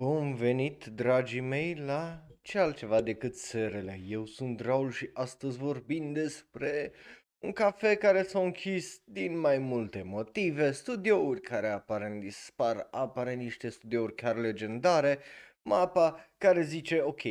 [0.00, 4.00] Bun venit, dragii mei, la ce altceva decât serele.
[4.06, 6.92] Eu sunt Raul și astăzi vorbim despre
[7.38, 13.68] un cafe care s-a închis din mai multe motive, studiouri care apar dispar, apare niște
[13.68, 15.18] studiouri chiar legendare,
[15.62, 17.22] mapa care zice ok,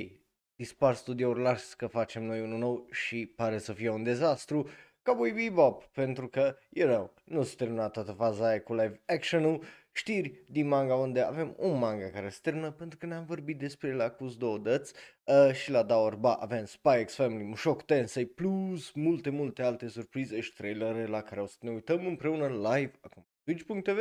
[0.56, 4.70] dispar studiouri, las că facem noi unul nou și pare să fie un dezastru,
[5.08, 9.64] Cowboy Bebop, pentru că, you know, nu se terminat toată faza aia cu live action-ul,
[9.98, 13.88] știri din manga unde avem un manga care se termină pentru că ne-am vorbit despre
[13.90, 18.92] el acus două dăți uh, și la Daorba avem Spy X Family, Mushoku Tensei plus
[18.92, 23.28] multe, multe alte surprize și trailere la care o să ne uităm împreună live acum
[23.44, 23.98] twitch.tv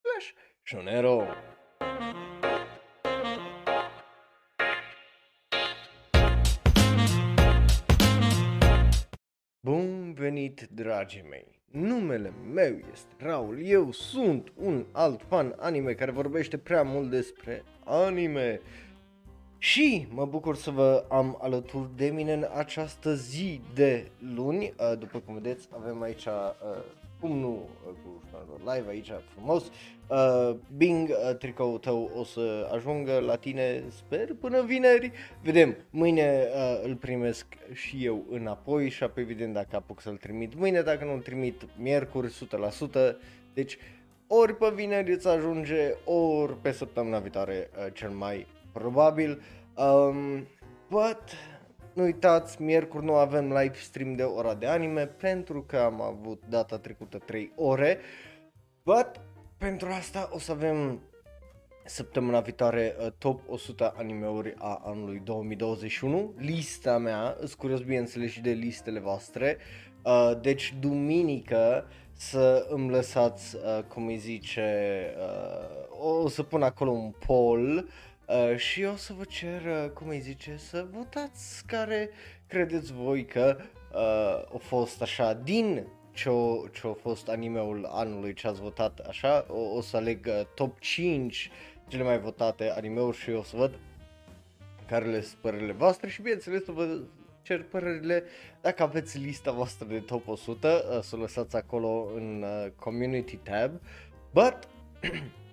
[0.00, 1.26] slash shonero.
[10.18, 11.46] Venit, dragii mei!
[11.70, 17.62] Numele meu este Raul, eu sunt un alt fan anime care vorbește prea mult despre
[17.84, 18.60] anime
[19.58, 24.74] și mă bucur să vă am alături de mine în această zi de luni.
[24.78, 26.32] Uh, după cum vedeți, avem aici uh,
[27.24, 29.70] cum nu, cu live aici frumos.
[30.08, 35.12] Uh, Bing, uh, tricoul tău o să ajungă la tine, sper, până vineri.
[35.42, 40.54] Vedem, mâine uh, îl primesc și eu înapoi și apoi evident dacă apuc să-l trimit
[40.54, 42.34] mâine, dacă nu îl trimit miercuri
[43.12, 43.16] 100%.
[43.54, 43.78] Deci
[44.26, 49.42] ori pe vineri îți ajunge, ori pe săptămâna viitoare uh, cel mai probabil.
[49.76, 50.46] Um,
[50.90, 51.22] but
[51.94, 56.42] nu uitați, miercuri nu avem live stream de ora de anime pentru că am avut
[56.48, 57.98] data trecută 3 ore.
[58.82, 59.10] But
[59.58, 61.00] pentru asta o să avem
[61.84, 66.34] săptămâna viitoare uh, top 100 animeuri a anului 2021.
[66.36, 69.56] Lista mea, îți curios bineînțeles și de listele voastre.
[70.04, 76.90] Uh, deci duminică să îmi lăsați, uh, cum îi zice, uh, o să pun acolo
[76.90, 77.88] un poll
[78.28, 82.10] Uh, și o să vă cer, uh, cum îi zice, să votați care
[82.46, 83.56] credeți voi că
[83.92, 89.76] uh, a fost așa din ce a fost animeul anului ce ați votat așa, o,
[89.76, 91.50] o să aleg uh, top 5
[91.88, 93.78] cele mai votate animeuri și o să văd
[94.86, 96.98] care le sunt părerile voastre și bineînțeles să vă
[97.42, 98.24] cer părerile.
[98.60, 103.36] Dacă aveți lista voastră de top 100 uh, să o lăsați acolo în uh, community
[103.36, 103.80] tab.
[104.32, 104.58] But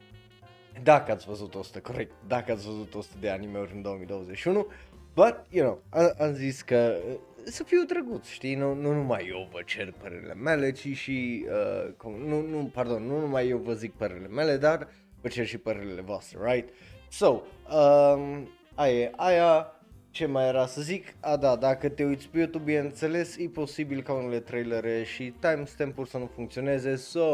[0.83, 4.67] dacă ați văzut 100, corect, dacă ați văzut 100 de anime-uri în 2021,
[5.13, 9.27] but, you know, am, am zis că uh, să fiu drăguț, știi, nu, nu numai
[9.29, 13.57] eu vă cer părerile mele, ci și, uh, cum, nu, nu, pardon, nu numai eu
[13.57, 14.87] vă zic părerile mele, dar
[15.21, 16.69] vă cer și părerile voastre, right?
[17.09, 19.75] So, um, aia, aia,
[20.11, 21.13] ce mai era să zic?
[21.19, 26.09] A, da, dacă te uiți pe YouTube, bineînțeles, e posibil ca unele trailere și timestamp-uri
[26.09, 27.25] să nu funcționeze, so,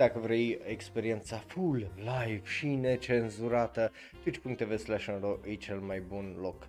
[0.00, 5.06] dacă vrei experiența full, live și necenzurată, twitch.tv slash
[5.44, 6.68] e cel mai bun loc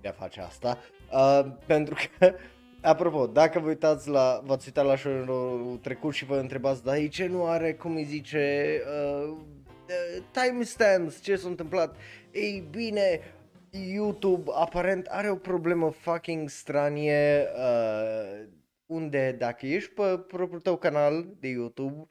[0.00, 0.78] de a face asta.
[1.12, 2.34] Uh, pentru că,
[2.92, 7.26] apropo, dacă vă uitați la, v-ați uitat la show trecut și vă întrebați, dar ce
[7.26, 8.80] nu are, cum îi zice,
[9.26, 9.36] uh,
[10.30, 11.96] timestamps, ce s-a întâmplat?
[12.32, 13.20] Ei bine,
[13.70, 18.46] YouTube aparent are o problemă fucking stranie uh,
[18.86, 22.06] unde dacă ești pe propriul tău canal de YouTube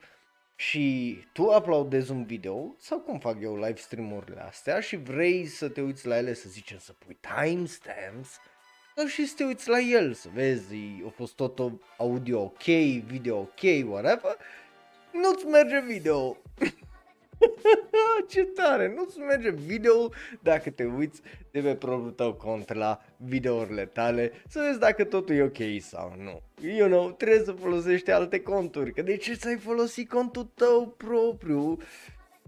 [0.59, 5.69] și tu uploadezi un video sau cum fac eu live stream-urile astea și vrei să
[5.69, 8.39] te uiți la ele, să zicem să pui timestamps
[8.95, 10.75] sau și să te uiți la el, să vezi,
[11.05, 11.59] a fost tot
[11.97, 12.63] audio ok,
[13.05, 14.37] video ok, whatever,
[15.11, 16.37] nu-ți merge video.
[18.31, 20.09] Ce tare, nu-ți merge video
[20.41, 21.21] dacă te uiți
[21.51, 26.15] de pe propriul tău cont la videourile tale să vezi dacă totul e ok sau
[26.17, 26.41] nu.
[26.61, 31.77] You know, trebuie să folosești alte conturi, că de ce să-ai folosit contul tău propriu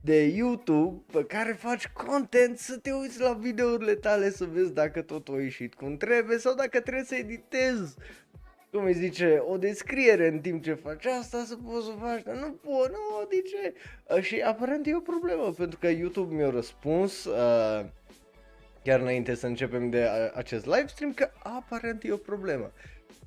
[0.02, 5.02] de YouTube pe care faci content să te uiți la videourile tale să vezi dacă
[5.02, 7.96] totul a ieșit cum trebuie sau dacă trebuie să editezi
[8.72, 12.36] cum îi zice, o descriere în timp ce faci asta să poți să faci, dar
[12.36, 13.74] nu pot, nu, de ce?
[14.16, 17.86] Uh, și aparent e o problemă, pentru că YouTube mi-a răspuns, uh,
[18.84, 22.72] chiar înainte să începem de uh, acest livestream, că aparent e o problemă.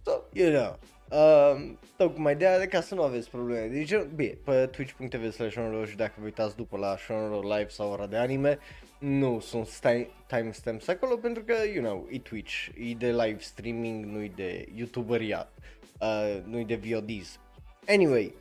[0.04, 0.78] So, you know,
[1.10, 3.66] uh, tocmai de aia, ca să nu aveți probleme.
[3.66, 5.56] Deci, bine, pe twitch.tv slash
[5.88, 8.58] și dacă vă uitați după la Shonro Live sau ora de anime,
[9.02, 9.80] nu sunt
[10.26, 14.68] timestamps acolo pentru că, you know, e Twitch, e de live streaming, nu e de
[14.74, 15.52] youtuberiat,
[16.00, 17.40] uh, nu e de VODs.
[17.88, 18.34] Anyway,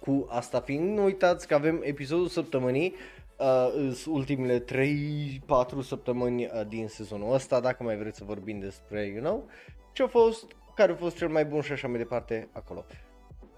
[0.00, 2.94] cu asta fiind, nu uitați că avem episodul săptămânii,
[3.38, 9.22] uh, ultimele 3-4 săptămâni uh, din sezonul ăsta, dacă mai vreți să vorbim despre, you
[9.22, 9.48] know,
[9.92, 10.44] ce a fost,
[10.74, 12.84] care a fost cel mai bun și așa mai departe acolo.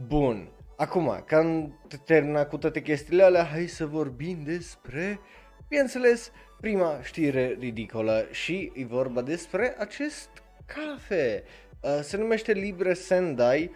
[0.07, 5.21] Bun, acum, că am terminat cu toate chestiile alea, hai să vorbim despre
[5.69, 10.29] bineînțeles, prima știre ridicolă și e vorba despre acest
[10.67, 11.45] cafe.
[11.81, 13.71] Uh, se numește Libre Sendai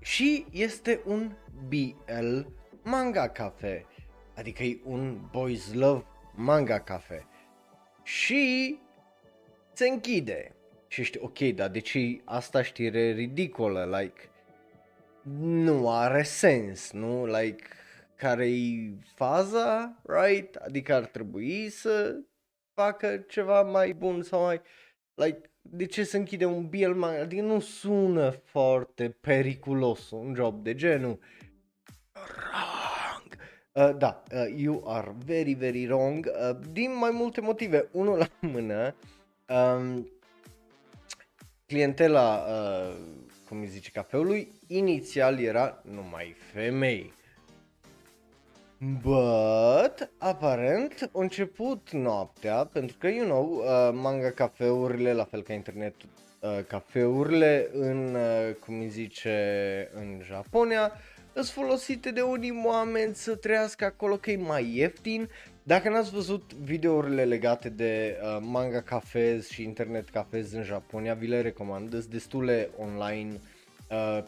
[0.00, 1.32] și este un
[1.68, 2.38] BL
[2.82, 3.86] manga cafe.
[4.34, 6.04] Adică e un boys love
[6.34, 7.26] manga cafe.
[8.02, 8.78] Și
[9.72, 10.54] se închide.
[10.88, 13.98] Și ești ok, dar de ce asta știre ridicolă?
[14.00, 14.30] Like,
[15.40, 17.26] nu are sens, nu?
[17.26, 17.64] Like,
[18.22, 20.54] care-i faza, right?
[20.54, 22.16] Adică ar trebui să
[22.74, 24.60] facă ceva mai bun sau mai...
[25.14, 27.20] Like, de ce să închide un BL manga?
[27.20, 31.18] Adică nu sună foarte periculos un job de genul.
[32.12, 33.36] Wrong.
[33.72, 37.88] Uh, da, uh, you are very, very wrong uh, din mai multe motive.
[37.92, 38.94] Unul la mână,
[39.48, 40.10] um,
[41.66, 42.96] clientela, uh,
[43.48, 47.12] cum îi zice, cafeului, inițial era numai femei.
[48.84, 55.52] But, aparent, a început noaptea, pentru că, you know, uh, manga cafeurile, la fel ca
[55.52, 55.94] internet
[56.40, 60.92] uh, cafeurile în, uh, cum îi zice, în Japonia,
[61.32, 65.28] sunt folosite de unii oameni să trăiască acolo că e mai ieftin.
[65.62, 71.26] Dacă n-ați văzut videourile legate de uh, manga cafez și internet cafez în Japonia, vi
[71.26, 73.51] le recomand, sunt destule online uh,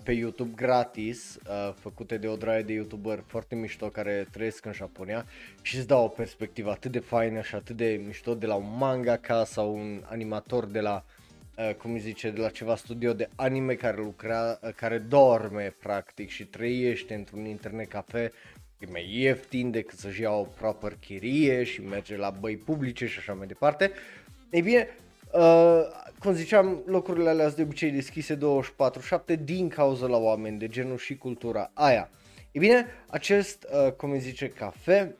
[0.02, 4.72] pe YouTube gratis, uh, făcute de o draie de youtuber foarte mișto care trăiesc în
[4.72, 5.26] Japonia
[5.62, 8.76] și îți dau o perspectivă atât de faină și atât de mișto de la un
[8.76, 11.04] mangaka sau un animator de la
[11.58, 15.74] Uh, cum îi zice, de la ceva studio de anime care lucra, uh, care dorme
[15.82, 18.32] practic și trăiește într-un internet cafe,
[18.78, 23.18] e mai ieftin decât să-și ia o proper chirie și merge la băi publice și
[23.18, 23.90] așa mai departe.
[24.50, 24.88] Ei bine,
[25.34, 25.80] uh,
[26.18, 28.38] cum ziceam, locurile alea sunt de obicei deschise 24-7
[29.40, 32.10] din cauza la oameni de genul și cultura aia.
[32.52, 35.14] Ei bine, acest, uh, cum îi zice, cafe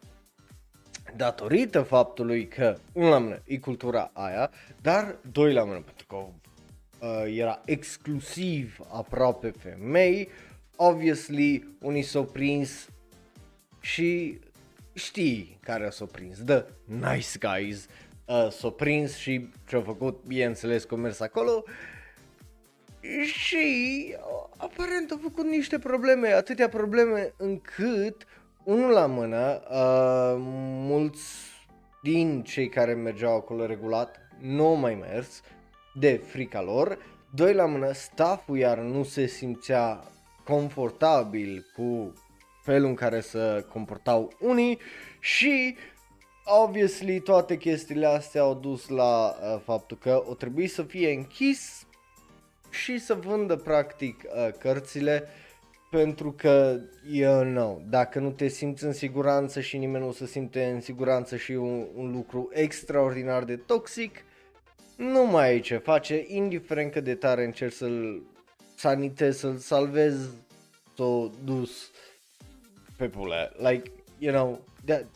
[1.17, 4.51] datorită faptului că, unul la mână, e cultura aia,
[4.83, 10.29] dar doi la mână, pentru că uh, era exclusiv aproape femei,
[10.77, 12.89] obviously unii s-au prins
[13.81, 14.39] și
[14.93, 17.89] știi care s-au prins, the nice guys
[18.27, 21.65] uh, s-au prins și ce-au făcut, bineînțeles, că mers acolo
[23.23, 28.27] și uh, aparent au făcut niște probleme, atâtea probleme încât
[28.65, 30.37] unul la mână, uh,
[30.89, 31.23] mulți
[32.03, 35.43] din cei care mergeau acolo regulat nu au mai mers
[35.95, 36.99] de frica lor.
[37.35, 40.01] Doi la mână, stafful iar nu se simțea
[40.45, 42.13] confortabil cu
[42.63, 44.79] felul în care se comportau unii
[45.21, 45.77] și
[46.45, 51.87] obviously toate chestiile astea au dus la uh, faptul că o trebuie să fie închis
[52.71, 55.45] și să vândă practic uh, cărțile uh,
[55.97, 56.81] pentru că,
[57.11, 61.37] you know, dacă nu te simți în siguranță și nimeni nu se simte în siguranță
[61.37, 64.25] și un, un lucru extraordinar de toxic,
[64.97, 68.23] nu mai ai ce face, indiferent cât de tare încerci să-l
[68.77, 70.29] sanitezi, să-l salvezi,
[70.97, 71.91] s-o dus
[72.97, 73.53] pe pule.
[73.57, 75.07] Like, you know, de,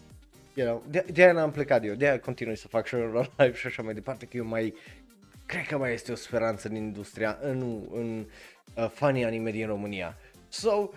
[0.59, 3.83] you know, de, de-aia n-am plecat eu, de-aia continui să fac show live și așa
[3.83, 4.75] mai departe, că eu mai,
[5.47, 8.27] cred că mai este o speranță în industria, în, în
[8.75, 10.17] uh, funny anime din România.
[10.49, 10.91] So,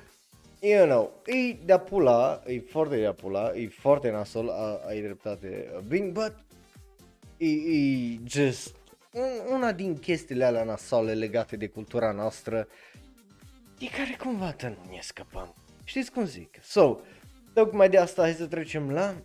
[0.59, 5.81] you know, e de pula, e foarte de pula, e foarte nasol, a, ai dreptate,
[5.87, 6.35] Bing, but
[7.37, 8.75] e, e just
[9.11, 12.67] un, una din chestiile alea nasole legate de cultura noastră
[13.77, 15.55] de care cumva nu ne scăpăm.
[15.83, 16.57] Știți cum zic?
[16.61, 16.99] So,
[17.53, 19.15] tocmai de asta hai să trecem la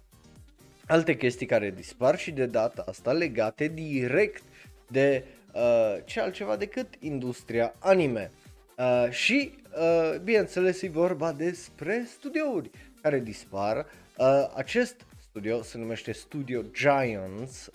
[0.86, 4.42] alte chestii care dispar și de data asta legate direct
[4.88, 8.30] de uh, ce altceva decât industria anime.
[8.78, 12.70] Uh, și, uh, bineînțeles, e vorba despre studiouri
[13.02, 13.86] care dispar.
[14.16, 17.66] Uh, acest studio se numește Studio Giants.
[17.66, 17.72] Uh,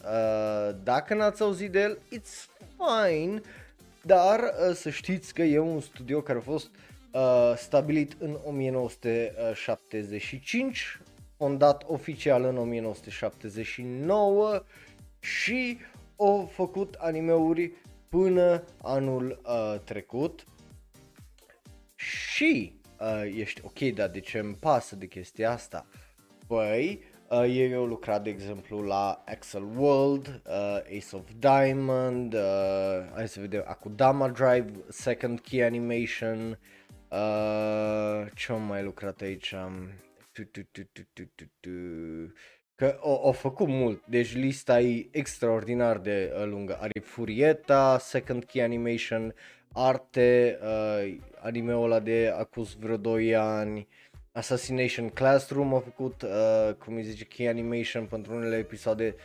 [0.84, 2.46] dacă n-ați auzit de el, it's
[2.78, 3.42] fine,
[4.02, 6.70] dar uh, să știți că e un studio care a fost
[7.12, 11.00] uh, stabilit în 1975,
[11.42, 14.64] fondat oficial în 1979
[15.20, 15.78] și
[16.16, 17.72] au făcut animeuri
[18.10, 20.44] până anul uh, trecut
[21.96, 25.86] și uh, ești ok, dar de ce îmi pasă de chestia asta?
[26.48, 32.40] Păi, uh, ei au lucrat, de exemplu, la Axel World, uh, Ace of Diamond, uh,
[33.14, 36.60] hai să vedem, Akudama Drive, Second Key Animation,
[37.10, 39.54] uh, ce am mai lucrat aici?
[40.34, 41.70] Tu, tu, tu, tu, tu, tu, tu.
[42.76, 46.78] Că o, o făcut mult, deci lista e extraordinar de uh, lungă.
[46.80, 49.34] Are Furieta, Second Key Animation,
[49.74, 53.88] Arte, uh, anime-ul ăla de acus vreo 2 ani,
[54.32, 59.16] Assassination Classroom a făcut, uh, cum îi zice, key animation pentru unele episoade,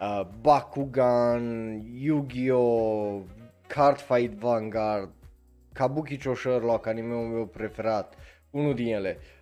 [0.00, 3.22] uh, Bakugan, Yu-Gi-Oh!,
[3.66, 5.10] Cardfight Vanguard,
[5.72, 8.14] Kabukicho Sherlock, anime-ul meu preferat,
[8.50, 9.37] unul din ele, uh,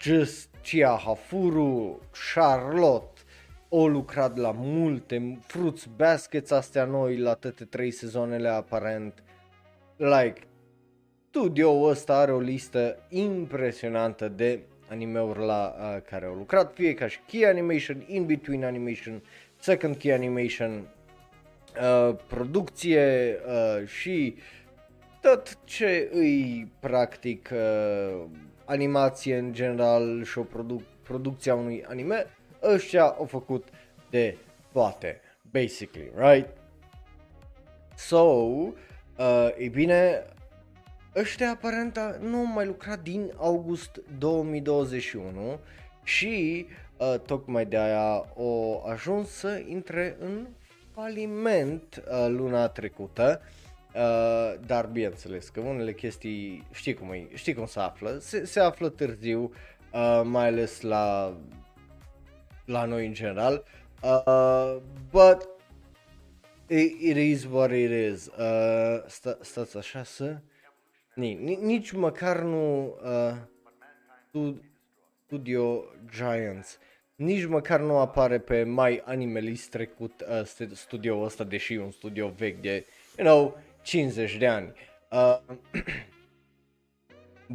[0.00, 2.00] Just Chia Hafuru,
[2.32, 3.20] Charlotte,
[3.68, 9.22] o lucrat la multe, Fruits Baskets astea noi la toate trei sezoanele aparent,
[9.96, 10.40] like,
[11.28, 17.06] studioul ăsta are o listă impresionantă de animeuri la uh, care au lucrat, fie ca
[17.06, 19.22] și Key Animation, In Between Animation,
[19.58, 20.88] Second Key Animation,
[21.80, 24.34] uh, producție uh, și
[25.20, 28.24] tot ce îi practic uh,
[28.68, 32.26] animație în general și o produc- producția unui anime,
[32.62, 33.68] ăștia au făcut
[34.10, 34.36] de
[34.72, 35.20] toate,
[35.50, 36.48] basically, right?
[37.96, 38.74] So, uh,
[39.56, 40.24] e bine,
[41.16, 45.58] ăștia aparent nu au mai lucrat din august 2021
[46.02, 50.46] și uh, tocmai de aia au ajuns să intre în
[50.94, 53.40] faliment uh, luna trecută.
[53.42, 53.57] Uh,
[54.66, 58.88] dar bineînțeles că unele chestii știi cum, e, știi cum se află, se, se află
[58.88, 59.52] târziu,
[59.92, 61.36] uh, mai ales la,
[62.64, 63.64] la noi în general,
[64.02, 64.76] uh,
[65.10, 65.48] but
[66.66, 68.26] it, it is what it is.
[68.26, 70.36] Uh, sta, stați așa să
[71.60, 72.94] nici măcar nu
[74.32, 74.56] uh,
[75.26, 75.84] Studio
[76.16, 76.78] Giants,
[77.14, 82.28] nici măcar nu apare pe My Animalist trecut uh, studio ăsta, deși e un studio
[82.28, 82.86] vechi de,
[83.16, 84.72] you know, 50 de ani.
[85.10, 85.38] Uh,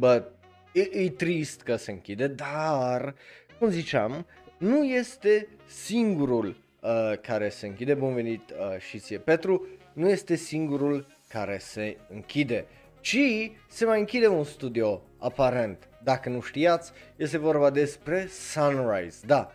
[0.02, 0.24] but
[0.72, 3.14] e, e trist că se închide, dar,
[3.58, 4.26] cum ziceam,
[4.58, 6.46] nu este singurul
[6.80, 7.94] uh, care se închide.
[7.94, 9.66] Bun venit uh, și ție, Petru.
[9.92, 12.66] Nu este singurul care se închide
[13.00, 15.88] ci se mai închide un studio, aparent.
[16.02, 19.26] Dacă nu știați, este vorba despre Sunrise.
[19.26, 19.52] Da,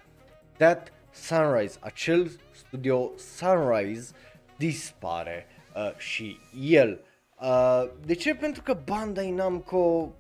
[0.58, 4.12] That Sunrise, acel studio Sunrise
[4.58, 5.59] dispare uh,
[5.98, 7.00] și el.
[7.42, 8.36] Uh, de ce?
[8.36, 10.16] Pentru că Bandai Namco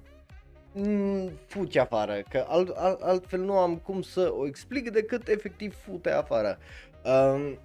[0.73, 5.75] mm, fute afară, că alt, alt, altfel nu am cum să o explic decât efectiv
[5.75, 6.57] fute afară.
[7.03, 7.57] Um,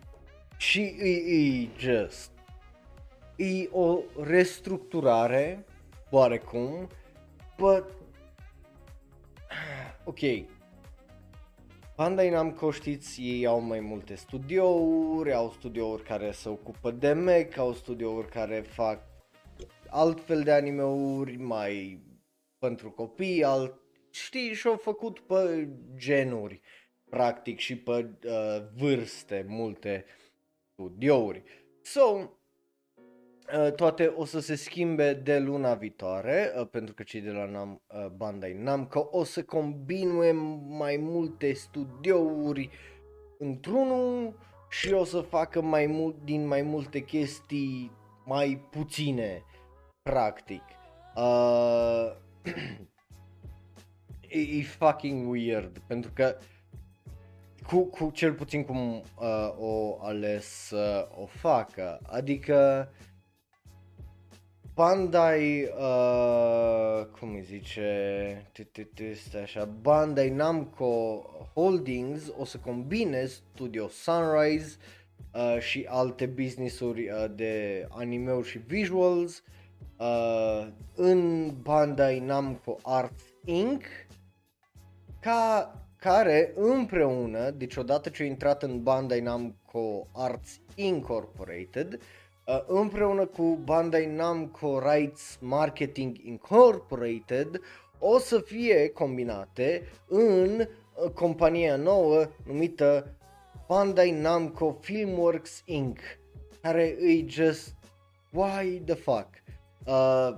[0.56, 2.32] și e, e just
[3.36, 5.64] e o restructurare,
[6.10, 6.88] oarecum,
[7.56, 7.84] but...
[10.06, 10.18] Ok,
[11.96, 17.58] Bandai Namco știți, ei au mai multe studiouri, au studiouri care se ocupă de mech,
[17.58, 19.02] au studiouri care fac
[19.88, 22.02] altfel de animeuri mai
[22.58, 26.60] pentru copii, alt, știi, și-au făcut pe genuri,
[27.10, 30.04] practic, și pe uh, vârste, multe
[30.72, 31.42] studiouri.
[31.82, 32.43] So, Uh,
[33.76, 37.80] toate o să se schimbe de luna viitoare, uh, pentru că cei de la Nam,
[37.86, 40.32] uh, Bandai Namco o să combine
[40.68, 42.70] mai multe studiouri
[43.38, 44.38] într-unul
[44.70, 47.90] și o să facă mai mult din mai multe chestii
[48.24, 49.42] mai puține,
[50.02, 50.62] practic.
[51.16, 52.12] Uh,
[54.28, 56.36] e, e fucking weird, pentru că
[57.66, 63.12] cu, cu cel puțin cum uh, o ales să uh, o facă, adică uh,
[64.75, 68.52] Bandai, uh, cum îi zice,
[68.97, 71.23] este așa, Bandai Namco
[71.54, 74.76] Holdings o să combine Studio Sunrise
[75.35, 79.43] uh, și alte business-uri uh, de anime și visuals
[79.99, 83.83] uh, în Bandai Namco Arts Inc.
[85.21, 92.24] Ca, care împreună, deci odată ce a intrat în Bandai Namco Arts Incorporated, Uh,
[92.66, 97.60] împreună cu Bandai Namco Rights Marketing Incorporated
[97.98, 103.16] o să fie combinate în uh, compania nouă numită
[103.66, 105.98] Bandai Namco Filmworks Inc.
[106.60, 107.74] care e just
[108.30, 109.28] why the fuck?
[109.86, 110.36] Uh,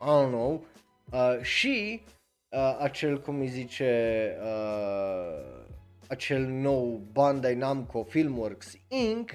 [0.00, 0.64] I don't know.
[1.12, 2.02] Uh, și
[2.48, 5.64] uh, acel cum îi zice uh,
[6.08, 9.30] acel nou Bandai Namco Filmworks Inc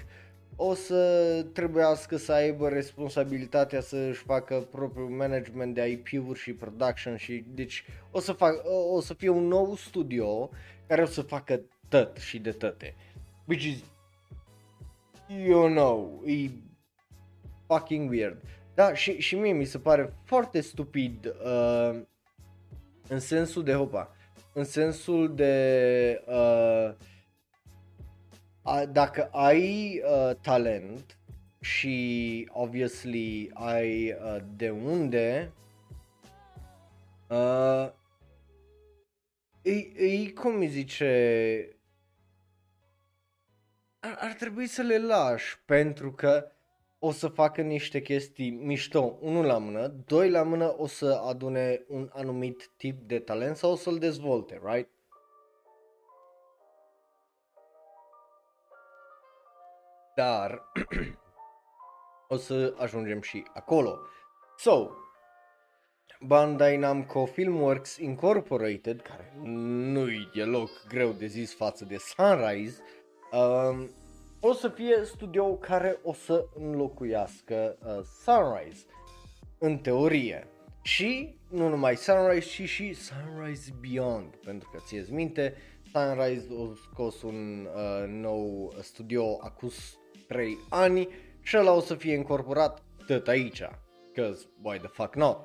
[0.55, 7.15] o să trebuiască să aibă responsabilitatea să își facă propriul management de IP-uri și production
[7.15, 8.53] și deci o să, fac,
[8.93, 10.49] o să fie un nou studio
[10.87, 12.95] care o să facă tot și de toate.
[13.45, 13.83] Which is,
[15.45, 16.49] you know, e
[17.67, 18.41] fucking weird.
[18.73, 22.01] Da, și, și mie mi se pare foarte stupid uh,
[23.07, 24.15] în sensul de, hopa,
[24.53, 26.93] în sensul de uh,
[28.91, 31.17] dacă ai uh, talent
[31.59, 35.51] și obviously ai uh, de unde
[37.29, 37.91] uh,
[39.61, 41.77] e, e cum îi zice,
[43.99, 46.49] ar, ar trebui să le lași pentru că
[46.99, 51.85] o să facă niște chestii mișto, unul la mână, doi la mână o să adune
[51.87, 54.89] un anumit tip de talent sau o să-l dezvolte, right?
[60.15, 60.71] Dar
[62.27, 63.99] o să ajungem și acolo.
[64.57, 64.89] So,
[66.19, 72.81] Bandai Namco Filmworks Incorporated, care nu e deloc greu de zis față de Sunrise,
[73.31, 73.89] um,
[74.39, 78.85] o să fie studio care o să înlocuiască uh, Sunrise,
[79.59, 80.47] în teorie.
[80.81, 85.55] Și nu numai Sunrise, ci și Sunrise Beyond, pentru că ți minte,
[85.91, 89.69] Sunrise a scos un uh, nou studio acum
[90.27, 91.09] 3 ani
[91.41, 93.61] și ăla o să fie incorporat tot aici,
[94.15, 95.37] cause why the fuck not.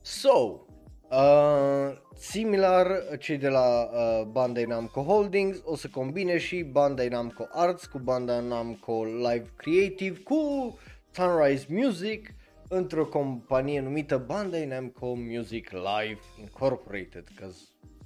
[0.00, 0.66] So,
[1.12, 7.46] Uh, similar, cei de la uh, Bandai Namco Holdings o să combine și Bandai Namco
[7.50, 10.78] Arts cu Bandai Namco Live Creative cu
[11.10, 12.34] Sunrise Music
[12.68, 17.58] într-o companie numită Bandai Namco Music Live Incorporated, cause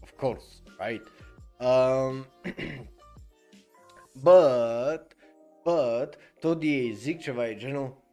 [0.02, 0.46] of course,
[0.78, 1.02] right?
[1.60, 2.26] Um,
[4.22, 5.16] but,
[5.62, 8.04] but, tot ei zic ceva e genul,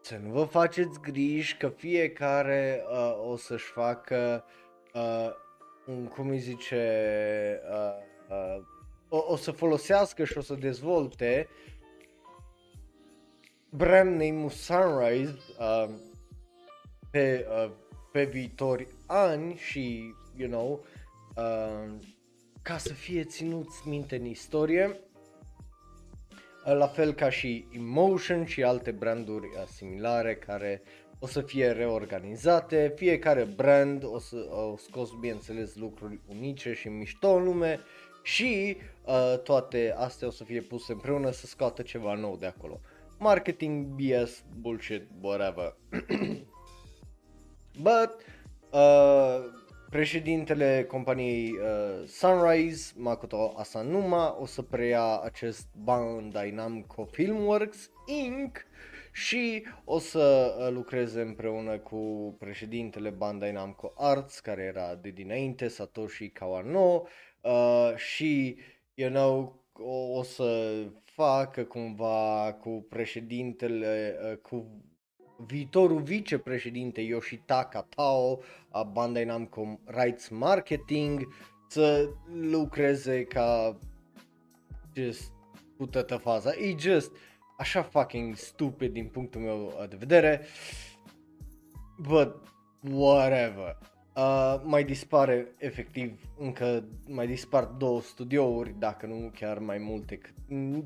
[0.00, 4.44] să nu vă faceți griji că fiecare uh, o să-și facă
[4.94, 5.30] uh,
[5.86, 6.84] un, cum îi zice,
[7.70, 7.94] uh,
[8.28, 8.64] uh,
[9.08, 11.48] o, o să folosească și o să dezvolte
[13.70, 15.88] brand name Sunrise uh,
[17.10, 17.70] pe, uh,
[18.12, 20.84] pe viitori ani și, you know,
[21.36, 21.94] uh,
[22.62, 25.00] ca să fie ținuți minte în istorie
[26.64, 30.82] la fel ca și Emotion și alte branduri uh, similare care
[31.18, 37.28] o să fie reorganizate, fiecare brand o să o scos bineînțeles lucruri unice și mișto
[37.28, 37.80] în lume
[38.22, 42.80] și uh, toate astea o să fie puse împreună să scoată ceva nou de acolo.
[43.18, 45.76] Marketing, BS, bullshit, whatever.
[47.82, 48.10] But,
[48.70, 49.61] uh,
[49.92, 58.64] Președintele companiei uh, Sunrise, Makoto Asanuma, o să preia acest Bandai Namco Filmworks Inc.
[59.12, 65.68] și o să uh, lucreze împreună cu președintele Bandai Namco Arts, care era de dinainte,
[65.68, 67.06] Satoshi Kawano,
[67.40, 68.56] uh, și,
[68.94, 70.72] you know, o, o să
[71.04, 74.66] facă cumva cu președintele, uh, cu
[75.46, 81.28] viitorul vicepreședinte Yoshitaka Tao a Bandai Namco Rights Marketing
[81.68, 82.08] să
[82.50, 83.78] lucreze ca
[84.94, 85.32] just
[85.76, 86.50] cu toată faza.
[86.50, 87.12] E just
[87.58, 90.40] așa fucking stupid din punctul meu de vedere.
[91.98, 92.34] But
[92.90, 93.78] whatever.
[94.16, 100.20] Uh, mai dispare efectiv încă mai dispar două studiouri, dacă nu chiar mai multe.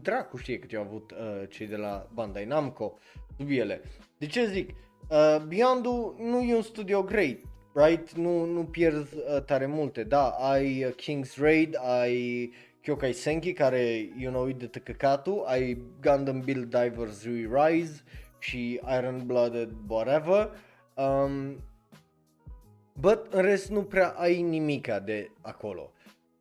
[0.02, 2.98] Dracu știe cât au avut uh, cei de la Bandai Namco
[3.36, 3.82] sub ele.
[4.18, 4.70] De ce zic?
[5.08, 5.84] Uh, beyond
[6.18, 7.38] nu e un studio great,
[7.74, 8.12] right?
[8.12, 10.04] Nu, nu pierd uh, tare multe.
[10.04, 12.52] Da, ai uh, King's Raid, ai
[12.82, 18.02] Kyokai Senki care, you know, e de tăcăcatul, ai Gundam Build Divers Re-Rise
[18.38, 20.50] și Iron Blooded whatever.
[20.94, 21.62] Um,
[22.92, 25.92] but în rest nu prea ai nimica de acolo.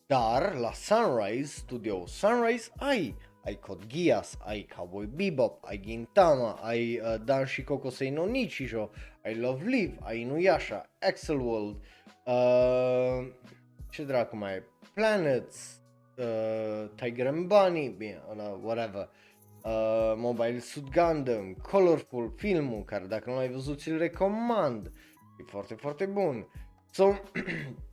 [0.08, 7.00] Dar la Sunrise, studio Sunrise, ai ai Code Geass, ai Cowboy Bebop, ai Gintama, ai
[7.00, 8.90] uh, Dan și Kokosei no Nichijo,
[9.24, 11.76] ai Love Live, ai Inuyasha, Axel World,
[12.26, 13.28] uh,
[13.90, 15.82] ce dracu mai e, Planets,
[16.18, 19.10] uh, Tiger and Bunny, bine, uh, whatever,
[19.64, 24.92] uh, Mobile Suit Gundam, Colorful, filmul care dacă nu l-ai văzut ți-l recomand,
[25.40, 26.48] e foarte, foarte bun.
[26.92, 27.14] So,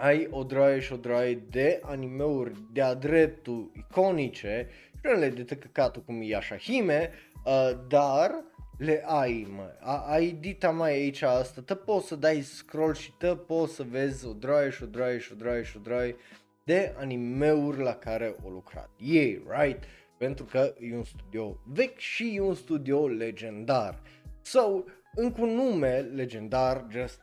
[0.00, 6.02] ai o draie și o draie de animeuri de-a dreptul iconice și unele de tăcăcatul
[6.02, 7.10] cum e așa Hime,
[7.44, 8.44] uh, dar
[8.78, 9.72] le ai, mă.
[9.80, 13.82] A, ai dita mai aici asta, te poți să dai scroll și te poți să
[13.82, 16.16] vezi o draie și o draie și o draie și o draie
[16.64, 19.84] de animeuri la care o lucrat ei, right?
[20.18, 24.00] Pentru că e un studio vechi și e un studio legendar.
[24.42, 24.84] So,
[25.14, 27.20] încă un nume legendar, just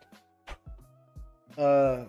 [1.58, 2.06] uh,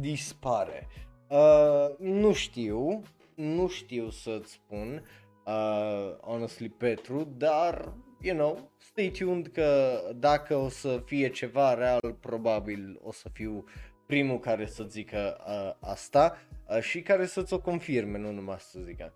[0.00, 0.88] dispare.
[1.28, 3.02] Uh, nu știu,
[3.34, 5.02] nu știu să-ți spun,
[5.46, 12.16] uh, honestly Petru, dar, you know, stay tuned că dacă o să fie ceva real,
[12.20, 13.64] probabil o să fiu
[14.06, 16.36] primul care să zică uh, asta
[16.68, 19.12] uh, și care să-ți o confirme, nu numai să zică.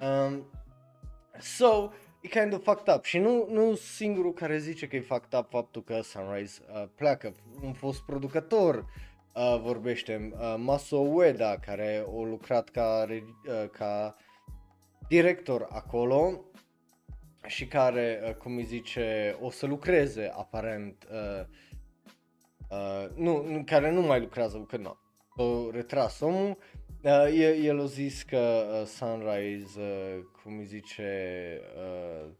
[0.00, 0.50] Um,
[1.38, 1.88] so,
[2.20, 5.50] e kind of fucked up și nu, nu singurul care zice că e fucked up
[5.50, 8.84] faptul că Sunrise uh, pleacă, un fost producător uh,
[9.62, 14.16] vorbește uh, Maso Ueda, care a lucrat ca, uh, ca
[15.08, 16.44] director acolo
[17.46, 21.46] și care, uh, cum îi zice, o să lucreze aparent, uh,
[22.70, 24.96] uh, nu, nu, care nu mai lucrează, că nu,
[25.36, 26.58] o retras omul,
[27.02, 32.30] uh, el, el a zis că uh, Sunrise, uh, cum îi zice, uh,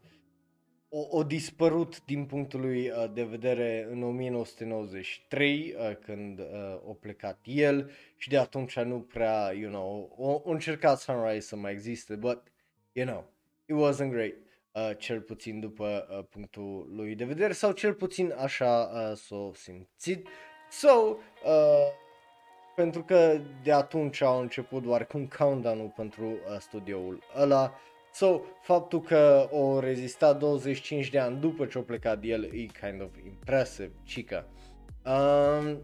[0.97, 6.47] o, o dispărut din punctul lui uh, de vedere în 1993 uh, când uh,
[6.89, 11.57] a plecat el și de atunci nu prea, you know, o, o încercat Sunrise să
[11.57, 12.43] mai existe, but,
[12.93, 13.33] you know,
[13.67, 14.35] it wasn't great.
[14.73, 19.51] Uh, cel puțin după uh, punctul lui de vedere sau cel puțin așa uh, s-o
[19.55, 20.29] simțit.
[20.71, 21.87] So, uh,
[22.77, 27.75] pentru că de atunci au început doar cu un countdown pentru uh, studioul ăla,
[28.15, 33.03] So, faptul că o rezista 25 de ani după ce a plecat el e kind
[33.03, 34.47] of impressive, cica.
[35.05, 35.79] Um,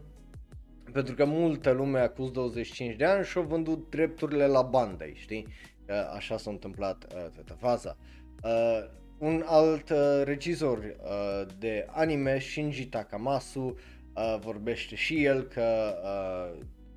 [0.91, 5.13] pentru că multă lume a acuz 25 de ani și au vândut drepturile la Bandai,
[5.15, 5.47] știi?
[5.85, 7.97] Că așa s-a întâmplat uh, toată faza.
[8.43, 13.77] Uh, un alt uh, regizor uh, de anime, Shinji Takamasu,
[14.15, 15.95] uh, vorbește și el că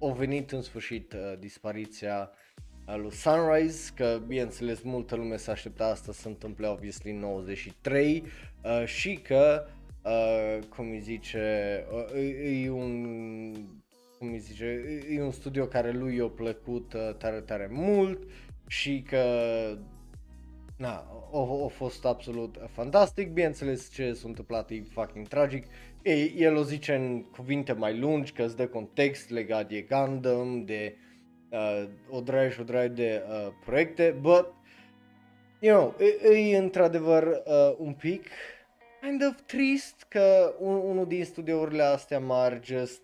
[0.00, 2.30] uh, a venit în sfârșit uh, dispariția
[2.86, 8.24] lui Sunrise, că bineînțeles multă lume s-a aștepta asta să se întâmple obviously în 93
[8.62, 9.66] uh, și că,
[10.02, 13.02] uh, cum îi zice, uh, e, e un
[14.18, 18.22] cum îi zice, e un studio care lui i-a plăcut uh, tare, tare mult
[18.66, 19.22] și că
[20.76, 25.66] na, a, a fost absolut fantastic, bineînțeles ce s-a întâmplat e fucking tragic,
[26.02, 30.64] e, el o zice în cuvinte mai lungi că îți dă context legat de Gundam,
[30.64, 30.96] de
[31.54, 34.52] uh, o draie și o draie de uh, proiecte, but,
[35.58, 38.26] you know, e, e într-adevăr uh, un pic
[39.00, 43.00] kind of trist că un, unul din studiourile astea mari just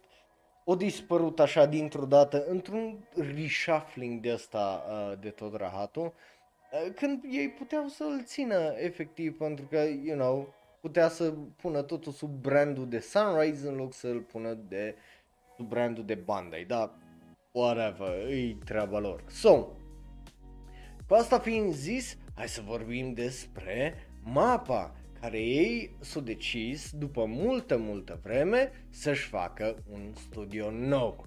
[0.65, 2.99] o dispărut așa dintr-o dată într-un
[3.35, 6.13] reshuffling de asta uh, de tot rahatul
[6.73, 12.13] uh, când ei puteau să-l țină efectiv pentru că, you know, putea să pună totul
[12.13, 14.95] sub brandul de Sunrise în loc să-l pună de
[15.57, 16.95] sub brandul de Bandai, da,
[17.53, 19.25] whatever, e treaba lor.
[19.29, 19.67] So,
[21.07, 27.77] cu asta fiind zis, hai să vorbim despre mapa care ei s-au decis după multă,
[27.77, 31.25] multă vreme să-și facă un studio nou.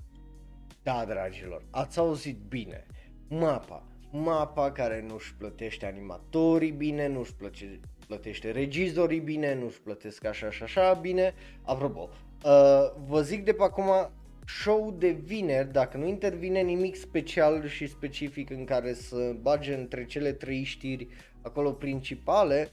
[0.83, 2.85] Da, dragilor, ați auzit bine.
[3.27, 3.87] Mapa.
[4.11, 10.63] Mapa care nu-și plătește animatorii bine, nu-și plăce, plătește regizorii bine, nu-și plătesc așa și
[10.63, 11.33] așa bine.
[11.61, 12.09] Apropo,
[12.43, 14.11] uh, vă zic de pe acum,
[14.45, 20.05] show de vineri, dacă nu intervine nimic special și specific în care să bage între
[20.05, 21.07] cele trei știri
[21.41, 22.71] acolo principale,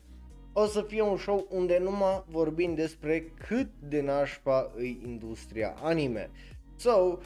[0.53, 6.31] o să fie un show unde numai vorbim despre cât de nașpa îi industria anime.
[6.77, 7.19] So,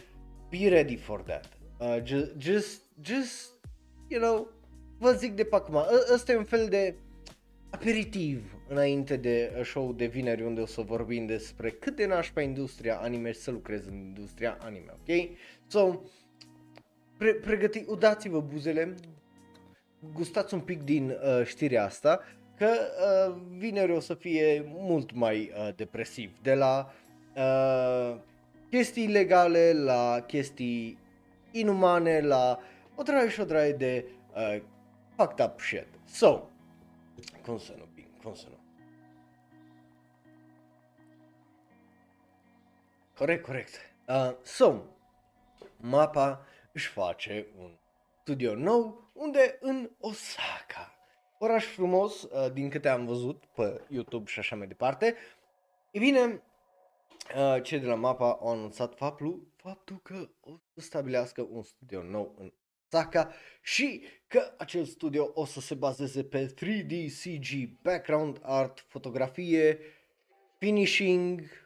[0.50, 1.48] be ready for that.
[1.78, 3.50] Uh, just, just, just,
[4.08, 4.48] you know,
[4.98, 6.94] vă zic de pe acum, ă, ăsta e un fel de
[7.70, 12.96] aperitiv înainte de show de vineri unde o să vorbim despre cât de nașpa industria
[12.96, 15.36] anime și să lucrez în industria anime, ok?
[15.66, 16.00] So,
[17.18, 18.94] pre- pregăti, udați-vă buzele,
[20.12, 22.20] gustați un pic din uh, știrea asta,
[22.56, 26.92] că uh, vineri o să fie mult mai uh, depresiv, de la
[27.36, 28.16] uh,
[28.70, 30.98] chestii legale la chestii
[31.50, 32.58] inumane, la
[32.94, 34.62] o draie și o draie de uh,
[35.16, 35.86] fucked up shit.
[36.06, 36.48] So,
[37.44, 38.53] cum să nu, Bing, cum să nu.
[43.16, 43.94] Corect, corect.
[44.08, 44.82] Uh, so,
[45.76, 47.76] mapa își face un
[48.20, 50.98] studio nou unde în Osaka,
[51.38, 55.14] oraș frumos, uh, din câte am văzut pe YouTube și așa mai departe.
[55.90, 56.42] E bine,
[57.36, 62.02] uh, cei de la mapa au anunțat faptul, faptul că o să stabilească un studio
[62.02, 62.52] nou în
[62.92, 69.78] Osaka și că acel studio o să se bazeze pe 3D CG, background art, fotografie,
[70.58, 71.63] finishing,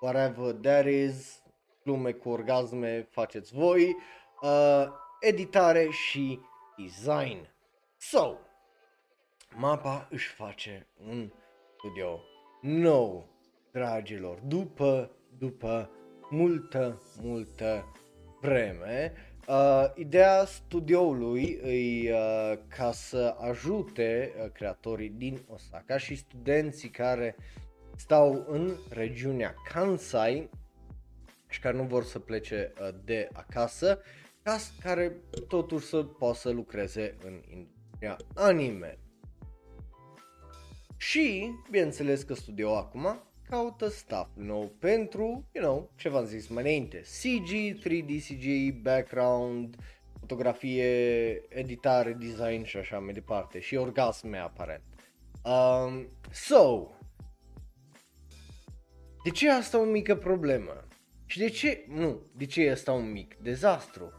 [0.00, 1.42] whatever that is,
[1.84, 3.96] glume cu orgasme faceți voi,
[4.42, 4.86] uh,
[5.20, 6.40] editare și
[6.76, 7.48] design.
[7.96, 8.36] So,
[9.56, 11.32] mapa își face un
[11.76, 12.20] studio
[12.60, 13.28] nou,
[13.72, 15.90] dragilor, după, după
[16.30, 17.92] multă, multă
[18.40, 19.12] vreme.
[19.48, 27.36] Uh, ideea studioului e uh, ca să ajute uh, creatorii din Osaka și studenții care
[28.00, 30.50] stau în regiunea Kansai
[31.48, 34.00] și care nu vor să plece uh, de acasă,
[34.42, 35.16] ca care
[35.48, 38.98] totuși să poată să lucreze în industria anime.
[40.96, 46.48] Și, bineînțeles că studio acum, caută stuff, you know, pentru, you know, ce v-am zis
[46.48, 49.76] mai înainte, CG, 3D CG, background,
[50.18, 54.82] fotografie, editare, design și așa mai departe și orgasme aparent.
[55.44, 56.88] Um, so,
[59.22, 60.84] de ce asta o mică problemă?
[61.26, 64.12] Și de ce, nu, de ce e asta un mic dezastru?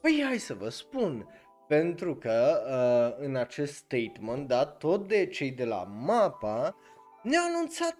[0.00, 1.28] Păi hai să vă spun,
[1.68, 6.76] pentru că uh, în acest statement, da, tot de cei de la MAPA
[7.22, 7.98] ne-au anunțat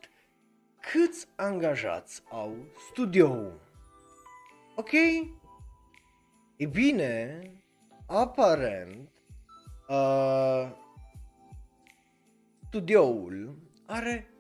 [0.80, 2.56] câți angajați au
[2.90, 3.60] studioul.
[4.76, 4.92] Ok?
[6.56, 7.40] E bine,
[8.06, 9.08] aparent,
[9.88, 10.70] uh,
[12.66, 14.30] studioul are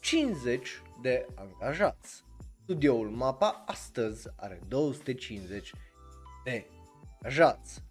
[0.00, 2.24] 250 de angajați.
[2.62, 5.72] Studioul MAPA astăzi are 250
[6.44, 6.66] de
[7.14, 7.82] angajați.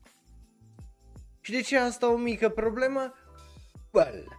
[1.42, 3.14] Și de ce asta o mică problemă?
[3.92, 4.38] Well,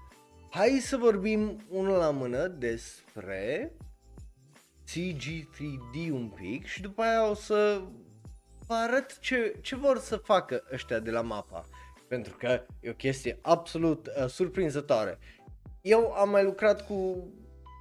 [0.51, 3.73] hai să vorbim unul la mână despre
[4.91, 7.83] CG3D un pic și după aia o să
[8.67, 11.65] vă arăt ce, ce vor să facă ăștia de la mapa.
[12.09, 15.19] Pentru că e o chestie absolut uh, surprinzătoare.
[15.81, 17.29] Eu am mai lucrat cu...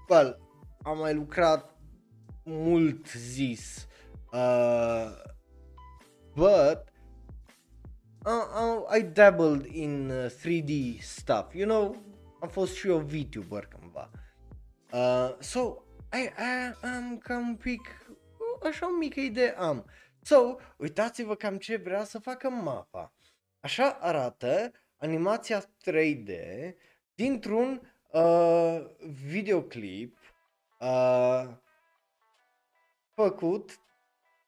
[0.09, 0.39] Well,
[0.83, 1.75] am mai lucrat
[2.43, 3.87] mult zis.
[4.33, 5.11] Uh,
[6.35, 6.89] but
[8.25, 11.53] uh, uh, I dabbled in uh, 3D stuff.
[11.53, 11.95] You know,
[12.41, 14.11] am fost și eu VTuber cândva.
[14.91, 17.81] Uh, so, I, I am cam un pic,
[18.63, 19.85] așa o mică idee am.
[20.21, 23.13] So, uitați-vă cam ce vrea să facă mapa.
[23.59, 26.29] Așa arată animația 3D
[27.15, 28.85] dintr-un uh,
[29.27, 30.17] videoclip
[30.79, 31.47] uh,
[33.13, 33.79] făcut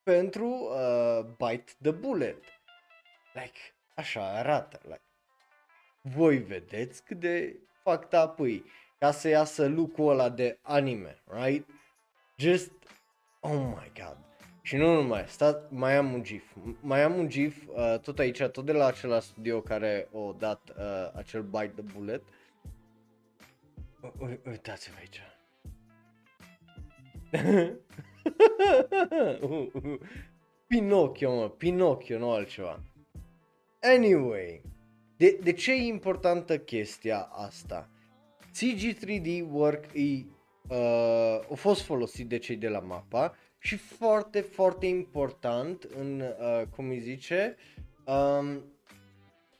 [0.03, 2.43] pentru uh, Bite the Bullet.
[3.33, 3.59] Like,
[3.95, 4.79] așa arată.
[4.83, 5.01] Like,
[6.01, 8.63] voi vedeți cât de fucked up e
[8.99, 11.69] ca să iasă lucrul ăla de anime, right?
[12.35, 12.71] Just,
[13.39, 14.17] oh my god.
[14.61, 16.55] Și nu numai, sta, mai am un GIF.
[16.81, 20.69] Mai am un GIF uh, tot aici, tot de la același studio care o dat
[20.69, 22.23] uh, acel Bite the Bullet.
[24.01, 25.21] U- uitați-vă aici.
[30.67, 32.83] Pinocchio, mă, Pinocchio, nu altceva.
[33.81, 34.61] Anyway,
[35.17, 37.89] de, de ce e importantă chestia asta?
[38.41, 40.25] CG3D Work e,
[40.69, 46.61] uh, a fost folosit de cei de la mapa și foarte, foarte important în, uh,
[46.75, 47.55] cum îi zice,
[48.05, 48.63] um,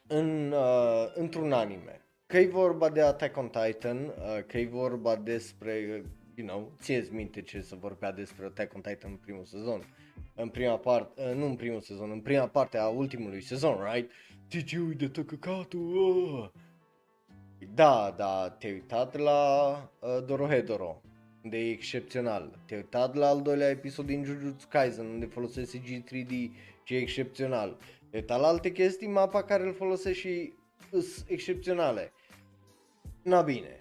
[0.08, 2.06] în, uh, într-un anime.
[2.32, 4.14] Că e vorba de Attack on Titan, uh,
[4.48, 6.04] că e vorba despre,
[6.36, 9.96] you know, ție minte ce să vorbea despre Attack on Titan în primul sezon.
[10.36, 14.12] În prima parte, uh, nu în primul sezon, în prima parte a ultimului sezon, right?
[14.48, 15.96] Did you de tăcăcatul?
[15.96, 16.50] Uh!
[17.74, 21.02] Da, da, te-ai uitat la uh, Dorohedoro,
[21.44, 22.60] unde e excepțional.
[22.66, 26.32] Te-ai uitat la al doilea episod din Jujutsu Kaisen, unde folosește G3D
[26.84, 27.78] și e excepțional.
[28.10, 30.54] Te-ai uitat la alte chestii, mapa care îl folosește și
[30.92, 32.12] sunt excepționale.
[33.24, 33.80] Na bine,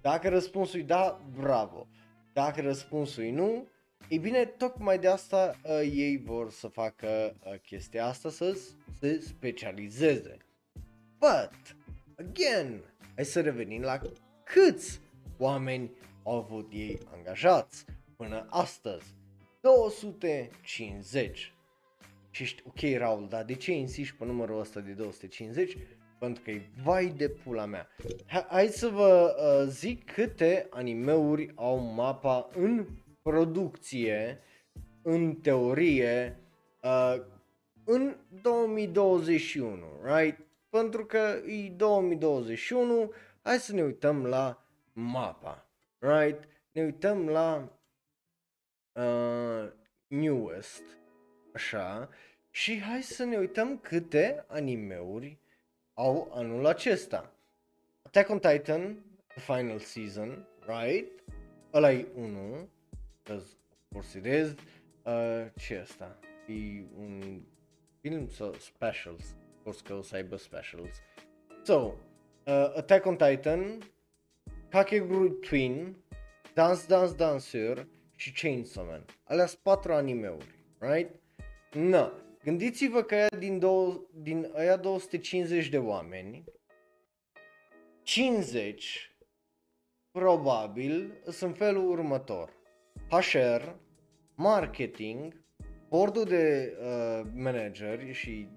[0.00, 1.86] dacă răspunsul e da, bravo.
[2.32, 3.68] Dacă răspunsul e nu,
[4.08, 8.58] ei bine, tocmai de asta uh, ei vor să facă uh, chestia asta, să
[9.00, 10.36] se specializeze.
[11.18, 11.76] But,
[12.18, 12.82] again,
[13.14, 14.00] hai să revenim la
[14.44, 15.00] câți
[15.38, 15.90] oameni
[16.22, 17.84] au avut ei angajați
[18.16, 19.14] până astăzi.
[19.60, 21.52] 250.
[22.30, 25.76] Și știi, ok Raul, dar de ce insisti pe numărul ăsta de 250?
[26.22, 27.88] Pentru că e vai de pula mea.
[28.48, 32.86] Hai să vă uh, zic câte animeuri au mapa în
[33.22, 34.40] producție,
[35.02, 36.40] în teorie,
[36.82, 37.16] uh,
[37.84, 40.38] în 2021, right?
[40.68, 45.66] Pentru că e 2021, hai să ne uităm la mapa,
[45.98, 46.48] right?
[46.72, 47.78] Ne uităm la
[48.92, 49.70] uh,
[50.06, 50.82] newest,
[51.54, 52.08] așa,
[52.50, 55.40] și hai să ne uităm câte animeuri
[56.02, 57.32] au anul acesta.
[58.02, 61.08] Attack on Titan, the final season, right?
[61.74, 62.68] Ăla e 1,
[63.22, 64.54] because of course it is.
[65.02, 66.18] Uh, ce asta?
[66.46, 67.42] E un
[68.00, 69.36] film sau specials?
[69.58, 70.90] Of course că o să aibă specials.
[71.62, 73.78] So, uh, Attack on Titan,
[74.68, 75.96] Kakegurui Twin,
[76.54, 77.86] Dance Dance Dancer
[78.16, 79.04] și Chainsaw Man.
[79.24, 81.10] Alea sunt patru animeuri, right?
[81.72, 82.12] Na,
[82.44, 86.44] gândiți-vă că aia din, două, din aia 250 de oameni,
[88.02, 89.16] 50
[90.10, 92.52] probabil sunt felul următor.
[93.08, 93.62] HR,
[94.34, 95.44] marketing,
[95.88, 98.48] bordul de uh, manageri și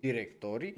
[0.00, 0.74] directori,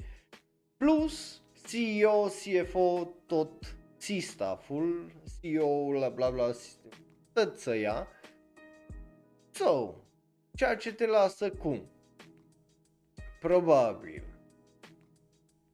[0.77, 5.11] plus CEO, CFO, tot C-staff-ul,
[5.41, 6.51] CEO-ul, bla bla bla,
[7.33, 8.07] tot să ia.
[9.51, 9.93] So,
[10.55, 11.92] ceea ce te lasă cum?
[13.43, 14.23] Probabil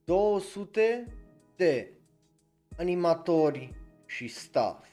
[0.06, 1.18] 200
[1.56, 1.94] de
[2.78, 4.88] animatori și staff.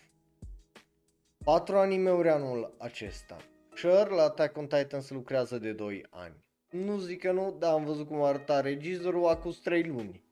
[1.44, 3.36] 4 animeuri anul acesta.
[3.74, 6.44] Sure, la Attack on Titan se lucrează de 2 ani.
[6.70, 10.24] Nu zic că nu, dar am văzut cum arăta regizorul acum 3 luni.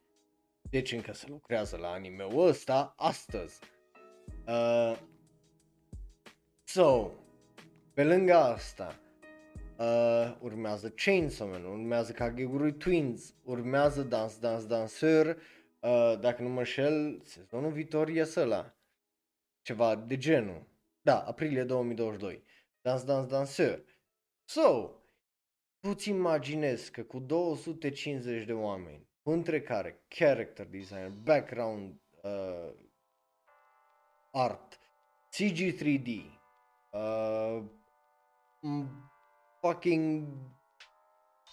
[0.71, 3.59] Deci încă se lucrează la anime-ul ăsta astăzi.
[4.47, 4.99] Uh,
[6.65, 7.11] so,
[7.95, 8.99] pe lângă asta,
[9.77, 15.27] uh, urmează Chainsaw Man, urmează Kagegurui Twins, urmează Dance Dance Danseur,
[15.81, 18.75] uh, dacă nu mă șel, sezonul viitor ies ăla.
[19.63, 20.67] Ceva de genul.
[21.03, 22.43] Da, aprilie 2022.
[22.81, 23.83] Dance Dance Danseur.
[24.45, 24.91] So,
[25.81, 32.73] tu-ți imaginezi că cu 250 de oameni, între care character design, background uh,
[34.31, 34.79] art,
[35.31, 36.09] CG 3D,
[36.91, 37.63] uh,
[39.65, 40.27] fucking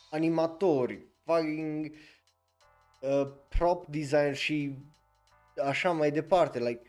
[0.09, 1.95] animatori, fucking
[3.01, 4.77] uh, prop design și
[5.63, 6.81] așa mai departe, like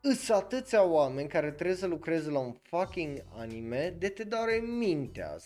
[0.00, 5.36] Îs atâția oameni care trebuie să lucreze la un fucking anime de te doare mintea.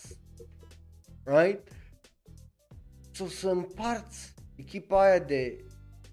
[1.24, 1.68] Right?
[3.10, 5.64] So să împarți echipa aia de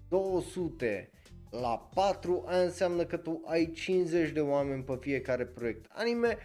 [0.08, 1.10] 200
[1.50, 6.38] la 4 aia înseamnă că tu ai 50 de oameni pe fiecare proiect anime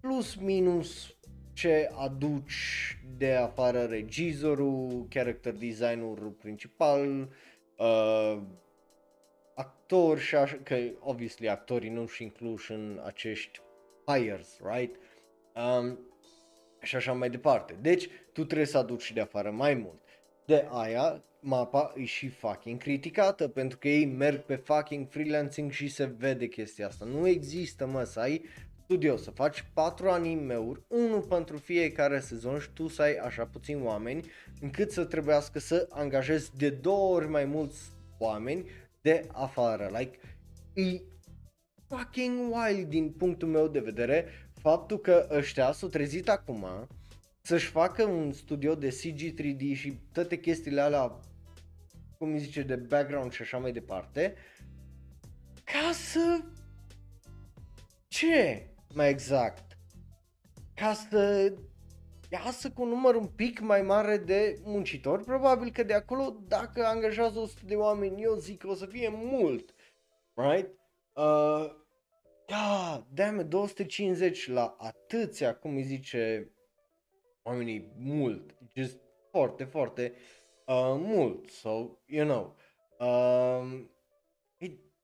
[0.00, 1.14] plus minus
[1.54, 7.28] ce aduci de afară regizorul, character designerul principal,
[7.78, 8.38] uh,
[9.54, 13.60] actori și așa, că obviously actorii nu și incluși în acești
[14.06, 14.96] hires, right?
[15.54, 15.98] Um,
[16.82, 17.76] și așa mai departe.
[17.80, 20.00] Deci tu trebuie să aduci de afară mai mult.
[20.44, 25.88] De aia mapa e și fucking criticată pentru că ei merg pe fucking freelancing și
[25.88, 27.04] se vede chestia asta.
[27.04, 28.44] Nu există mă să ai
[28.84, 33.82] studio, să faci patru anime-uri, unul pentru fiecare sezon și tu să ai așa puțini
[33.82, 37.80] oameni încât să trebuiască să angajezi de două ori mai mulți
[38.18, 38.68] oameni
[39.00, 39.90] de afară.
[39.98, 40.18] Like,
[40.74, 41.00] e
[41.88, 44.26] fucking wild din punctul meu de vedere
[44.60, 46.66] faptul că ăștia s-au trezit acum
[47.42, 51.20] să-și facă un studio de CG 3D și toate chestiile alea,
[52.18, 54.34] cum îi zice, de background și așa mai departe,
[55.64, 56.40] ca să...
[58.08, 58.68] Ce?
[58.94, 59.78] Mai exact.
[60.74, 61.52] Ca să
[62.30, 66.86] iasă cu un număr un pic mai mare de muncitori, probabil că de acolo, dacă
[66.86, 69.74] angajează 100 de oameni, eu zic că o să fie mult,
[70.34, 70.70] right?
[71.12, 71.82] Uh,
[72.46, 76.52] da, damn 250 la atâția, cum îi zice
[77.42, 80.12] oamenii, mult, just foarte, foarte
[80.66, 82.56] uh, mult, so, you know.
[82.98, 83.84] Uh,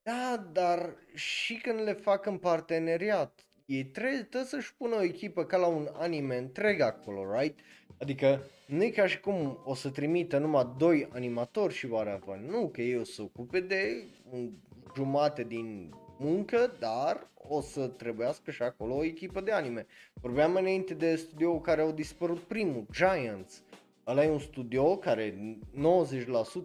[0.02, 5.44] da, dar și când le fac în parteneriat, ei trebuie, trebuie să-și pună o echipă
[5.44, 7.58] ca la un anime întreg acolo, right?
[8.00, 12.68] Adică nu e ca și cum o să trimită numai doi animatori și whatever, nu,
[12.68, 14.50] că ei o să ocupe de un
[14.96, 19.86] jumate din muncă, dar o să trebuiască și acolo o echipă de anime.
[20.14, 23.62] Vorbeam înainte de studio care au dispărut primul, Giants.
[24.06, 25.58] Ăla e un studio care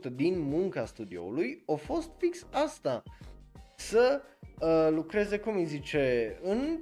[0.10, 3.04] 90% din munca studioului a fost fix asta.
[3.76, 4.22] Să
[4.60, 6.80] uh, lucreze, cum îi zice, în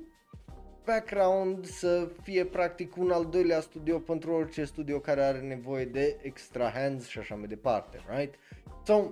[0.85, 6.17] background să fie practic un al doilea studio pentru orice studio care are nevoie de
[6.21, 8.35] extra hands și așa mai departe, right?
[8.85, 9.09] So,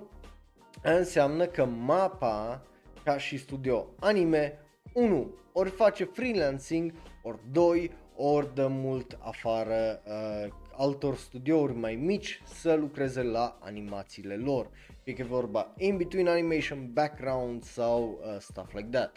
[0.82, 2.62] înseamnă că mapa
[3.04, 4.58] ca și studio anime
[4.92, 5.34] 1.
[5.52, 7.90] Ori face freelancing, ori 2.
[8.16, 14.70] Ori dă mult afară uh, altor studiouri mai mici să lucreze la animațiile lor.
[15.02, 19.16] Fie că vorba in between animation, background sau uh, stuff like that.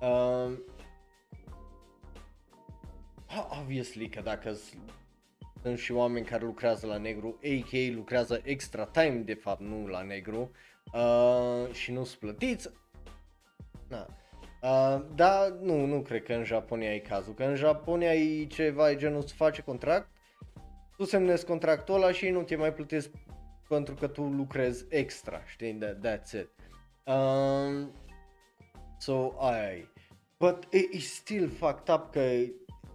[0.00, 0.52] Uh,
[3.60, 4.52] obviously că dacă
[5.62, 7.94] sunt și oameni care lucrează la negru, a.k.a.
[7.94, 10.50] lucrează extra time de fapt, nu la negru,
[10.92, 12.70] uh, și nu sunt plătiți,
[13.88, 14.06] na.
[14.62, 18.90] Uh, da, nu, nu cred că în Japonia e cazul, că în Japonia e ceva
[18.90, 20.08] e genul să face contract,
[20.96, 23.10] tu semnezi contractul ăla și nu te mai plătesc
[23.68, 26.48] pentru că tu lucrezi extra, știi, that, that's it.
[27.04, 27.92] Um,
[28.98, 29.92] so, aia
[30.38, 32.20] But it is still fucked up că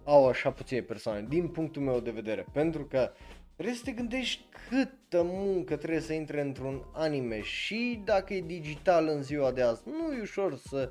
[0.08, 3.10] au așa puține persoane, din punctul meu de vedere, pentru că
[3.54, 9.08] trebuie să te gândești câtă muncă trebuie să intre într-un anime și dacă e digital
[9.08, 10.90] în ziua de azi, nu e ușor să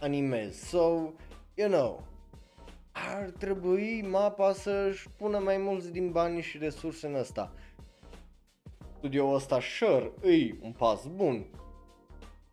[0.00, 0.68] animezi.
[0.68, 1.12] So,
[1.54, 2.06] you know,
[2.92, 7.52] ar trebui mapa să-și pună mai mulți din bani și resurse în asta.
[8.96, 11.46] Studioul ăsta, sure, îi un pas bun.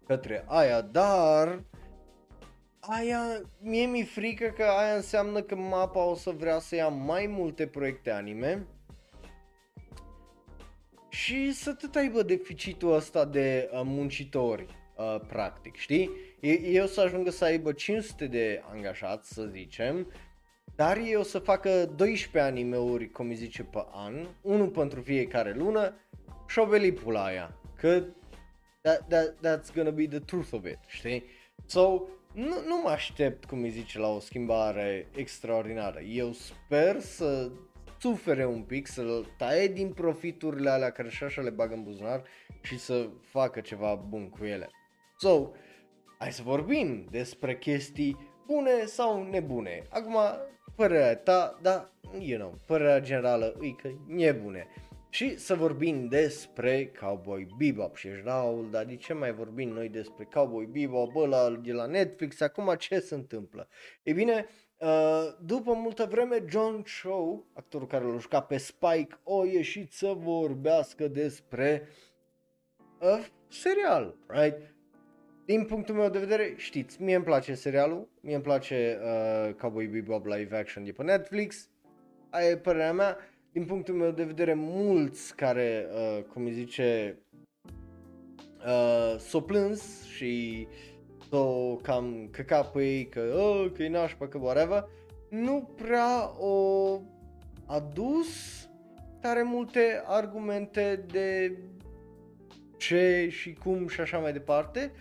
[0.06, 1.64] către aia, dar
[2.82, 7.28] aia, mie mi-e frică că aia înseamnă că mapa o să vrea să ia mai
[7.28, 8.68] multe proiecte anime
[11.10, 14.66] și să tot aibă deficitul ăsta de uh, muncitori,
[14.98, 16.10] uh, practic, știi?
[16.64, 20.12] Eu să ajungă să aibă 500 de angajați, să zicem,
[20.76, 25.54] dar ei o să facă 12 anime-uri, cum îi zice, pe an, unul pentru fiecare
[25.54, 25.94] lună,
[26.48, 28.04] șoveli pula aia, că
[28.82, 31.24] that, that, that's gonna be the truth of it, știi?
[31.66, 32.02] So,
[32.34, 36.00] nu, nu mă aștept, cum îi zice, la o schimbare extraordinară.
[36.00, 37.52] Eu sper să
[38.00, 42.24] sufere un pic, să taie din profiturile alea care și așa le bagă în buzunar
[42.62, 44.70] și să facă ceva bun cu ele.
[45.18, 45.50] So,
[46.18, 49.84] hai să vorbim despre chestii bune sau nebune.
[49.90, 50.18] Acum,
[50.76, 54.68] părerea ta, da, you know, părerea generală e că e bune.
[55.14, 59.90] Și să vorbim despre Cowboy Bebop și ești Raul, dar de ce mai vorbim noi
[59.90, 63.68] despre Cowboy Bebop, ăla de la Netflix, acum ce se întâmplă?
[64.04, 64.46] E bine,
[64.78, 70.14] uh, după multă vreme John Cho, actorul care l-a jucat pe Spike, o ieșit să
[70.18, 71.88] vorbească despre
[73.00, 74.76] uh, serial, right?
[75.46, 79.88] Din punctul meu de vedere, știți, mie îmi place serialul, mie îmi place uh, Cowboy
[79.88, 81.70] Bebop live action de pe Netflix,
[82.30, 83.18] aia e părerea mea,
[83.52, 87.20] din punctul meu de vedere, mulți care, uh, cum îi zice,
[88.66, 90.68] uh, s-o plâns și
[91.30, 94.86] s-o cam căca pe ei că, oh, că e nașpa, că whatever,
[95.30, 97.00] nu prea o
[97.66, 98.30] adus
[99.20, 101.58] tare multe argumente de
[102.78, 104.92] ce și cum și așa mai departe.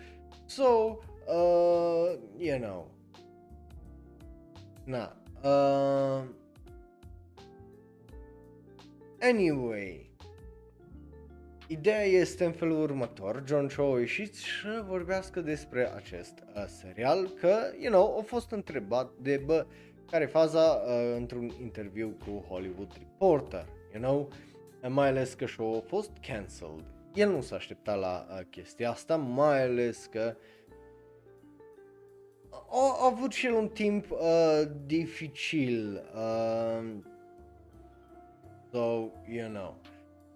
[0.47, 2.91] So, uh, you know,
[4.85, 6.25] na, uh,
[9.23, 10.11] Anyway,
[11.67, 17.29] ideea este în felul următor, John Cho a ieșit și vorbească despre acest uh, serial,
[17.29, 19.67] că, you know, a fost întrebat de, bă,
[20.11, 24.29] care faza uh, într-un interviu cu Hollywood Reporter, you know,
[24.89, 26.85] mai ales că show a fost cancelled.
[27.15, 30.37] El nu s-a așteptat la uh, chestia asta, mai ales că
[32.51, 36.03] a, a avut și el un timp uh, dificil.
[36.15, 36.89] Uh,
[38.73, 39.75] So, you know,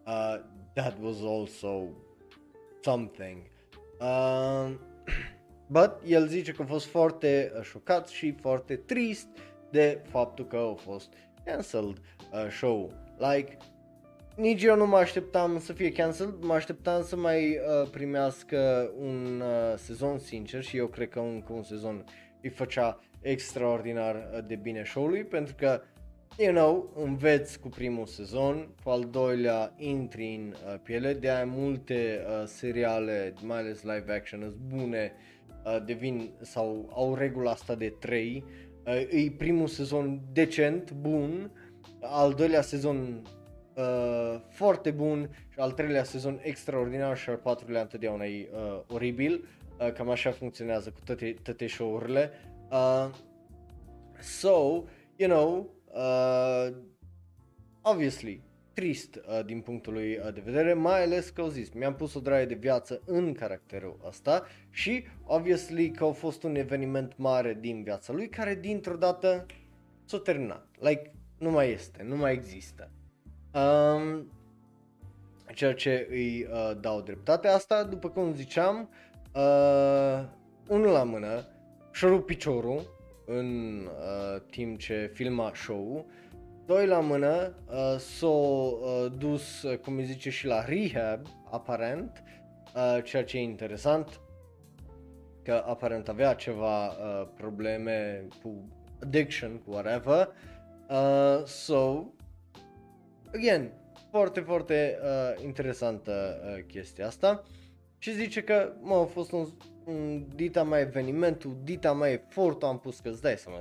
[0.06, 0.38] uh,
[0.74, 1.88] that was also
[2.82, 3.48] something.
[4.00, 4.70] Uh,
[5.76, 9.26] but el zice că a fost foarte uh, șocat și foarte trist
[9.70, 11.12] de faptul că a fost
[11.44, 11.96] cancelled
[12.32, 12.92] uh, show.
[13.18, 13.56] Like,
[14.36, 19.40] nici eu nu mă așteptam să fie cancelled, mă așteptam să mai uh, primească un
[19.40, 22.04] uh, sezon sincer și eu cred că încă un sezon
[22.42, 25.80] îi făcea extraordinar uh, de bine show-ului pentru că
[26.38, 31.44] you know, înveți cu primul sezon, cu al doilea intri în uh, piele, de aia
[31.44, 35.12] multe uh, seriale, mai ales live action, sunt bune,
[35.64, 38.44] uh, devin sau au regula asta de 3,
[38.86, 41.50] uh, e primul sezon decent, bun,
[42.00, 43.22] al doilea sezon
[43.74, 49.48] uh, foarte bun și al treilea sezon extraordinar și al patrulea întotdeauna e uh, oribil,
[49.80, 52.30] uh, cam așa funcționează cu toate, toate show-urile.
[52.70, 53.10] Uh,
[54.20, 54.84] so,
[55.16, 56.74] you know, Uh,
[57.82, 58.42] obviously,
[58.72, 62.14] trist uh, din punctul lui uh, de vedere, mai ales că au zis, mi-am pus
[62.14, 67.56] o draie de viață în caracterul ăsta și obviously că a fost un eveniment mare
[67.60, 69.46] din viața lui care dintr-o dată
[70.04, 70.66] s-a terminat.
[70.78, 72.90] Like, nu mai este, nu mai există.
[73.54, 74.32] Um,
[75.54, 77.48] ceea ce îi uh, dau dreptate.
[77.48, 78.88] Asta, după cum ziceam,
[79.34, 80.24] uh,
[80.68, 81.48] unul la mână,
[81.92, 82.93] și-a rupt piciorul
[83.26, 86.06] în uh, timp ce filma show
[86.66, 92.22] Doi la mână, uh, s-a uh, dus, uh, cum îi zice, și la rehab, aparent,
[92.74, 94.20] uh, ceea ce e interesant,
[95.42, 98.68] că aparent avea ceva uh, probleme cu
[99.02, 100.28] addiction, cu whatever.
[100.88, 102.04] Uh, so,
[103.34, 103.72] again,
[104.10, 107.42] foarte, foarte uh, interesantă uh, chestia asta.
[107.98, 109.46] Și zice că, mă, a fost un
[110.34, 113.58] dita mai evenimentul, dita mai efortul, am pus că îți dai seama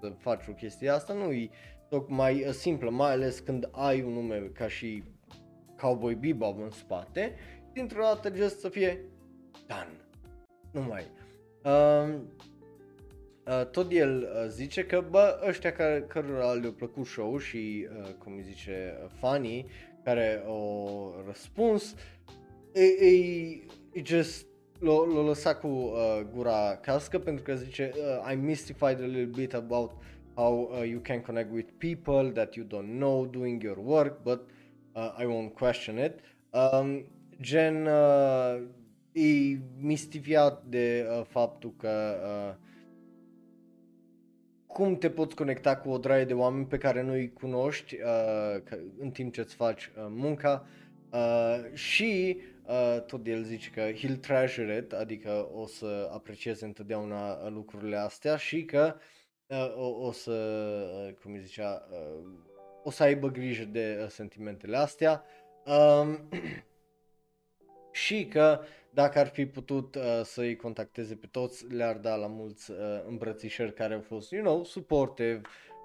[0.00, 1.50] să faci o chestie asta, nu e
[1.88, 5.02] tocmai uh, simplă, mai ales când ai un nume ca și
[5.80, 7.34] Cowboy Bebop în spate,
[7.72, 9.04] dintr-o dată just să fie
[9.66, 10.00] done.
[10.72, 11.04] Nu mai.
[11.64, 12.14] Uh,
[13.46, 18.12] uh, tot el uh, zice că, bă, ăștia care, cărora le-a plăcut show și, uh,
[18.18, 19.66] cum îi zice, uh, fanii
[20.04, 21.94] care au răspuns,
[22.72, 23.10] e, e,
[23.92, 24.46] e just
[24.78, 29.30] l-a, l-a lăsat cu uh, gura cască pentru că zice uh, I'm mystified a little
[29.34, 29.92] bit about
[30.34, 34.40] how uh, you can connect with people that you don't know doing your work but
[34.92, 36.20] uh, I won't question it.
[36.50, 37.04] Um,
[37.40, 38.62] gen, uh,
[39.12, 42.54] e mistifiat de uh, faptul că uh,
[44.66, 48.62] cum te poți conecta cu o draie de oameni pe care nu îi cunoști uh,
[48.98, 50.66] în timp ce îți faci uh, munca
[51.12, 52.55] uh, și uh,
[53.06, 58.36] tot el zice că he'll treasure it, adică o să aprecieze întotdeauna uh, lucrurile astea
[58.36, 58.94] și că
[59.46, 60.32] uh, o, o să,
[61.06, 62.28] uh, cum îi zicea, uh,
[62.82, 65.24] o să aibă grijă de uh, sentimentele astea.
[65.64, 66.28] Um,
[68.04, 68.60] și că
[68.90, 73.74] dacă ar fi putut uh, să-i contacteze pe toți, le-ar da la mulți uh, îmbrățișări
[73.74, 75.40] care au fost, you know, supportive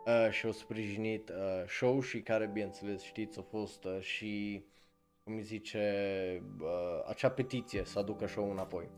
[0.06, 4.64] uh, și au sprijinit uh, show și care, bineînțeles, știți, au fost uh, și,
[5.32, 8.90] cum îi zice, uh, acea petiție să aducă show înapoi.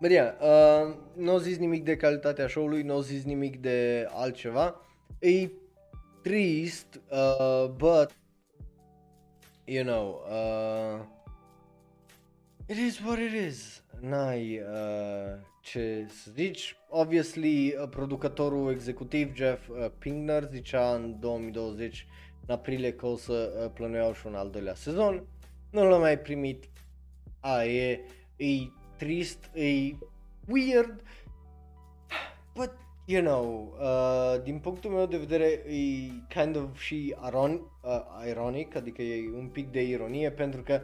[0.00, 4.08] But yeah, uh, nu au zis nimic de calitatea show-ului, nu au zis nimic de
[4.10, 4.80] altceva.
[5.18, 5.48] E
[6.22, 8.16] trist, uh, but
[9.64, 11.04] you know, uh,
[12.66, 13.84] it is what it is.
[14.00, 16.76] N-ai uh, ce să zici.
[16.88, 22.06] Obviously, uh, producătorul executiv Jeff uh, Pinkner zicea în 2020,
[22.46, 25.24] în aprilie, că o să uh, plănuiau și un al doilea sezon.
[25.70, 26.68] Nu l-a mai primit.
[27.40, 28.00] A, e,
[28.36, 28.46] e
[28.96, 29.96] trist, e
[30.48, 31.02] weird.
[32.54, 32.70] But
[33.04, 38.76] you know, uh, din punctul meu de vedere e kind of și aron, uh, ironic,
[38.76, 40.80] adică e un pic de ironie pentru că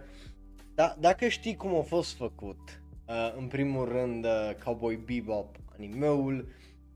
[0.75, 6.49] da, dacă știi cum a fost făcut, uh, în primul rând uh, Cowboy Bebop animeul,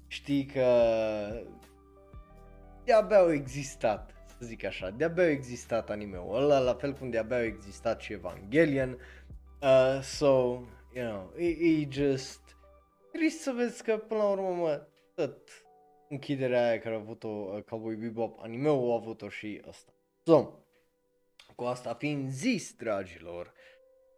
[0.06, 0.66] știi că
[2.84, 4.11] de-abia au existat, să
[4.42, 8.98] zic așa, de-abia au existat animeul ăla, la fel cum de-abia au existat și Evangelion,
[9.62, 10.26] uh, so,
[10.94, 12.56] you know, e, e just
[13.12, 15.36] trist să vezi că până la urmă mă, tot
[16.08, 19.92] închiderea aia care a avut-o uh, Cowboy Bebop anime-ul a avut-o și asta.
[20.24, 20.50] So,
[21.56, 23.52] cu asta fiind zis, dragilor,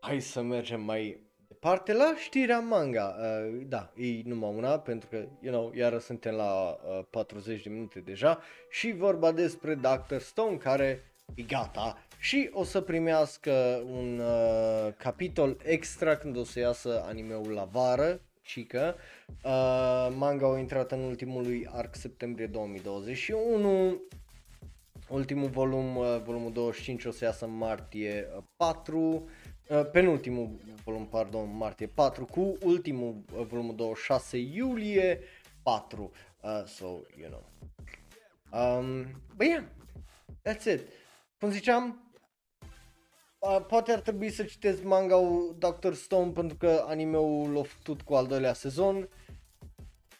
[0.00, 1.20] hai să mergem mai
[1.64, 3.16] departe la știrea manga.
[3.18, 7.68] Uh, da, e numai una, pentru că, you know, iară suntem la uh, 40 de
[7.68, 8.38] minute deja
[8.70, 10.18] și vorba despre Dr.
[10.18, 11.04] Stone, care
[11.34, 17.50] e gata și o să primească un uh, capitol extra când o să iasă animeul
[17.50, 18.96] la vară, cică.
[19.44, 24.02] Uh, manga a intrat în ultimul arc septembrie 2021.
[25.08, 29.28] Ultimul volum, uh, volumul 25 o să iasă în martie 4.
[29.68, 30.50] Uh, uh, penultimul
[30.84, 35.20] volum, pardon, martie 4 cu ultimul uh, volumul 26 iulie
[35.62, 36.10] 4.
[36.42, 36.86] Uh, so,
[37.20, 37.44] you know.
[38.52, 39.02] Um,
[39.36, 39.64] but yeah,
[40.42, 40.88] that's it.
[41.38, 42.12] Cum ziceam,
[43.66, 45.92] poate ar trebui să citesc manga-ul Dr.
[45.92, 49.08] Stone pentru că anime-ul l-a făcut cu al doilea sezon.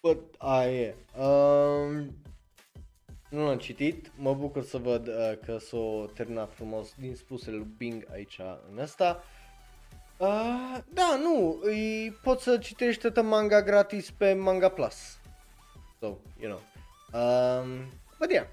[0.02, 0.94] But, aia e.
[1.20, 2.16] Um,
[3.30, 7.74] nu l-am citit, mă bucur să văd uh, că s-o terminat frumos din spusele lui
[7.76, 8.40] Bing aici
[8.70, 9.22] în asta.
[10.16, 15.18] Uh, da, nu, îi, poți să citești toată manga gratis pe Manga Plus.
[16.00, 16.60] So, you know.
[17.12, 18.46] Um, but yeah.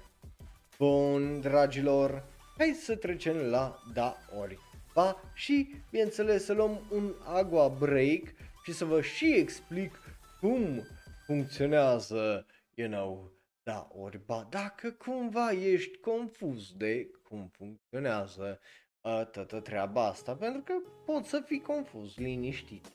[0.78, 2.24] Bun, dragilor,
[2.58, 4.58] hai să trecem la da ori
[4.94, 8.22] ba și, bineînțeles, să luăm un agua break
[8.64, 9.98] și să vă și explic
[10.40, 10.82] cum
[11.26, 13.32] funcționează, you know,
[13.62, 20.62] da ori ba dacă cumva ești confuz de cum funcționează uh, toată treaba asta, pentru
[20.62, 20.72] că
[21.04, 22.86] poți să fii confuz, liniștit.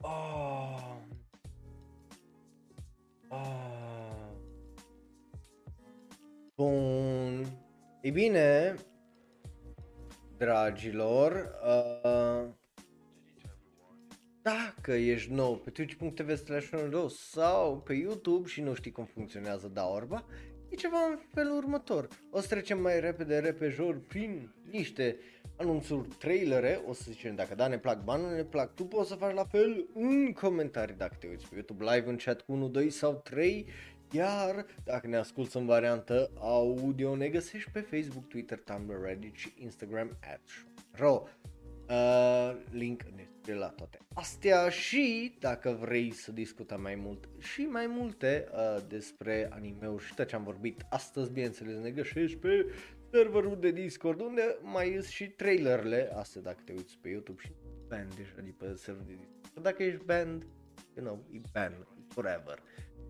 [0.00, 0.96] Oh.
[3.28, 3.72] Ah.
[6.56, 7.46] Bun.
[8.00, 8.74] E bine,
[10.36, 11.32] dragilor,
[11.64, 12.50] uh,
[14.42, 16.70] dacă ești nou pe twitch.tv slash
[17.08, 20.24] sau pe YouTube și nu știi cum funcționează da orba,
[20.68, 22.08] e ceva în felul următor.
[22.30, 25.16] O să trecem mai repede, repejor, prin niște
[25.56, 29.14] anunțuri, trailere, o să zicem dacă da, ne plac bani, ne plac, tu poți să
[29.14, 32.68] faci la fel în comentarii dacă te uiți pe YouTube live în chat cu 1,
[32.68, 33.66] 2 sau 3,
[34.10, 39.52] iar dacă ne asculti în variantă audio, ne găsești pe Facebook, Twitter, Tumblr, Reddit și
[39.56, 40.40] Instagram at
[40.92, 41.22] ro.
[41.88, 47.60] Uh, link în descriere la toate astea și dacă vrei să discutăm mai mult și
[47.60, 52.66] mai multe uh, despre anime-uri și tot ce am vorbit astăzi, bineînțeles ne găsești pe
[53.10, 57.52] serverul de Discord unde mai sunt și trailerele astea dacă te uiți pe YouTube și
[57.88, 59.62] band deja de pe serverul de Discord.
[59.62, 60.46] Dacă ești band,
[60.96, 62.62] you know, e band forever.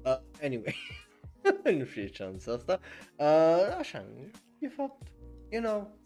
[0.05, 0.75] Uh, anyway,
[1.79, 2.81] nu știu ce am asta.
[3.16, 4.05] Uh, așa,
[4.59, 5.07] e fapt,
[5.51, 6.01] you know,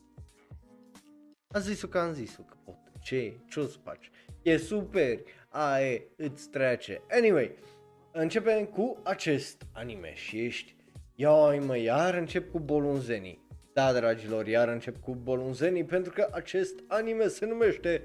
[1.49, 2.79] am zis-o că am zis-o că pot.
[3.01, 3.37] Ce?
[3.49, 4.11] Ce o să faci?
[4.43, 7.03] E super, aia îți trece.
[7.11, 7.55] Anyway,
[8.13, 10.77] începem cu acest anime și ești
[11.19, 13.45] Ioi mă, iar încep cu bolunzenii.
[13.73, 18.03] Da, dragilor, iar încep cu bolunzenii pentru că acest anime se numește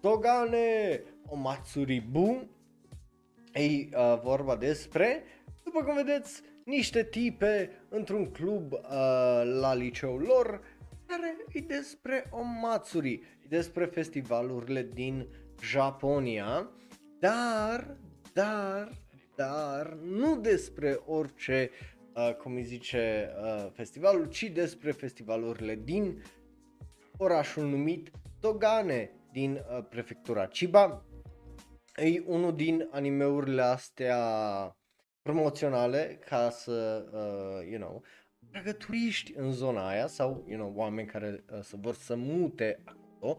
[0.00, 2.48] Togane Omatsuribu.
[3.52, 5.22] Ei, uh, vorba despre,
[5.64, 8.80] după cum vedeți, niște tipe într-un club uh,
[9.60, 10.60] la liceul lor
[11.06, 15.28] care e despre o Matsuri, e despre festivalurile din
[15.62, 16.70] Japonia,
[17.18, 17.96] dar,
[18.32, 18.90] dar,
[19.36, 21.70] dar, nu despre orice,
[22.14, 26.22] uh, cum îi zice, uh, festivalul, ci despre festivalurile din
[27.16, 31.04] orașul numit Togane, din uh, prefectura Chiba.
[31.96, 34.20] E unul din animeurile astea
[35.22, 38.02] promoționale ca să, uh, you know,
[38.50, 42.82] tragă turiști în zona aia sau, you know, oameni care uh, să vor să mute
[42.84, 43.38] acolo.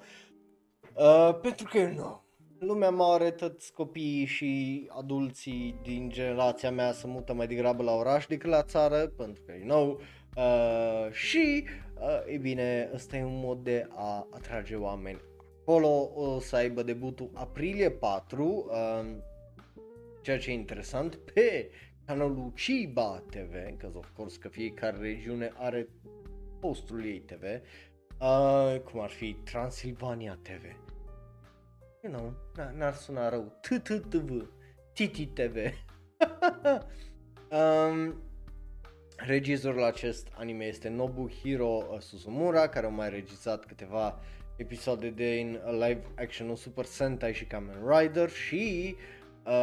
[0.93, 2.27] Uh, pentru că, you know,
[2.59, 8.25] lumea mare, toți copiii și adulții din generația mea să mută mai degrabă la oraș
[8.25, 9.99] decât la țară, pentru că, you know,
[10.35, 11.63] uh, și,
[11.99, 15.21] uh, e bine, ăsta e un mod de a atrage oameni.
[15.61, 19.15] Acolo o să aibă debutul aprilie 4, uh,
[20.21, 21.69] ceea ce e interesant, pe
[22.07, 25.87] canalul Chiba TV, că of course că fiecare regiune are
[26.59, 27.43] postul ei TV,
[28.19, 30.63] uh, cum ar fi Transilvania TV.
[32.03, 32.33] You know,
[32.75, 33.59] n-ar suna rău.
[33.61, 34.49] TTTV,
[34.93, 35.55] TTTV.
[37.57, 38.21] um,
[39.17, 44.19] regizorul acest anime este Nobuhiro Suzumura, care a mai regizat câteva
[44.55, 49.16] episoade din live action Super Sentai și Kamen Rider și uh,
[49.47, 49.53] Uh,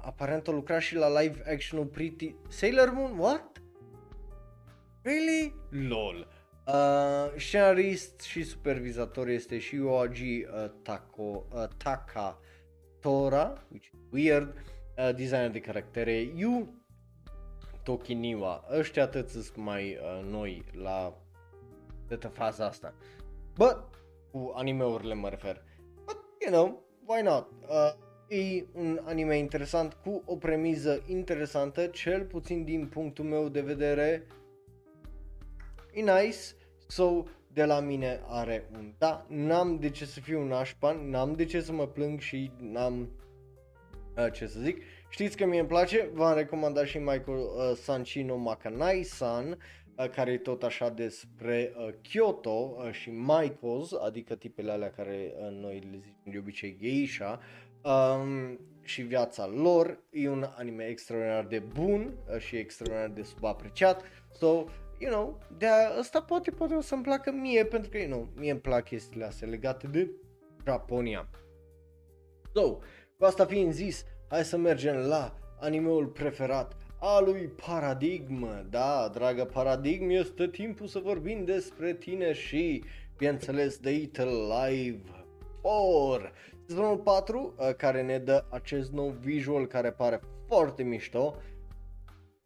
[0.00, 3.18] aparent a lucrat și la live action-ul Pretty Sailor Moon?
[3.18, 3.62] What?
[5.02, 5.54] Really?
[5.88, 6.28] LOL.
[6.66, 12.40] Uh, scenarist și supervizator este și Yoji uh, Tako, uh, Taka
[13.00, 14.54] Tora, which is weird,
[14.98, 16.74] uh, designer de caractere Yu
[17.82, 18.64] Tokiniwa.
[18.78, 21.16] Ăștia atât sunt mai uh, noi la
[22.08, 22.94] toată faza asta.
[23.54, 23.84] But,
[24.30, 25.62] cu animeurile mă refer.
[26.04, 27.46] But, you know, why not?
[27.68, 33.60] Uh, E un anime interesant cu o premiză interesantă, cel puțin din punctul meu de
[33.60, 34.26] vedere.
[35.92, 36.38] E nice,
[36.86, 41.32] so de la mine are un da, n-am de ce să fiu un așpan, n-am
[41.32, 43.10] de ce să mă plâng și n-am
[44.16, 44.82] uh, ce să zic.
[45.08, 49.58] Știți că mie îmi place, v-am recomandat și Michael uh, Sanchino Makanai-san,
[49.96, 55.32] uh, care e tot așa despre uh, Kyoto uh, și Michaels, adică tipele alea care
[55.34, 57.40] uh, noi le zicem de obicei geisha,
[57.82, 59.98] um, și viața lor.
[60.10, 64.02] E un anime extraordinar de bun uh, și extraordinar de subapreciat.
[64.32, 64.64] So,
[64.98, 65.66] you know, de
[65.98, 69.24] asta poate, poate o să-mi placă mie, pentru că, you know, mie îmi plac chestiile
[69.24, 70.10] astea legate de
[70.64, 71.28] Japonia.
[72.54, 72.78] So,
[73.18, 78.48] cu asta fiind zis, hai să mergem la animeul preferat a lui Paradigm.
[78.70, 82.84] Da, dragă Paradigm, este timpul să vorbim despre tine și,
[83.16, 85.02] bineînțeles, de It Live
[85.62, 86.30] 4.
[86.70, 91.36] Sezonul 4 uh, care ne dă acest nou visual care pare foarte mișto.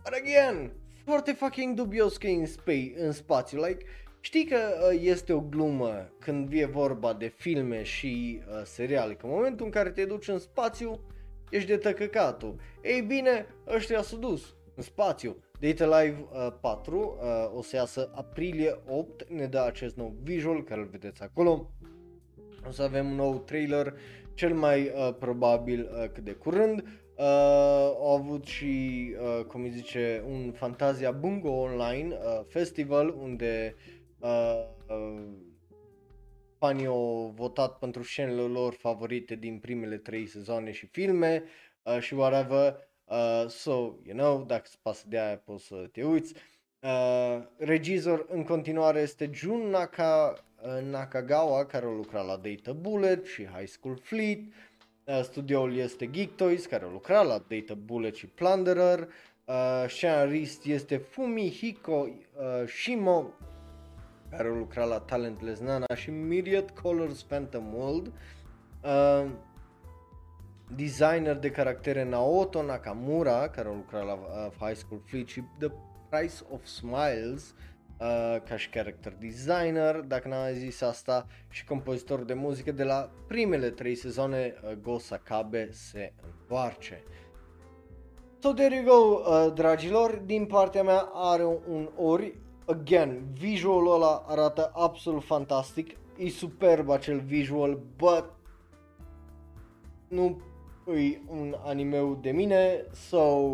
[0.02, 0.72] But again,
[1.04, 3.64] foarte fucking dubios că e în, spa- în spațiu.
[3.64, 3.84] Like,
[4.20, 9.26] știi că uh, este o glumă când vie vorba de filme și uh, seriale, că
[9.26, 11.00] în momentul în care te duci în spațiu,
[11.50, 12.56] ești de tăcăcatul.
[12.82, 15.36] Ei bine, ăștia s-au dus în spațiu.
[15.60, 20.62] Data Live uh, 4 uh, o să iasă aprilie 8, ne dă acest nou visual
[20.62, 21.70] care îl vedeți acolo.
[22.68, 23.94] O să avem un nou trailer,
[24.34, 26.80] cel mai uh, probabil uh, cât de curând.
[27.16, 27.24] Uh,
[27.98, 33.74] au avut și, uh, cum îi zice, un Fantasia Bungo Online uh, festival unde
[34.18, 35.22] uh, uh,
[36.58, 41.42] fanii au votat pentru scenele lor favorite din primele trei sezoane și filme
[41.82, 42.76] uh, și whatever.
[43.04, 43.70] Uh, so,
[44.04, 46.34] you know, dacă îți pasă de aia poți să te uiți.
[46.34, 46.53] Uh,
[47.56, 50.34] regizor în continuare este Jun Naka,
[50.90, 54.38] Nakagawa, care a lucrat la Data Bullet și High School Fleet.
[55.04, 59.08] Uh, studioul este Geek Toys, care a lucrat la Data Bullet și Plunderer.
[59.44, 63.30] Uh, scenarist este Fumihiko uh, Shimo,
[64.30, 68.12] care a lucrat la Talentless Nana și Myriad Colors Phantom World.
[68.82, 69.30] Uh,
[70.76, 75.68] designer de caractere Naoto Nakamura, care a lucrat la uh, High School Fleet și The
[76.14, 77.54] Price of Smiles,
[78.00, 83.10] uh, ca și character designer, dacă n-am zis asta, și compozitor de muzică de la
[83.26, 87.02] primele trei sezoane, uh, Go Sakabe se întoarce.
[88.38, 92.34] So there you go, uh, dragilor, din partea mea are un ori,
[92.66, 98.24] again, visualul ăla arată absolut fantastic, e superb acel visual, but
[100.08, 100.40] nu
[100.96, 103.48] e un animeu de mine, so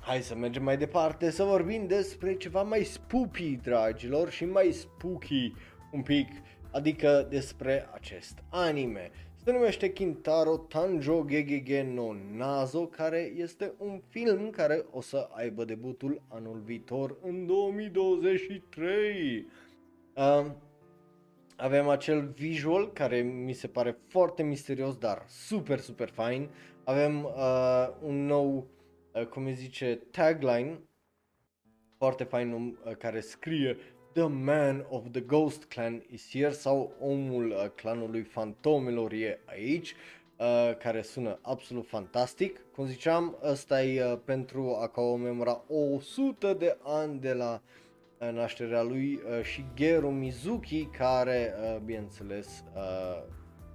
[0.00, 5.52] hai să mergem mai departe să vorbim despre ceva mai spooky, dragilor, și mai spooky
[5.92, 6.28] un pic,
[6.70, 9.10] adică despre acest anime.
[9.44, 15.64] Se numește Kintaro Tanjo Gegege no Nazo, care este un film care o să aibă
[15.64, 19.46] debutul anul viitor în 2023.
[20.14, 20.46] Uh,
[21.56, 26.48] avem acel visual care mi se pare foarte misterios, dar super, super fain.
[26.84, 28.66] Avem uh, un nou,
[29.12, 30.80] uh, cum îi zice, tagline
[31.96, 33.76] foarte fain uh, care scrie
[34.12, 39.94] The Man of the Ghost Clan is here sau omul uh, clanului fantomelor e aici.
[40.36, 42.60] Uh, care sună absolut fantastic.
[42.74, 47.62] Cum ziceam, ăsta e uh, pentru a comemora 100 de ani de la
[48.18, 53.22] uh, nașterea lui uh, Shigeru Mizuki, care, uh, bineînțeles, uh,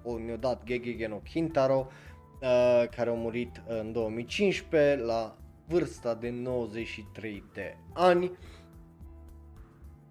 [0.03, 2.14] o, ne-a dat Gegege no Kintaro, uh,
[2.95, 8.31] care a murit în 2015 la vârsta de 93 de ani.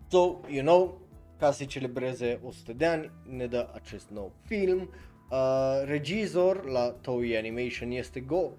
[0.08, 1.00] So, you know,
[1.38, 4.90] ca să celebreze 100 de ani, ne dă acest nou film.
[5.30, 8.50] Uh, regizor la Toei Animation este Go uh,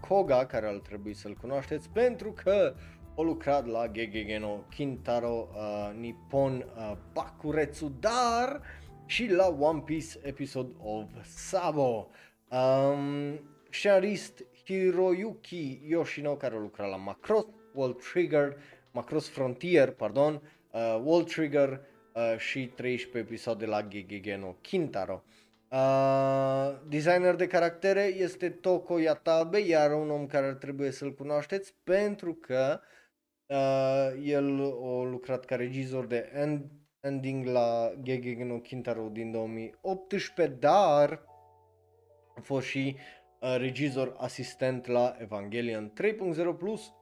[0.00, 2.74] Koga, care ar trebui să-l cunoașteți, pentru că
[3.16, 8.60] a lucrat la Gegege no Kintaro uh, Nippon uh, Bakuretsu, dar
[9.06, 12.08] și la One Piece Episode of Sabo.
[12.48, 13.38] Um,
[13.70, 18.56] scenarist Hiroyuki Yoshino, care a lucrat la Macross, World Trigger,
[18.90, 20.40] Macross Frontier, pardon,
[20.70, 21.80] uh, Wall Trigger
[22.12, 25.24] uh, și 13 episoade la Gegege no Kintaro.
[25.68, 31.74] Uh, designer de caractere este Toko Yatabe, iar un om care ar trebui să-l cunoașteți
[31.84, 32.80] pentru că
[33.46, 36.70] uh, el a lucrat ca regizor de end,
[37.00, 41.22] ending la Gegege no Kintaro din 2018, dar
[42.36, 42.96] a fost și
[43.40, 46.92] uh, regizor asistent la Evangelion 3.0 plus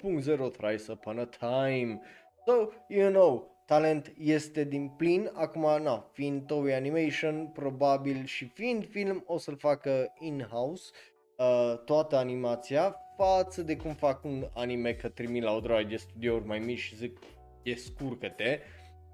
[0.00, 2.00] 1.0 Thrice Upon a Time.
[2.46, 8.88] So, you know, talent este din plin, acum, na, fiind Toei Animation, probabil și fiind
[8.88, 10.90] film, o să-l facă in-house,
[11.36, 15.96] uh, toată animația, față de cum fac un anime că trimit la o droaie de
[15.96, 17.18] studiouri mai mici și zic,
[17.62, 18.60] e scurcă-te.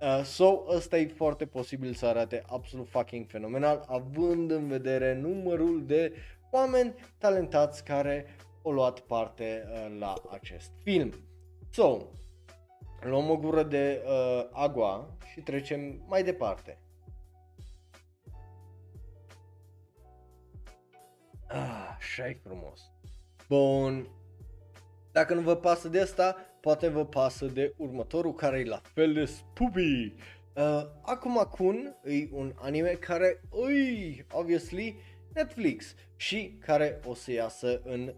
[0.00, 5.86] Uh, so, ăsta e foarte posibil să arate absolut fucking fenomenal, având în vedere numărul
[5.86, 6.12] de
[6.50, 11.12] oameni talentați care au luat parte uh, la acest film.
[11.70, 11.98] So,
[13.00, 16.78] luăm o gură de uh, agua și trecem mai departe.
[21.48, 22.80] Ah, așa e frumos.
[23.48, 24.08] Bun.
[25.12, 26.36] Dacă nu vă pasă de asta,
[26.66, 30.12] poate vă pasă de următorul care e la fel de spoopy.
[30.54, 34.96] Uh, Akuma Kun e un anime care, ui, obviously,
[35.34, 38.14] Netflix și care o să iasă în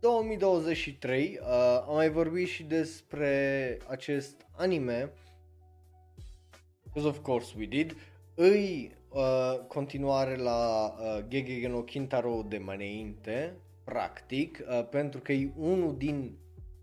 [0.00, 1.48] 2023 uh,
[1.88, 5.12] am mai vorbit și despre acest anime.
[6.82, 7.96] Because of course we did.
[8.34, 15.32] Îi uh, continuare la uh, Gegege no Kintaro de mai înainte practic uh, pentru că
[15.32, 16.38] e unul din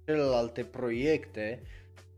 [0.06, 1.62] celelalte proiecte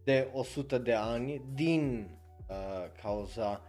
[0.03, 2.09] de 100 de ani din
[2.49, 2.55] uh,
[3.01, 3.61] cauza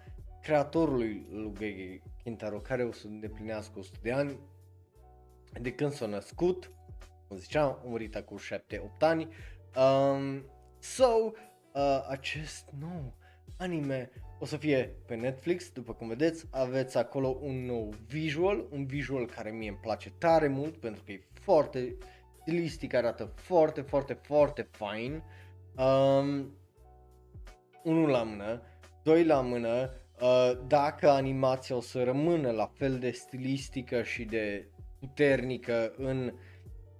[0.42, 4.38] creatorului lui Gegege Kintaro care o să îndeplinească 100 de ani
[5.60, 6.70] de când s-a născut
[7.28, 9.28] cum ziceam, a murit acum 7-8 ani.
[9.76, 10.44] Um,
[10.78, 11.32] so,
[11.72, 13.14] uh, acest nou
[13.58, 18.86] anime o să fie pe Netflix, după cum vedeți, aveți acolo un nou visual, un
[18.86, 21.96] visual care mie îmi place tare mult pentru că e foarte
[22.48, 25.22] stilistic, arată foarte, foarte, foarte fain.
[25.76, 26.56] Um,
[27.82, 28.62] unul la mână,
[29.02, 29.90] doi la mână,
[30.20, 34.68] uh, dacă animația o să rămână la fel de stilistică și de
[34.98, 36.32] puternică în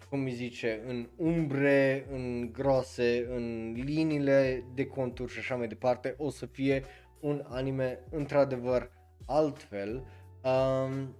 [0.09, 6.15] cum îi zice, în umbre, în groase, în liniile de contur și așa mai departe,
[6.19, 6.85] o să fie
[7.21, 8.91] un anime într-adevăr
[9.27, 10.05] altfel.
[10.43, 11.17] Um,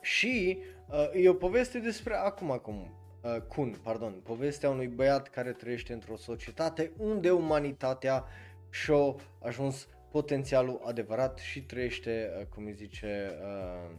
[0.00, 0.58] și
[0.88, 5.92] uh, e o poveste despre acum acum, uh, Kun, pardon, povestea unui băiat care trăiește
[5.92, 8.24] într-o societate unde umanitatea
[8.70, 13.90] și-a ajuns potențialul adevărat și trăiește, uh, cum îi zice, uh,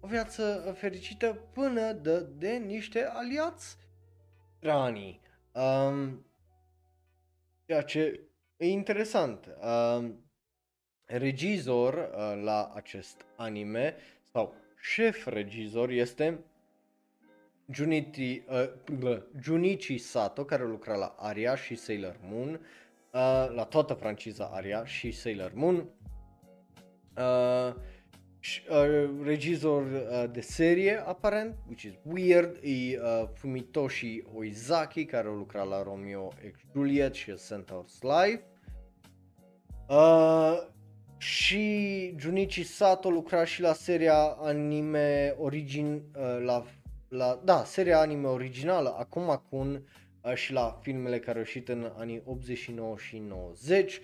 [0.00, 3.76] o viață fericită până de, de niște aliați
[4.56, 5.20] stranii.
[5.52, 6.26] Um,
[7.66, 8.20] ceea ce
[8.56, 9.56] e interesant.
[9.60, 10.30] Um,
[11.04, 13.96] regizor uh, la acest anime
[14.32, 14.54] sau
[14.92, 16.38] șef regizor este
[17.72, 18.42] Junichi,
[19.02, 22.60] uh, Junichi Sato care lucra la Aria și Sailor Moon, uh,
[23.54, 25.76] la toată franciza Aria și Sailor Moon.
[27.16, 27.74] Uh,
[28.70, 35.32] uh, regizor uh, de serie, aparent, which is weird, e uh, Fumitoshi Oizaki, care a
[35.32, 38.44] lucrat la Romeo X Juliet și A Centaur's Life.
[39.88, 40.76] Uh,
[41.18, 46.64] și Junichi Sato lucra și la seria anime origin, uh, la,
[47.08, 49.82] la, da, seria anime originală, acum Kun,
[50.20, 54.00] uh, și la filmele care au ieșit în anii 89 și 90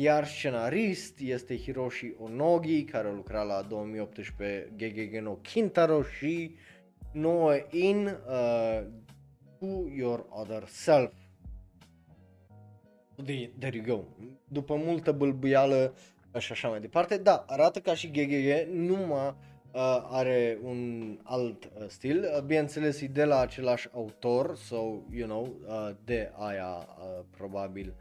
[0.00, 6.54] iar scenarist este Hiroshi Onogi, care a lucrat la 2018 Gegege no Kintaro și
[7.12, 8.82] Noe In uh,
[9.58, 11.12] To Your Other Self.
[13.58, 14.04] There you go.
[14.48, 15.94] După multă bâlbâială
[16.38, 19.34] și așa mai departe, da, arată ca și Gegege, numai
[19.72, 24.76] uh, are un alt uh, stil, uh, bineînțeles e de la același autor, so,
[25.10, 27.94] you know, uh, de aia uh, probabil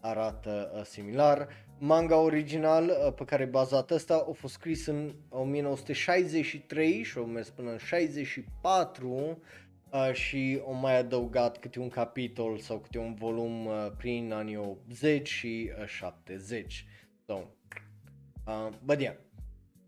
[0.00, 1.48] arată uh, similar.
[1.78, 7.20] Manga original uh, pe care e bazat ăsta a fost scris în 1963 și a
[7.20, 9.38] mers până în 64
[9.90, 14.56] uh, și o mai adăugat câte un capitol sau câte un volum uh, prin anii
[14.56, 16.86] 80 și uh, 70.
[17.26, 17.53] So,
[18.46, 19.16] uh, but yeah.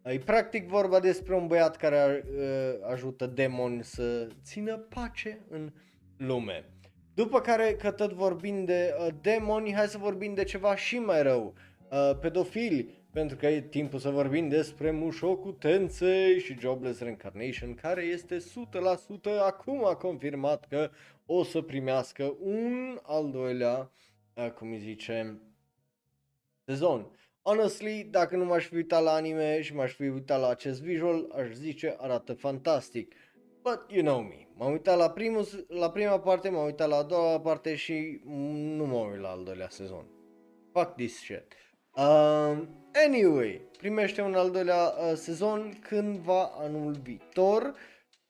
[0.05, 5.73] E practic vorba despre un băiat care uh, ajută demoni să țină pace în
[6.17, 6.65] lume.
[7.15, 11.23] După care, că tot vorbim de uh, demoni, hai să vorbim de ceva și mai
[11.23, 11.55] rău,
[11.91, 18.03] uh, pedofili, pentru că e timpul să vorbim despre Mushoku Tensei și Jobless Reincarnation, care
[18.03, 18.41] este 100%
[19.47, 20.91] acum a confirmat că
[21.27, 23.91] o să primească un al doilea,
[24.35, 25.41] uh, cum îi zice,
[26.65, 27.11] sezon.
[27.49, 31.33] Honestly, dacă nu m-aș fi uitat la anime și m-aș fi uitat la acest visual,
[31.37, 33.15] aș zice arată fantastic.
[33.63, 34.49] But you know me.
[34.55, 38.85] M-am uitat la, primul, la prima parte, m-am uitat la a doua parte și nu
[38.85, 40.07] m-am uitat la al doilea sezon.
[40.73, 41.53] Fuck this shit.
[41.97, 42.63] Uh,
[43.07, 47.75] anyway, primește un al doilea uh, sezon cândva anul viitor.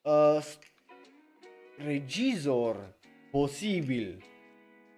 [0.02, 0.44] Uh,
[1.76, 2.98] regizor
[3.30, 4.24] posibil.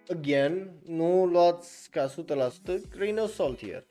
[0.09, 2.13] Again, nu luați ca 100%
[2.91, 3.87] grain of salt here.
[3.87, 3.88] Uh,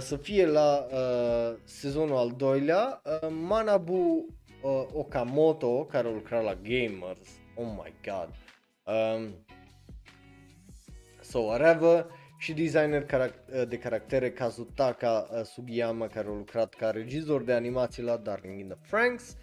[0.00, 4.26] să fie la uh, sezonul al doilea, uh, Manabu
[4.62, 8.28] uh, Okamoto, care a lucrat la Gamers, oh my god,
[8.86, 9.34] um,
[11.20, 12.06] so whatever,
[12.38, 17.52] și designer carac- uh, de caractere Kazutaka uh, Sugiyama, care a lucrat ca regizor de
[17.52, 19.36] animații la Darling in the Franks,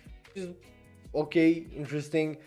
[1.11, 2.37] ok, interesting,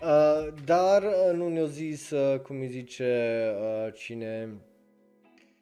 [0.00, 4.48] uh, dar uh, nu ne-a zis, uh, cum îi zice uh, cine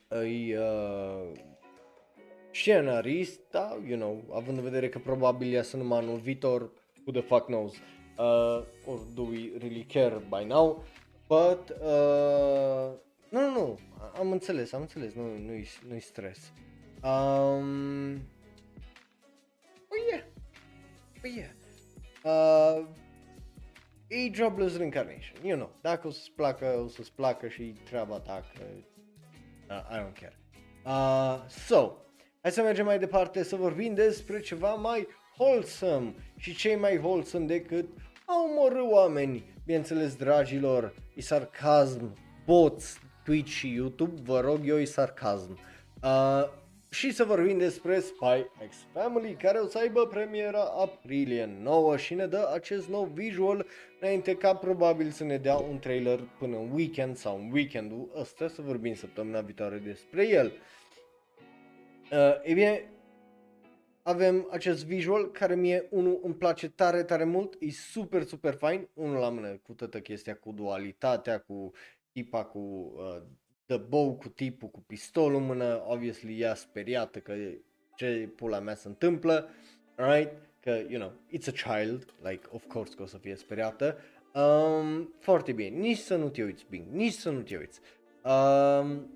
[0.08, 1.32] îi uh,
[2.50, 6.60] scenarist, da, you know, având în vedere că probabil ia să numai anul viitor,
[7.06, 7.72] who the fuck knows,
[8.18, 10.84] uh, or do we really care by now,
[11.26, 12.98] but, uh,
[13.28, 13.78] nu, nu, nu,
[14.18, 16.52] am înțeles, am înțeles, nu, nu-i, nu-i stres.
[17.02, 18.14] Um,
[19.88, 20.22] oh yeah,
[21.24, 21.50] oh yeah.
[22.22, 22.86] Uh,
[24.06, 28.44] e Jobless Reincarnation, you know, dacă o să-ți placă, o să-ți placă și treaba ta,
[28.54, 28.62] că
[29.68, 30.38] uh, I don't care.
[30.84, 31.92] Uh, so,
[32.42, 35.06] Hai să mergem mai departe să vorbim despre ceva mai
[35.38, 37.88] wholesome și cei mai wholesome decât
[38.24, 39.44] a omorâ oameni.
[39.64, 42.12] Bineînțeles, dragilor, e sarcasm,
[42.44, 45.58] bots, Twitch și YouTube, vă rog eu, e sarcasm.
[46.02, 46.44] Uh,
[46.90, 52.14] și să vorbim despre Spy X Family, care o să aibă premiera aprilie 9 și
[52.14, 53.66] ne dă acest nou visual
[54.00, 58.48] înainte ca probabil să ne dea un trailer până în weekend sau în weekendul ăsta,
[58.48, 60.46] să vorbim săptămâna viitoare despre el.
[60.46, 60.79] Uh,
[62.42, 62.90] e bine,
[64.02, 68.88] avem acest visual care mie unul îmi place tare, tare mult, e super, super fain,
[68.94, 71.72] unul la mână cu toată chestia cu dualitatea, cu
[72.12, 73.22] tipa cu uh,
[73.66, 77.34] the bow, cu tipul cu pistolul în mână, obviously ea speriată că
[77.94, 79.48] ce pula mea se întâmplă,
[79.94, 80.32] right?
[80.60, 83.98] Că, you know, it's a child, like, of course că o să fie speriată.
[84.34, 87.80] Um, foarte bine, nici să nu te uiți, Bing, nici să nu te uiți.
[88.24, 89.10] Um,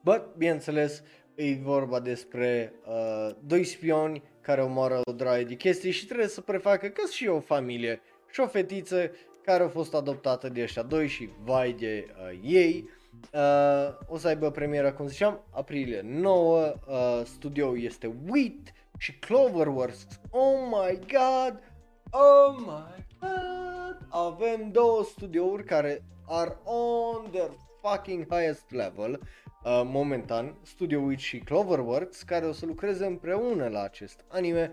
[0.00, 1.02] but, bineînțeles,
[1.36, 6.40] e vorba despre uh, doi spioni care omoară o draie de chestii și trebuie să
[6.40, 9.10] prefacă că și o familie și o fetiță
[9.44, 12.88] care a fost adoptată de ăștia doi și vai de uh, ei.
[13.32, 20.06] Uh, o să aibă premiera, cum ziceam, aprilie 9, uh, studioul este WIT și Cloverworks.
[20.30, 21.62] Oh my god!
[22.10, 24.06] Oh my god!
[24.08, 27.50] Avem două studiouri care are on their
[27.82, 29.20] fucking highest level
[29.66, 34.72] uh, momentan, Studio Witch și Cloverworks, care o să lucreze împreună la acest anime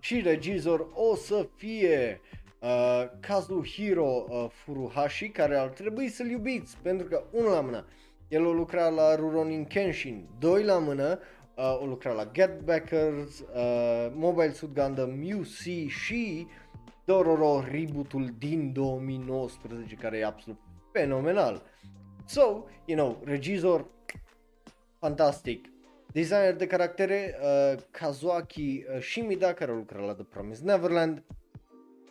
[0.00, 2.20] și regizor o să fie
[2.60, 7.86] uh, Kazuhiro uh, Furuhashi, care ar trebui să-l iubiți, pentru că, unul la mână,
[8.28, 11.18] el o lucra la Ruronin Kenshin, doi la mână,
[11.56, 16.46] uh, o lucrat la Get Backers, uh, Mobile Suit Gundam UC și
[17.04, 20.60] Dororo reboot-ul din 2019 care e absolut
[20.92, 21.62] fenomenal.
[22.26, 23.86] So, you know, regizor
[25.04, 25.66] fantastic.
[26.12, 31.22] Designer de caractere uh, Kazuaki uh, Shimida care a lucrat la The Promised Neverland.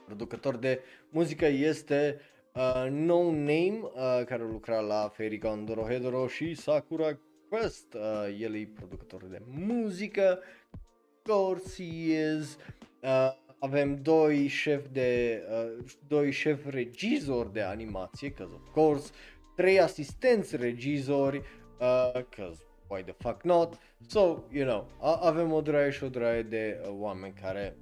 [0.06, 2.20] Producător de muzică este
[2.54, 3.91] uh, No Name uh,
[4.26, 7.20] care a lucrat la Fairy Gone Dorohedoro și Sakura
[7.50, 7.94] Quest.
[7.94, 10.39] Uh, el e producător de muzică.
[10.72, 12.58] Of course he is.
[13.02, 19.12] Uh, avem doi șefi de uh, doi șefi regizori de animație, cause of course,
[19.56, 22.64] trei asistenți regizori, uh, cause
[22.94, 23.78] why the fuck not?
[24.08, 27.78] So, you know, a- avem o draie și o draie de uh, oameni care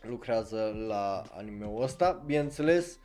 [0.00, 2.98] lucrează la anime-ul ăsta, bineînțeles,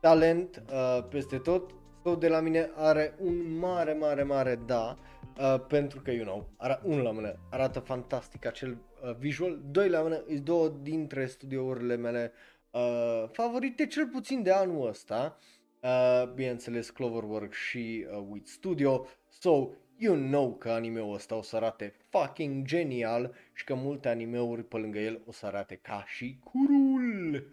[0.00, 1.74] talent uh, peste tot,
[2.04, 4.98] sau de la mine are un mare, mare, mare da,
[5.38, 8.70] uh, pentru că, you know, ara- unul la mână arată fantastic acel
[9.04, 12.32] uh, visual, doi la mână sunt două dintre studiourile mele
[12.70, 15.38] uh, favorite, cel puțin de anul ăsta,
[15.82, 21.56] uh, bineînțeles Cloverworks și uh, Wit Studio, so you know că animeul ăsta o să
[21.56, 26.38] arate fucking genial și că multe animeuri pe lângă el o să arate ca și
[26.44, 27.50] curul.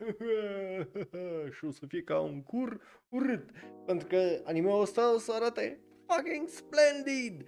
[1.56, 3.50] Și o să fie ca un cur urât
[3.86, 7.46] pentru că animeul ăsta o să arate fucking splendid.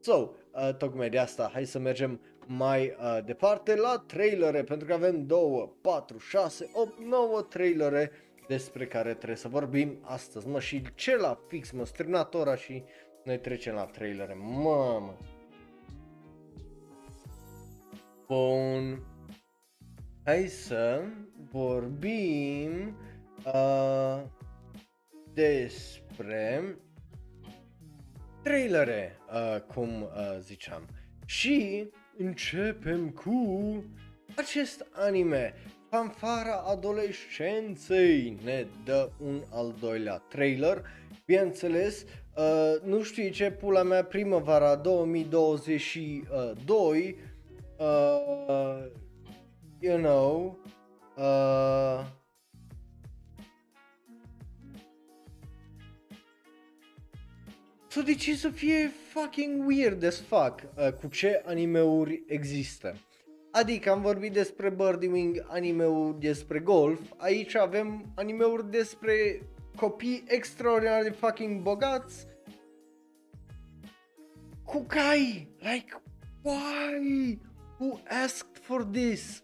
[0.00, 4.92] So, uh, tocmai de asta, hai să mergem mai uh, departe la trailere, pentru că
[4.92, 8.10] avem 2, 4, 6, 8, 9 trailere
[8.48, 12.82] despre care trebuie să vorbim astăzi, mă, și ce la fix, mă, strânat ora și
[13.24, 15.16] noi trecem la trailere, mamă.
[18.26, 19.02] Bun.
[20.24, 21.02] Hai să
[21.50, 22.96] vorbim
[23.44, 24.22] uh,
[25.32, 26.76] despre
[28.42, 30.86] trailere, uh, cum uh, ziceam.
[31.24, 33.84] Și începem cu
[34.36, 35.54] acest anime.
[35.90, 40.84] Fanfara adolescenței ne dă un al doilea trailer.
[41.26, 42.04] Bineînțeles,
[42.36, 47.16] uh, nu știu ce pula mea primăvara 2022
[47.78, 48.84] uh,
[49.78, 50.58] you know
[51.16, 52.00] uh,
[57.88, 62.96] So de ce să fie fucking weird as fuck uh, cu ce animeuri există?
[63.50, 69.42] Adică am vorbit despre Birdie Wing, animeuri despre golf, aici avem animeuri despre
[69.76, 72.26] copii extraordinar de fucking bogați
[74.64, 76.02] cu cai, like,
[76.42, 77.38] why?
[77.78, 79.42] Who asked for this?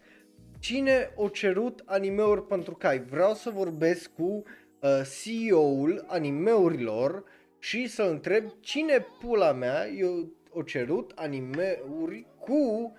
[0.59, 2.99] Cine o cerut animeuri pentru cai?
[2.99, 7.23] Vreau să vorbesc cu uh, CEO-ul animeurilor
[7.59, 12.93] și să întreb cine pula mea eu o cerut animeuri cu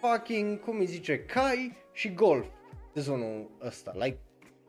[0.00, 2.46] fucking, cum îi zice, cai și golf
[2.94, 3.92] sezonul ăsta.
[3.94, 4.18] Like,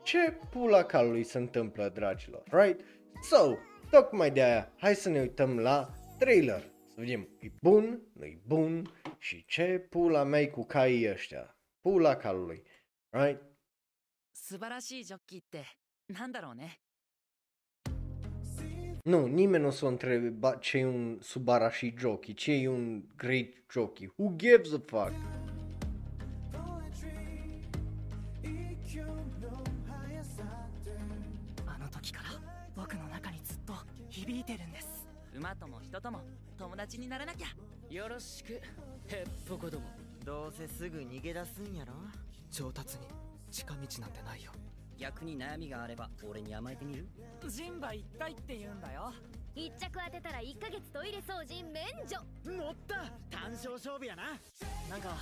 [0.03, 2.79] ce pula calului se întâmplă, dragilor, right?
[3.21, 3.53] So,
[3.89, 5.89] tocmai de aia, hai să ne uităm la
[6.19, 6.61] trailer.
[6.87, 11.57] Să vedem, e bun, nu-i bun și ce pula mea cu caii ăștia.
[11.81, 12.63] Pula calului,
[13.09, 13.41] right?
[14.47, 15.65] 素晴らしいジョッキーって
[16.09, 16.79] なんだろうね
[19.05, 22.67] Nu, nimeni nu o să o întrebe ba, ce e un Subarashi jockey, ce e
[22.67, 24.11] un great jockey.
[24.17, 25.13] Who gives a fuck?
[34.30, 34.86] 響いてるんです。
[35.34, 36.20] 馬とも人とも
[36.56, 37.48] 友達にならなきゃ。
[37.92, 38.60] よろしく。
[39.08, 39.88] ヘッポコども。
[40.24, 41.94] どうせすぐ逃げ出すんやろ？
[42.48, 43.08] 上達に
[43.50, 44.52] 近道なんてないよ。
[44.96, 47.08] 逆に悩みがあれば俺に甘えてみる？
[47.48, 49.12] 人馬一体って言うんだよ。
[49.56, 52.16] 一着当てたら1ヶ月トイレ掃除免除。
[52.44, 53.10] 乗った！
[53.36, 54.38] 単勝勝負やな。
[54.88, 55.16] なんか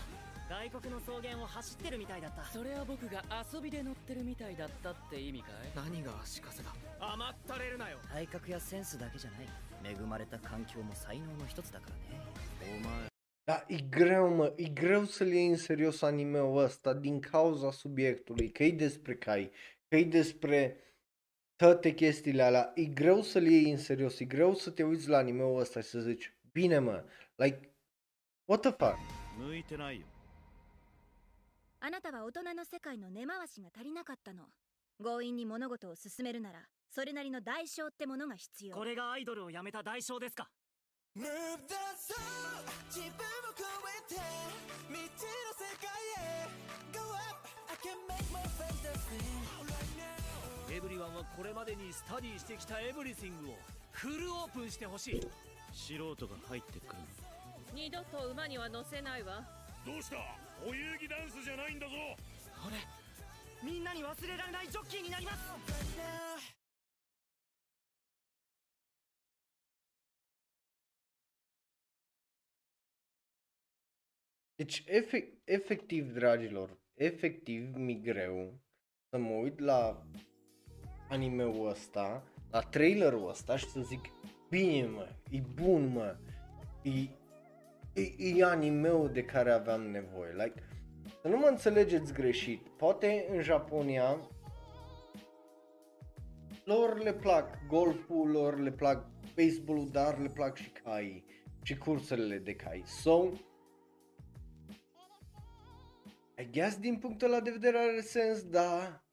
[0.48, 3.22] 外国の草原を走ってるみたいだったそれは僕が
[3.52, 6.70] 遊びで乗ってるみたいだったって意味かい何が足かせだ
[7.00, 13.08] 甘ったれるなよ体格やセンスだけじゃない恵まれた環境も才能の一つだからねお前
[13.46, 18.50] Da, e greu, mă, e greu să-l iei în serios anime-ul ăsta din cauza subiectului,
[18.50, 19.50] că e despre cai,
[19.88, 20.76] că e despre
[21.56, 25.18] toate chestiile alea, e greu să-l iei în serios, e greu să te uiți la
[25.18, 27.04] anime-ul ăsta și să zici, bine mă,
[27.36, 27.74] like,
[28.44, 28.98] what the fuck?
[29.38, 30.06] 向いてないよ
[31.80, 34.46] あなたは大人の世界の根回しが足りなかったの。
[35.00, 36.58] 強引に物事を進めるなら
[36.90, 38.76] それなりの代償ってものが必要。
[38.76, 40.48] これがアイドルをやめた代償ですか。
[50.70, 53.54] エブリワンはこれまでにスタディしてきたエブリシングを
[53.92, 55.28] フルオープンしてほしい。
[55.72, 57.02] 素人が入ってくる
[57.74, 59.44] 二度と馬には乗せないわ。
[59.86, 60.47] どうした？
[60.65, 61.93] お遊戯ダンスじゃないんだぞ
[62.67, 62.77] 俺
[63.63, 65.53] みんなに忘れられないジョッキーになります
[74.55, 78.61] Deci, efect, efectiv, dragilor, efectiv mi greu
[79.09, 80.07] să mă uit la
[81.09, 83.99] anime-ul ăsta, la trailerul ăsta și să zic,
[84.49, 86.17] bine mă, e bun mă,
[86.81, 86.89] e,
[87.92, 90.32] e, e anime-ul de care aveam nevoie.
[90.32, 90.62] Like,
[91.22, 94.28] să nu mă înțelegeți greșit, poate în Japonia
[96.64, 101.24] lor le plac golful, lor le plac baseballul, dar le plac și cai
[101.62, 102.82] și cursele de cai.
[102.86, 103.32] So,
[106.38, 109.04] I guess din punctul ăla de vedere are sens, dar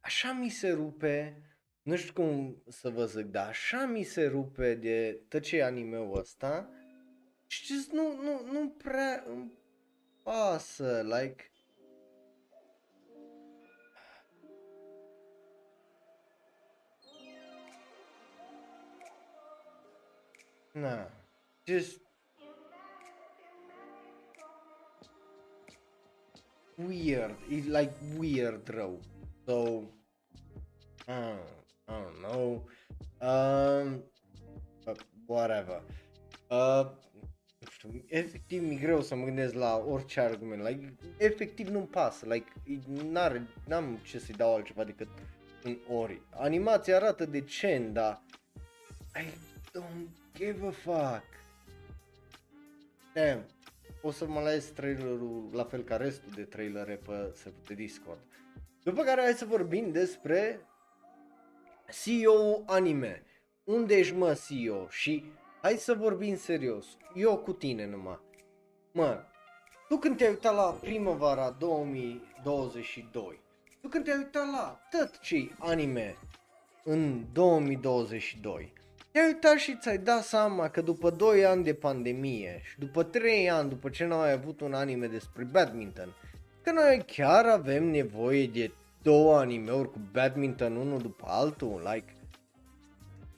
[0.00, 1.42] așa mi se rupe,
[1.82, 5.64] nu știu cum să vă zic, dar așa mi se rupe de tot ce e
[5.64, 6.70] anime-ul ăsta
[7.50, 9.52] și just nu, nu, nu prea îmi
[10.22, 11.44] pasă, like,
[20.72, 21.10] Na,
[21.66, 22.00] just
[26.76, 27.36] weird.
[27.48, 29.00] It's like weird rău.
[29.46, 29.82] So,
[31.06, 31.40] I don't,
[31.88, 32.62] I don't know.
[33.20, 34.02] Um,
[34.84, 35.82] but whatever.
[36.48, 36.84] Uh,
[37.80, 40.62] știu, efectiv mi greu să mă gândesc la orice argument.
[40.62, 42.26] Like, efectiv nu-mi pasă.
[42.28, 42.52] Like,
[43.10, 45.08] n-are, n-am ce să-i dau altceva decât
[45.64, 46.20] un ori.
[46.30, 48.22] Animația arată decent, dar
[49.16, 49.24] I
[49.78, 51.24] don't give a fuck.
[53.14, 53.44] Damn.
[54.02, 58.20] O să mă ales trailerul la fel ca restul de trailere pe serverul de Discord.
[58.82, 60.60] După care hai să vorbim despre
[62.02, 63.22] CEO anime.
[63.64, 64.88] Unde ești mă CEO?
[64.88, 65.24] Și
[65.62, 66.86] hai să vorbim serios.
[67.14, 68.20] Eu cu tine numai.
[68.92, 69.22] Mă,
[69.88, 73.40] tu când te-ai uitat la primăvara 2022,
[73.80, 76.16] tu când te-ai uitat la tot ce anime
[76.84, 78.72] în 2022,
[79.12, 83.50] te-ai uitat și ți-ai dat seama că după 2 ani de pandemie și după 3
[83.50, 86.14] ani după ce n-ai avut un anime despre badminton,
[86.62, 92.14] că noi chiar avem nevoie de două anime-uri cu badminton unul după altul, like,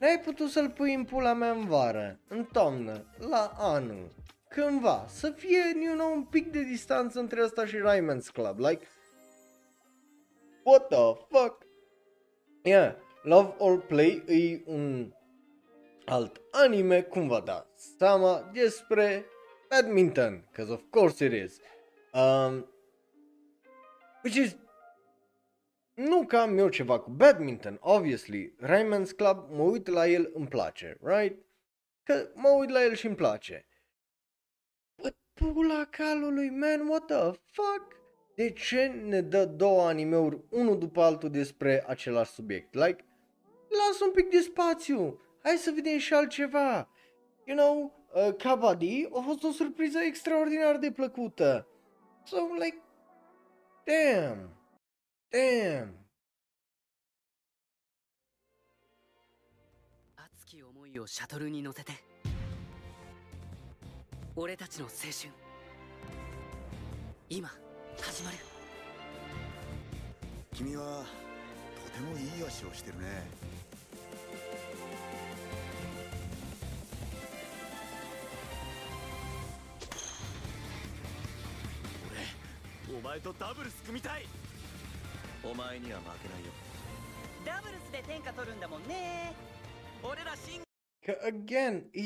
[0.02, 4.10] n-ai putut să-l pui în pula mea în vară, în toamnă, la anul,
[4.48, 8.86] cândva, să fie, you know, un pic de distanță între ăsta și Rayman's Club, like,
[10.62, 11.66] what the fuck?
[12.62, 15.12] Yeah, Love or Play e un
[16.04, 19.26] alt anime, cum vă dați seama, despre
[19.68, 21.60] badminton, because of course it is.
[22.12, 22.66] Um,
[24.22, 24.56] which is
[26.02, 30.46] nu că am eu ceva cu badminton, obviously, Rayman's Club, mă uit la el, îmi
[30.46, 31.38] place, right?
[32.02, 33.66] Că mă uit la el și îmi place.
[35.02, 38.00] But pula calului, man, what the fuck?
[38.34, 42.74] De ce ne dă două animeuri, unul după altul despre același subiect?
[42.74, 43.04] Like,
[43.68, 46.88] lasă un pic de spațiu, hai să vedem și altceva.
[47.44, 51.66] You know, uh, Kabaddi a fost o surpriză extraordinar de plăcută.
[52.24, 52.82] So, like,
[53.84, 54.61] damn,
[55.32, 55.88] damn.
[60.16, 61.92] 熱き思いをシャトルに乗せて。
[64.36, 65.32] 俺たちの青春。
[67.30, 67.48] 今
[67.98, 68.36] 始まる。
[70.54, 71.02] 君は
[71.82, 73.26] とてもいい足をしてるね。
[82.90, 84.26] 俺お前とダブルス組みたい
[85.43, 86.51] お前には負けないよ
[87.45, 89.33] ダブルスで天下取るんだもんね
[90.03, 90.61] 俺らシン
[91.07, 92.01] Că, again, e,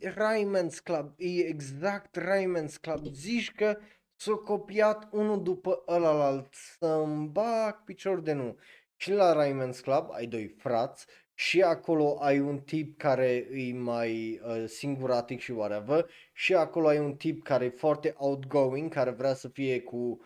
[0.00, 3.06] e Rayman's Club, e exact Rayman's Club.
[3.06, 3.78] Zici că
[4.16, 8.56] s-a copiat unul după ălalt, să-mi bag picior de nu.
[8.96, 14.40] Și la Rayman's Club ai doi frați și acolo ai un tip care e mai
[14.44, 19.34] uh, singuratic și whatever și acolo ai un tip care e foarte outgoing, care vrea
[19.34, 20.18] să fie cu uh,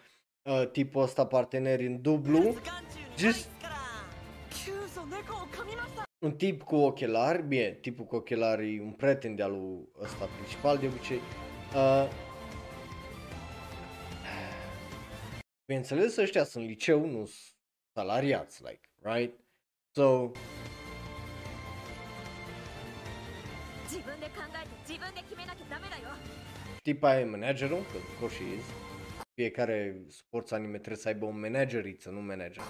[0.44, 2.56] uh, tipul ăsta partener în dublu.
[3.18, 3.50] Just
[6.20, 10.78] un tip cu ochelari, bine, tipul cu ochelari e un prieten de-al lui ăsta principal
[10.78, 11.20] de obicei.
[11.76, 12.10] Uh,
[15.66, 17.30] bineînțeles, ăștia sunt liceu, nu
[17.94, 19.40] salariați, like, right?
[19.96, 20.32] So,
[26.82, 28.91] tipa e managerul, că of course she is
[29.34, 32.64] fiecare sport anime trebuie să aibă un manageriță, nu manager.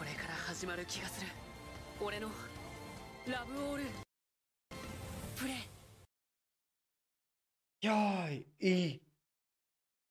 [7.84, 9.00] Iai, e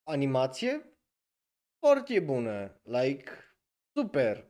[0.03, 0.91] animație
[1.79, 3.31] foarte bună, like,
[3.97, 4.49] super.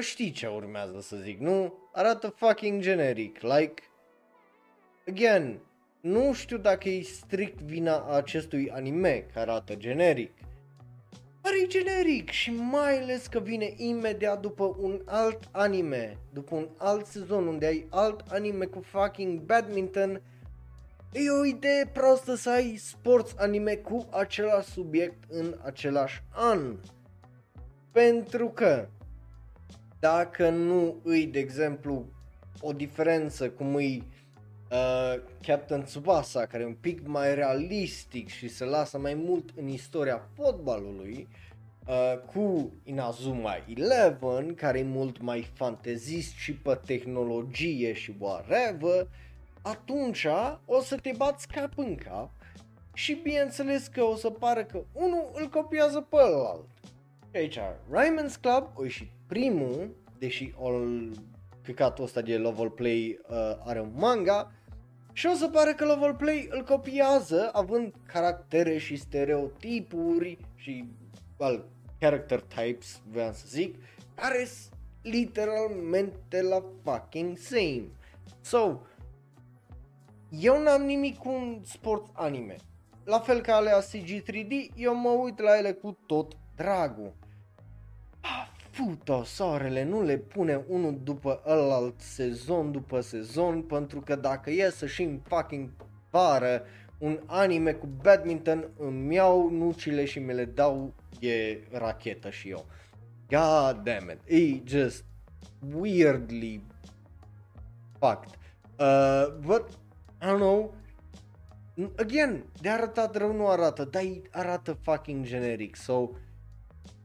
[0.00, 1.88] Știi ce urmează să zic, nu?
[1.92, 3.82] Arată fucking generic, like,
[5.06, 5.60] again,
[6.02, 10.32] nu știu dacă e strict vina acestui anime care arată generic.
[11.42, 16.68] Dar e generic și mai ales că vine imediat după un alt anime, după un
[16.76, 20.22] alt sezon unde ai alt anime cu fucking badminton,
[21.12, 26.76] e o idee prostă să ai sports anime cu același subiect în același an.
[27.92, 28.88] Pentru că
[30.00, 32.06] dacă nu îi, de exemplu,
[32.60, 34.02] o diferență cum îi
[34.72, 39.68] uh, Captain Tsubasa, care e un pic mai realistic și se lasă mai mult în
[39.68, 41.28] istoria fotbalului,
[41.86, 49.08] uh, cu Inazuma Eleven, care e mult mai fantezist și pe tehnologie și whatever,
[49.62, 50.26] atunci
[50.66, 52.30] o să te bați cap în cap
[52.94, 56.68] și bineînțeles că o să pară că unul îl copiază pe ălalt.
[57.30, 57.58] Și aici,
[57.90, 61.10] Ryman's Club o ieșit primul, deși all
[61.62, 64.52] căcatul ăsta de Level Play uh, are un manga,
[65.12, 70.84] și o să pare că Level Play îl copiază având caractere și stereotipuri și
[71.36, 71.68] well,
[71.98, 73.74] character types, vreau să zic,
[74.14, 74.72] care sunt
[75.02, 77.84] literalmente la fucking same.
[78.40, 78.80] So,
[80.28, 82.56] eu n-am nimic cu un sport anime.
[83.04, 87.12] La fel ca alea CG 3D, eu mă uit la ele cu tot dragul.
[88.72, 94.50] Ah, puto, soarele, nu le pune unul după ălalt sezon după sezon, pentru că dacă
[94.50, 95.70] e să și în fucking
[96.10, 96.62] vară
[96.98, 102.66] un anime cu badminton, îmi iau nucile și mi le dau e rachetă și eu.
[103.28, 105.04] God damn it, e just
[105.74, 106.62] weirdly
[107.98, 108.38] fucked.
[108.78, 109.68] Uh, but,
[110.20, 110.74] I don't know,
[111.98, 116.10] again, de arătat rău nu arată, dar arată fucking generic, so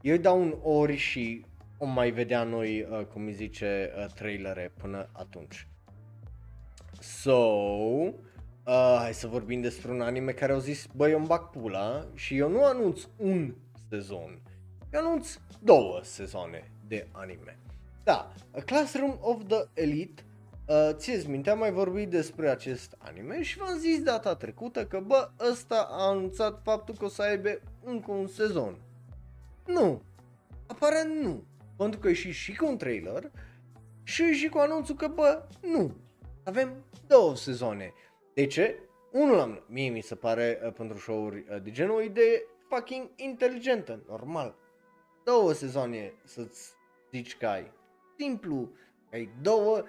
[0.01, 1.45] eu îi dau un ori și
[1.77, 5.67] o mai vedea noi, uh, cum îi zice, uh, trailere până atunci.
[6.99, 11.49] So, uh, hai să vorbim despre un anime care au zis, băi, eu îmi bag
[11.49, 13.53] pula și eu nu anunț un
[13.89, 14.39] sezon,
[14.93, 17.57] eu anunț două sezoane de anime.
[18.03, 20.23] Da, A Classroom of the Elite,
[20.67, 24.99] uh, ți minte, am mai vorbit despre acest anime și v-am zis data trecută că,
[24.99, 27.49] bă, ăsta a anunțat faptul că o să aibă
[27.83, 28.77] încă un sezon.
[29.65, 30.01] Nu,
[30.67, 31.43] aparent nu,
[31.77, 33.31] pentru că e și, și cu un trailer
[34.03, 35.95] și și cu anunțul că, bă, nu,
[36.43, 37.93] avem două sezoane.
[38.33, 38.79] De ce?
[39.11, 43.09] Unul am, mie mi se pare uh, pentru show-uri uh, de genul o idee fucking
[43.15, 44.55] inteligentă, normal.
[45.23, 46.73] Două sezoane să-ți
[47.11, 47.71] zici că ai.
[48.17, 48.69] Simplu,
[49.11, 49.83] ai două,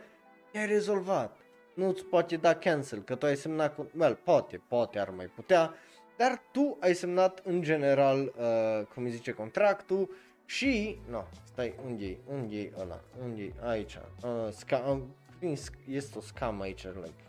[0.54, 1.36] ai rezolvat.
[1.74, 3.90] Nu-ți poate da cancel, că tu ai semnat cu...
[3.98, 5.74] Well, poate, poate ar mai putea,
[6.16, 10.10] dar tu ai semnat în general, uh, cum îi zice, contractul
[10.48, 10.98] și...
[11.10, 13.00] No, stai, unde unde ăla?
[13.22, 13.98] unde Aici.
[14.22, 14.98] Uh, sca,
[15.40, 15.58] uh,
[15.88, 17.24] este o scam aici, like.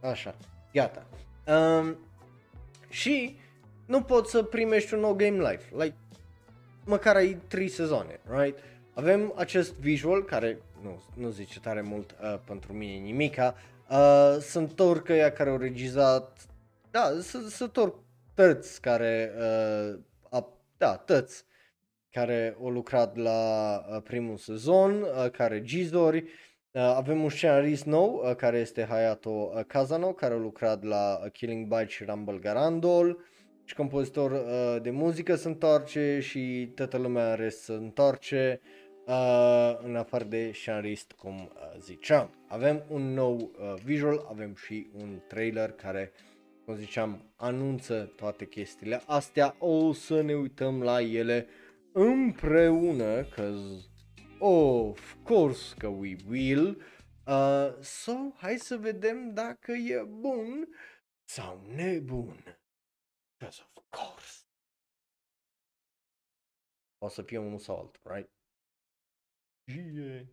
[0.00, 0.34] Așa,
[0.72, 1.06] gata.
[1.46, 1.96] Um,
[2.88, 3.36] și
[3.86, 5.76] nu poți să primești un nou game life.
[5.76, 5.94] Like,
[6.84, 8.58] măcar ai 3 sezoane, right?
[8.94, 13.54] Avem acest visual care nu, nu zice tare mult uh, pentru mine nimica.
[13.90, 16.46] Uh, sunt torcă care au regizat,
[16.90, 17.10] da,
[17.48, 17.94] sunt torc
[18.34, 19.98] tăți care, uh,
[20.30, 20.46] a,
[20.76, 21.48] da, tăți
[22.10, 26.18] care au lucrat la uh, primul sezon, uh, care gizori.
[26.72, 31.20] Uh, avem un scenarist nou uh, care este Hayato uh, Kazano care a lucrat la
[31.24, 33.18] uh, Killing Bite și Rumble Garandol
[33.64, 38.60] și compozitor uh, de muzică se întoarce și toată lumea în rest se întoarce
[39.06, 42.30] uh, în afară de scenarist cum uh, ziceam.
[42.48, 46.12] Avem un nou uh, visual, avem și un trailer care
[46.64, 49.54] cum ziceam anunță toate chestiile astea.
[49.58, 51.46] O să ne uităm la ele
[51.92, 53.90] împreună, cause
[54.38, 56.82] of course că we will.
[57.26, 60.68] Uh, so, hai să vedem dacă e bun
[61.24, 62.44] sau nebun.
[63.36, 64.44] Because of course.
[66.98, 68.30] O să fie unul sau altul, right?
[69.64, 70.26] Yeah.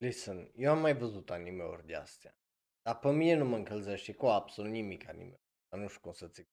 [0.00, 2.36] Listen, eu am mai văzut anime-uri de astea.
[2.82, 5.40] Dar pe mine nu mă încălzește cu absolut nimic anime.
[5.68, 6.48] Dar nu știu cum să zic.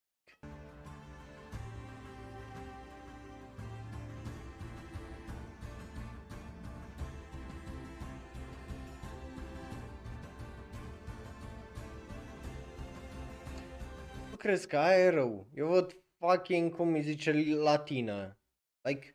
[14.29, 15.47] Nu crezi că aia e rău?
[15.53, 18.39] Eu văd fucking, cum îi zice, latină.
[18.81, 19.14] Like,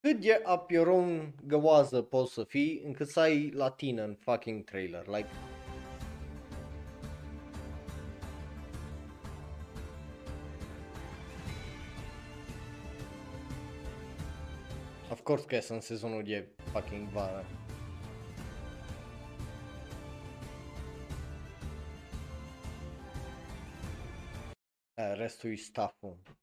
[0.00, 4.64] cât de up your own găoază poți să fii încât să ai latină în fucking
[4.64, 5.06] trailer.
[5.06, 5.28] Like,
[15.10, 17.44] Of course că sunt sezonul de fucking vară.
[24.94, 26.39] Uh, restul e staff-ul.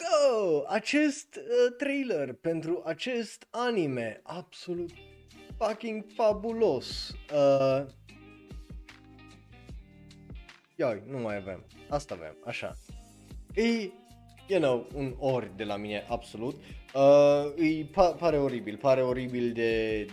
[0.00, 0.06] Uh.
[0.06, 4.90] So, acest uh, trailer pentru acest anime absolut
[5.56, 7.14] fucking fabulos.
[7.34, 7.86] Uh,
[10.76, 11.64] Ioi, nu mai avem.
[11.88, 12.76] Asta avem, așa.
[13.54, 13.90] E,
[14.46, 16.54] you know, un ori de la mine, absolut.
[16.94, 20.06] Uh, îi pa- pare oribil, pare oribil de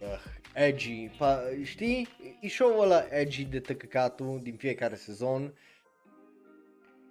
[0.00, 0.24] uh,
[0.54, 2.08] edgy, pa- știi?
[2.40, 5.54] E show-ul ăla edgy de tăcăcatul din fiecare sezon.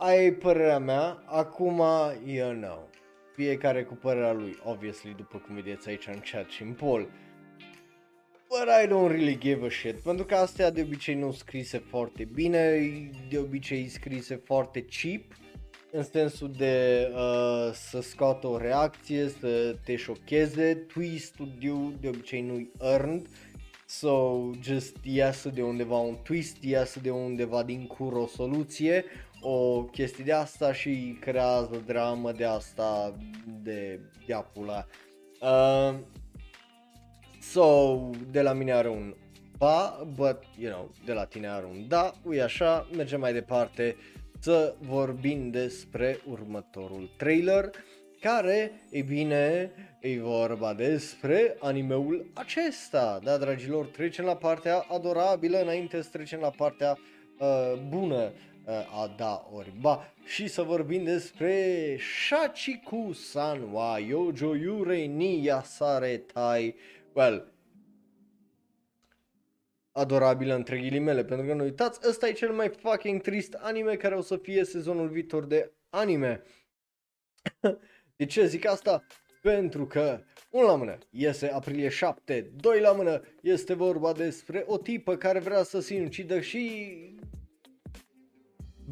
[0.05, 1.81] Aia e părerea mea, acum,
[2.25, 2.89] you know,
[3.35, 7.09] fiecare cu părerea lui, obviously, după cum vedeți aici în chat și în poll.
[8.47, 12.23] But I don't really give a shit, pentru că astea de obicei nu scrise foarte
[12.23, 12.81] bine,
[13.30, 15.21] de obicei scrise foarte cheap,
[15.91, 21.69] în sensul de uh, să scoată o reacție, să te șocheze, twist-ul de,
[21.99, 23.27] de obicei nu-i earned,
[23.85, 29.05] so just iasă de undeva un twist, iasă de undeva din cur o soluție,
[29.43, 33.15] o chestie de asta și creează dramă de asta
[33.63, 34.85] de diapula.
[35.41, 35.95] Uh,
[37.41, 37.95] so,
[38.31, 39.15] de la mine are un
[39.57, 43.95] ba, but, you know, de la tine are un da, ui așa, mergem mai departe
[44.39, 47.69] să vorbim despre următorul trailer,
[48.19, 53.19] care, e bine, e vorba despre animeul acesta.
[53.23, 56.97] Da, dragilor, trecem la partea adorabilă înainte să trecem la partea
[57.39, 64.56] uh, bună uh, a da ori ba și să vorbim despre Shachiku San wa Yojo
[64.56, 66.76] Yurei ni Yasare Tai.
[67.14, 67.53] Well,
[69.91, 74.15] adorabilă între ghilimele, pentru că nu uitați, ăsta e cel mai fucking trist anime care
[74.15, 76.44] o să fie sezonul viitor de anime.
[78.18, 79.06] de ce zic asta?
[79.41, 84.77] Pentru că, unul la mână, iese aprilie 7, doi la mână, este vorba despre o
[84.77, 86.91] tipă care vrea să se ucidă și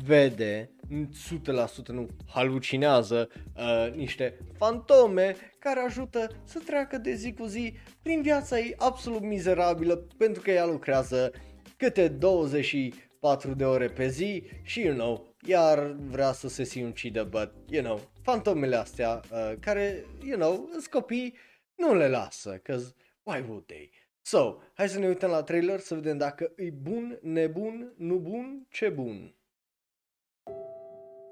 [0.05, 7.73] vede, 100% nu halucinează, uh, niște fantome care ajută să treacă de zi cu zi
[8.01, 11.31] prin viața ei absolut mizerabilă pentru că ea lucrează
[11.77, 17.51] câte 24 de ore pe zi și, you know, iar vrea să se sinucidă, but,
[17.69, 21.37] you know, fantomele astea uh, care, you know, sunt copii,
[21.75, 23.91] nu le lasă, cause why would they?
[24.21, 28.67] So, hai să ne uităm la trailer să vedem dacă e bun, nebun, nu bun,
[28.69, 29.35] ce bun.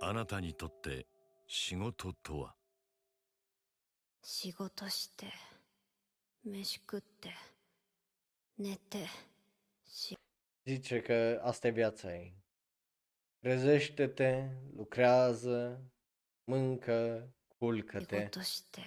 [0.01, 1.07] あなたにとって
[1.47, 2.55] 仕事とは
[4.23, 5.25] 仕事して
[6.45, 7.33] 飯食って
[8.57, 9.07] 寝て
[9.85, 10.17] し
[10.65, 12.35] Zice că asta e viața ei.
[13.39, 15.81] Trezește-te, lucrează,
[16.43, 18.81] mâncă, 仕 culcă-te 事して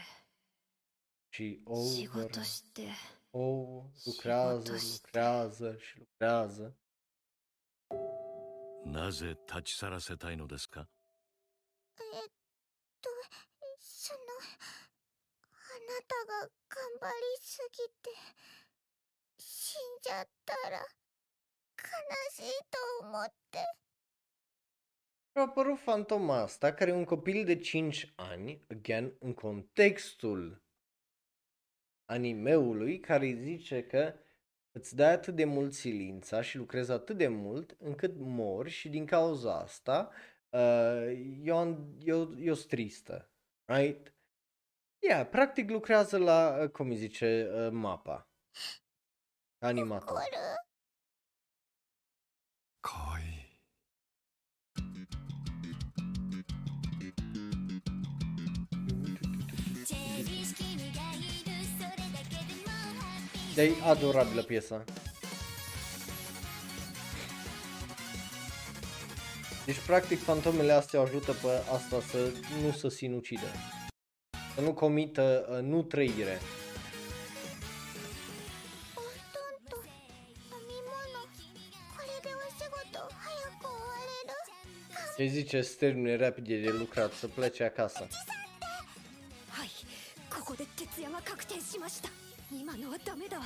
[1.29, 2.89] și 仕 over, 事して
[3.31, 6.77] over, lucrează, lucrează și lucrează.
[8.85, 10.89] なぜ立ち去らせたいのですか
[12.00, 12.30] えっ
[13.02, 13.10] と
[13.80, 14.20] その
[15.54, 18.10] あなたが頑張りすぎて
[19.38, 20.86] 死んじゃったら悲
[22.32, 23.60] しいと思って
[25.38, 30.64] Și a apărut fantoma asta, care e un copil de 5 ani, again, în contextul
[32.06, 34.14] animeului, care îi zice că
[34.72, 39.06] îți dai atât de mult silința și lucrezi atât de mult încât mori și din
[39.06, 40.12] cauza asta
[40.53, 43.31] uh, eu, eu, eu sunt tristă,
[43.65, 44.15] right?
[44.99, 48.29] Yeah, practic lucrează la, uh, cum îi zice, uh, mapa.
[49.59, 50.19] Animator.
[52.81, 53.43] Kawaii.
[63.55, 64.85] Dar adorabilă piesa.
[69.67, 72.33] Deci, practic, fantomele astea ajută pe asta să
[72.63, 73.47] nu se sinucide.
[74.55, 76.39] Să nu comită uh, nu trăire.
[85.17, 88.07] Ce zice să termine rapid de lucrat, să plece acasă.
[90.31, 92.09] ここで徹夜が確定しました
[92.51, 93.45] 今のはダメだわ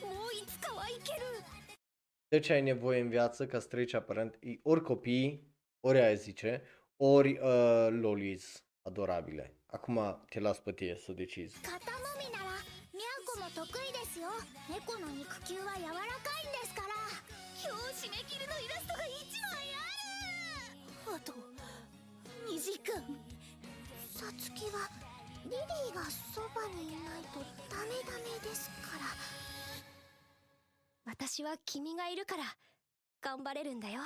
[0.00, 1.20] もういつかはいける
[2.28, 4.38] Deci ai nevoie în viață ca să treci aparent?
[4.62, 6.62] Ori copiii ori aia zice,
[6.96, 9.52] ori uh, lolis adorabile.
[9.66, 11.56] Acum te las pe tine să decizi.
[11.62, 12.50] 肩もみなら
[12.94, 14.28] ミャンコも得意ですよ
[14.70, 16.88] 猫の肉球は柔らかいんですから
[17.60, 21.32] 今日締め切りのイラストが1枚あるあと
[22.48, 22.96] 2時間
[24.14, 24.88] さつきは
[25.44, 26.00] リリーが
[26.32, 29.04] そばにいないとダメダメですから
[31.04, 32.44] 私は君がいるから
[33.20, 34.00] 頑張れるんだよ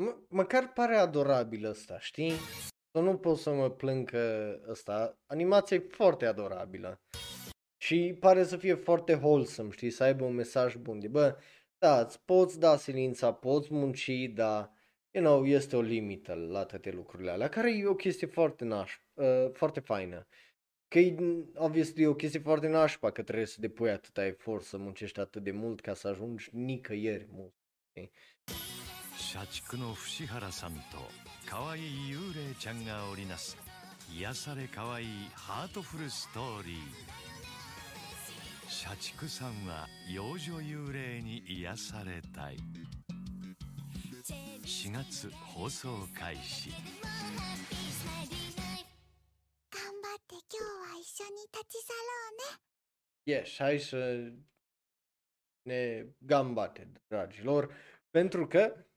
[0.00, 2.32] M- măcar pare adorabil ăsta, știi?
[2.90, 7.00] Să nu pot să mă plâng că ăsta, animația e foarte adorabilă.
[7.76, 9.90] Și pare să fie foarte wholesome, știi?
[9.90, 11.36] Să aibă un mesaj bun de, bă,
[11.78, 14.70] da, îți poți da silința, poți munci, dar,
[15.10, 19.00] you know, este o limită la toate lucrurile alea, care e o chestie foarte naș,
[19.14, 20.26] uh, foarte faină.
[20.88, 21.16] Că e,
[21.54, 25.42] obviously, e o chestie foarte nașpa că trebuie să depui atâta efort, să muncești atât
[25.42, 27.54] de mult ca să ajungi nicăieri mult.
[27.90, 28.10] știi?
[29.18, 30.78] 社畜の伏原さんと
[31.44, 31.82] 可愛い
[32.12, 33.58] 幽霊ちゃんが織りなす
[34.14, 36.76] 癒され可愛いハートフルストーリー。
[38.68, 42.56] 社畜さんは幼女幽霊に癒されたい。
[44.64, 45.88] 4月放送
[46.18, 46.70] 開始。
[46.70, 46.78] 頑
[50.00, 53.42] 張って今日は一緒に立ち去ろうね。
[53.42, 54.32] Yes, hai să
[55.62, 57.68] ne gambate, dragilor,
[58.10, 58.87] pentru că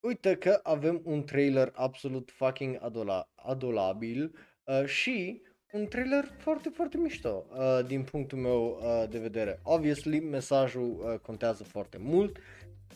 [0.00, 6.96] uite că avem un trailer absolut fucking adola- adolabil uh, și un trailer foarte, foarte
[6.96, 9.60] mișto uh, din punctul meu uh, de vedere.
[9.62, 12.38] Obviously, mesajul uh, contează foarte mult,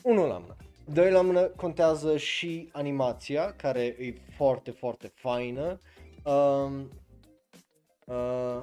[0.03, 0.55] unul la mână.
[0.93, 5.79] Doi la mână contează și animația, care e foarte, foarte faină.
[6.23, 6.89] Um,
[8.05, 8.61] uh,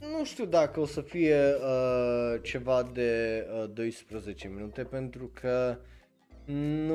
[0.00, 5.78] nu știu dacă o să fie uh, ceva de uh, 12 minute pentru că
[6.52, 6.94] nu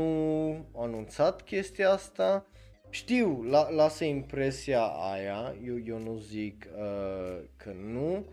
[0.76, 2.46] au anunțat chestia asta.
[2.90, 8.26] Știu, la, lasă impresia aia, eu, eu nu zic uh, că nu,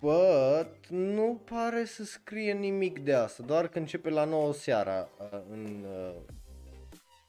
[0.00, 5.40] but nu pare să scrie nimic de asta, doar că începe la 9 seara uh,
[5.50, 6.14] în uh,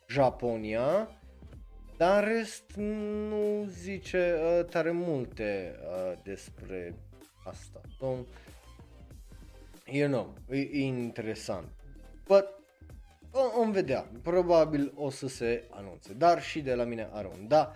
[0.07, 1.09] Japonia,
[1.97, 6.95] dar în rest nu zice uh, tare multe uh, despre
[7.45, 7.81] asta.
[7.99, 8.15] So,
[9.91, 11.67] you know, e, e interesant.
[12.27, 12.56] But o-
[13.31, 17.71] vom vedea, probabil o să se anunțe, dar și de la mine are un da.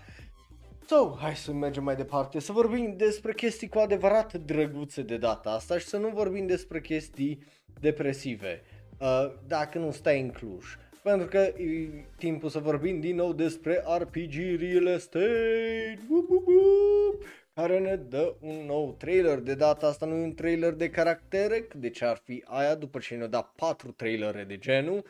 [0.85, 5.49] So, hai să mergem mai departe, să vorbim despre chestii cu adevărat drăguțe de data
[5.49, 7.43] asta și să nu vorbim despre chestii
[7.79, 8.61] depresive,
[8.99, 10.65] uh, dacă nu stai în Cluj.
[11.03, 17.23] Pentru că e timpul să vorbim din nou despre RPG Real Estate, Wup, wup, wup,
[17.53, 19.39] care ne dă un nou trailer.
[19.39, 22.99] De data asta nu e un trailer de caractere, de ce ar fi aia după
[22.99, 25.03] ce ne-au dat patru trailere de genul,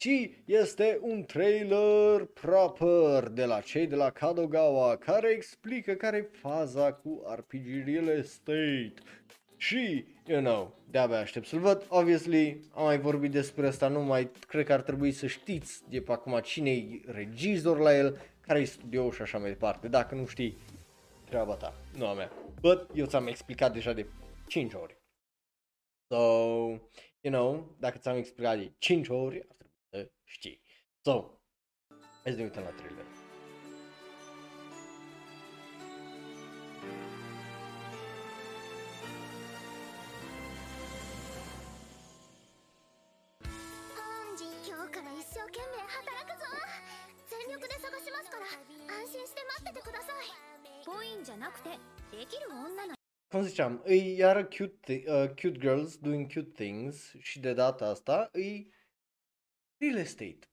[0.00, 6.38] ci este un trailer proper de la cei de la Kadogawa care explică care e
[6.38, 8.92] faza cu RPG Real Estate.
[9.56, 11.86] Și, you know, de-abia aștept să-l văd.
[11.88, 16.00] Obviously, am mai vorbit despre asta, nu mai cred că ar trebui să știți de
[16.00, 19.88] pe acum cine e regizor la el, care e studio și așa mai departe.
[19.88, 20.56] Dacă nu știi,
[21.24, 22.30] treaba ta, nu a mea.
[22.60, 24.06] But, eu ți-am explicat deja de
[24.46, 24.96] 5 ori.
[26.06, 26.16] So,
[27.20, 29.59] you know, dacă ți-am explicat de 5 ori, ar trebui să
[30.23, 30.61] știi.
[31.01, 31.39] So,
[32.23, 33.05] hai să ne uităm la trailer.
[43.45, 46.45] 本日今日から一生懸命働くぞ
[47.29, 48.45] 全力で探しますから
[48.95, 51.69] 安心して待っててくださいボインじゃなくて
[52.11, 52.95] できる女の
[53.31, 57.85] Cum ziceam, e iară cute, thi- uh, cute girls doing cute things și de data
[57.87, 58.29] asta
[59.80, 60.36] e real estate.
[60.36, 60.44] っ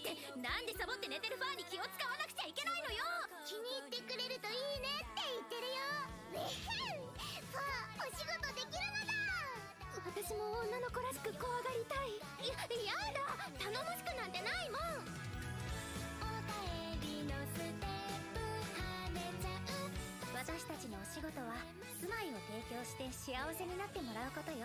[0.00, 3.04] てなんでサボって寝てるファンに気を使わなくちゃいけないのよ！
[3.44, 5.84] 気に入ってくれるといいねって言ってるよ。
[6.32, 9.12] ねえファンお仕事できるのだ
[10.08, 12.16] 私も女の子らしく怖がりたい。
[12.16, 13.28] いややだ
[13.60, 15.04] 頼もしくなんてないもん。
[16.24, 21.60] おかえりのステップ跳ねちゃう私たちのお仕事は
[22.00, 24.64] 住まいを提供して幸せになってもらうことよ。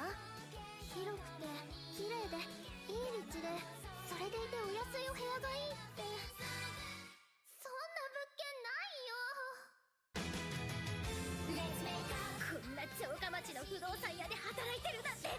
[0.95, 1.51] 広くて
[1.99, 2.39] 綺麗で
[2.87, 3.76] いい立地で。
[4.07, 6.07] それでいてお安いお部屋がいいって。
[7.59, 9.19] そんな物件ないよ。
[12.47, 15.27] こんな城下町の不動産屋で働いてるなんて。
[15.27, 15.35] 落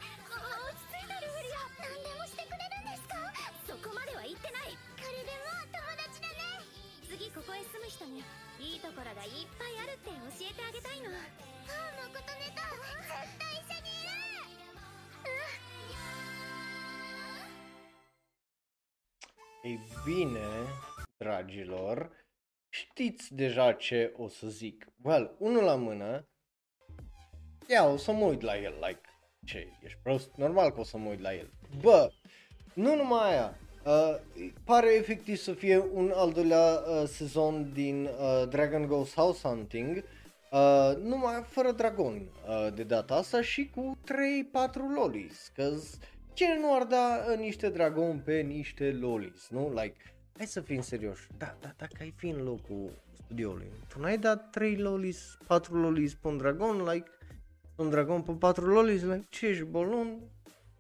[0.77, 3.17] ち着いてるふりは何でもしてくれるんですか？
[3.65, 4.77] そこまでは言ってない。
[5.01, 6.69] 彼でも友達だね。
[7.09, 8.21] 次ここへ住む人に
[8.61, 10.98] いいところがいっぱいあるって教えてあげたい
[19.69, 20.47] Ei bine,
[21.17, 22.11] dragilor,
[22.69, 24.87] știți deja ce o să zic.
[25.03, 26.29] Well, unul la mână,
[27.67, 29.01] ia, o să mă uit la el, like,
[29.47, 30.31] ce, ești prost?
[30.35, 31.51] Normal că o să mă uit la el.
[31.81, 32.11] Bă,
[32.75, 34.17] nu numai aia, uh,
[34.65, 40.05] pare efectiv să fie un al doilea uh, sezon din uh, Dragon Ghost House Hunting,
[40.51, 45.73] uh, numai fără dragon uh, de data asta și cu 3-4 lolis, că
[46.39, 49.69] cine nu ar da uh, niște dragon pe niște lolis, nu?
[49.69, 49.97] Like,
[50.37, 54.51] hai să fim serioși, da, da, dacă ai fi în locul studioului, tu n-ai dat
[54.51, 57.11] 3 lolis, 4 lolis pe un dragon, like,
[57.77, 60.21] un dragon pe 4 lolis, like, ce ești bolon?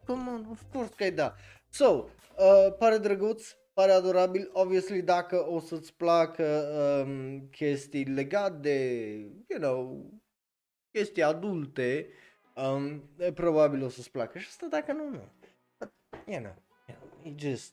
[0.06, 1.34] Come on, of course că ai da.
[1.70, 6.68] So, uh, pare drăguț, pare adorabil, obviously dacă o să-ți placă
[7.06, 9.08] um, chestii legate de,
[9.48, 10.10] you know,
[10.90, 12.08] chestii adulte,
[12.54, 15.36] um, probabil o să-ți placă și asta dacă nu, nu.
[16.28, 16.54] But, you know,
[16.88, 17.72] you know, it just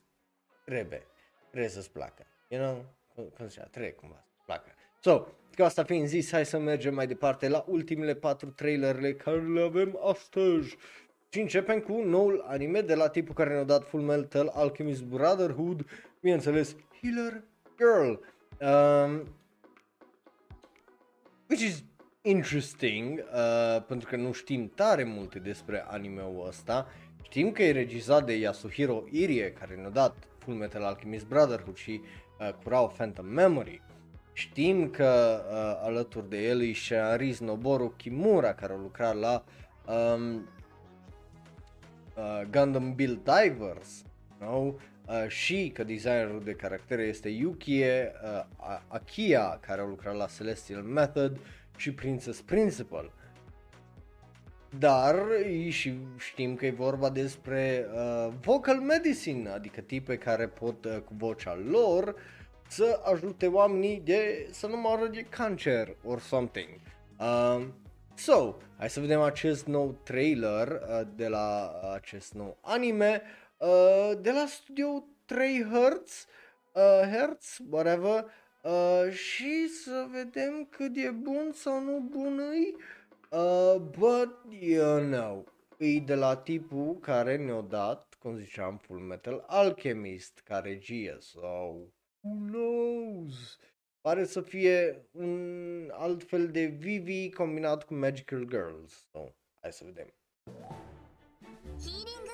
[0.64, 1.06] trebuie,
[1.50, 2.84] trebuie să-ți placă, you know,
[3.14, 4.70] cum, cum zicea, trebuie cumva să-ți placă.
[5.00, 5.26] So,
[5.56, 9.62] cu asta fiind zis, hai să mergem mai departe la ultimele patru trailerele care le
[9.62, 10.76] avem astăzi.
[11.28, 15.86] Și începem cu noul anime de la tipul care ne-a dat Full Metal Alchemist Brotherhood,
[16.20, 17.42] bineînțeles, Healer
[17.76, 18.12] Girl.
[18.60, 19.28] Um,
[21.48, 21.84] which is
[22.22, 26.88] interesting, uh, pentru că nu știm tare multe despre animeul ăsta.
[27.28, 32.00] Știm că e regizat de Yasuhiro Irie, care ne-a dat Full Metal Alchemist Brotherhood și
[32.40, 33.82] uh, Kurao Phantom Memory.
[34.32, 39.44] Știm că uh, alături de el e și Riz Noboru Kimura, care a lucrat la
[39.86, 40.48] um,
[42.16, 44.04] uh, Gundam Build Divers,
[44.40, 44.56] no?
[44.56, 50.82] Uh, și că designerul de caractere este Yukie uh, Akia, care a lucrat la Celestial
[50.82, 51.38] Method
[51.76, 53.12] și Princess Principal.
[54.78, 55.16] Dar
[55.68, 61.14] și știm că e vorba despre uh, vocal medicine, adică tipe care pot uh, cu
[61.18, 62.14] vocea lor
[62.68, 66.68] să ajute oamenii de să nu moară de cancer or something.
[67.18, 67.66] Uh,
[68.14, 73.22] so, hai să vedem acest nou trailer uh, de la acest nou anime
[73.56, 76.26] uh, de la studio 3 Hertz,
[76.72, 78.24] uh, Hertz, whatever,
[78.62, 82.74] uh, și să vedem cât e bun sau nu bun îi.
[82.76, 82.95] Uh,
[83.31, 85.45] but, you know,
[85.79, 91.87] e de la tipul care ne-a dat, cum ziceam, Full Metal Alchemist, care regie, so,
[92.21, 93.57] who knows?
[94.01, 99.83] Pare să fie un alt fel de Vivi combinat cu Magical Girls, so, hai să
[99.83, 100.13] vedem.
[101.77, 102.29] ヒーリング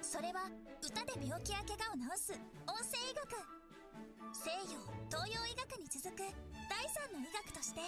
[0.00, 2.32] それは歌で病気や怪我を治す
[2.66, 3.30] 音声医学
[4.32, 4.78] 西洋
[5.10, 7.80] 東洋医学に続く第三の医学として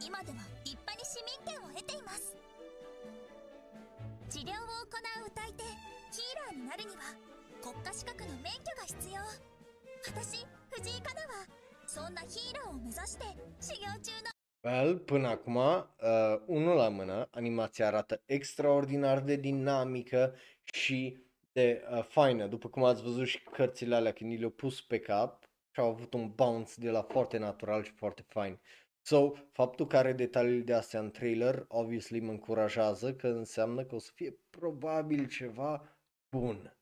[0.00, 2.34] 今では立派に市民権を得ています
[4.30, 7.14] 治療を行う歌い手ヒーラーになるには
[7.62, 9.20] 国家資格の免許が必要
[10.06, 11.46] 私藤井香奈は
[11.86, 13.24] そんなヒーラーを目指して
[13.60, 14.34] 修行中の
[14.64, 15.84] Well, până acum, uh,
[16.46, 20.34] unul la mână, animația arată extraordinar de dinamică
[20.64, 24.98] și de uh, faină, după cum ați văzut și cărțile alea când le-au pus pe
[24.98, 28.60] cap și au avut un bounce de la foarte natural și foarte fain.
[29.06, 33.94] So, faptul că are detaliile de astea în trailer, obviously mă încurajează că înseamnă că
[33.94, 35.72] o să fie probabil ceva
[36.30, 36.76] bun.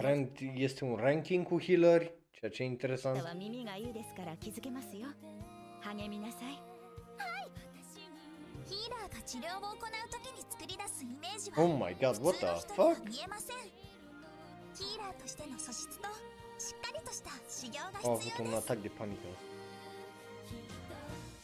[0.00, 3.16] Rant este un ranking cu healeri, ceea ce e interesant.
[8.68, 12.46] ヒーラーが治療を行う時に作り出すイメージは Oh my god, what the
[12.76, 13.02] fuck?
[13.08, 13.56] 見えません。
[14.76, 16.06] ヒーラーとしての素質と
[16.60, 18.68] しっかりとした修行が必要です。
[18.68, 19.16] atac de panică.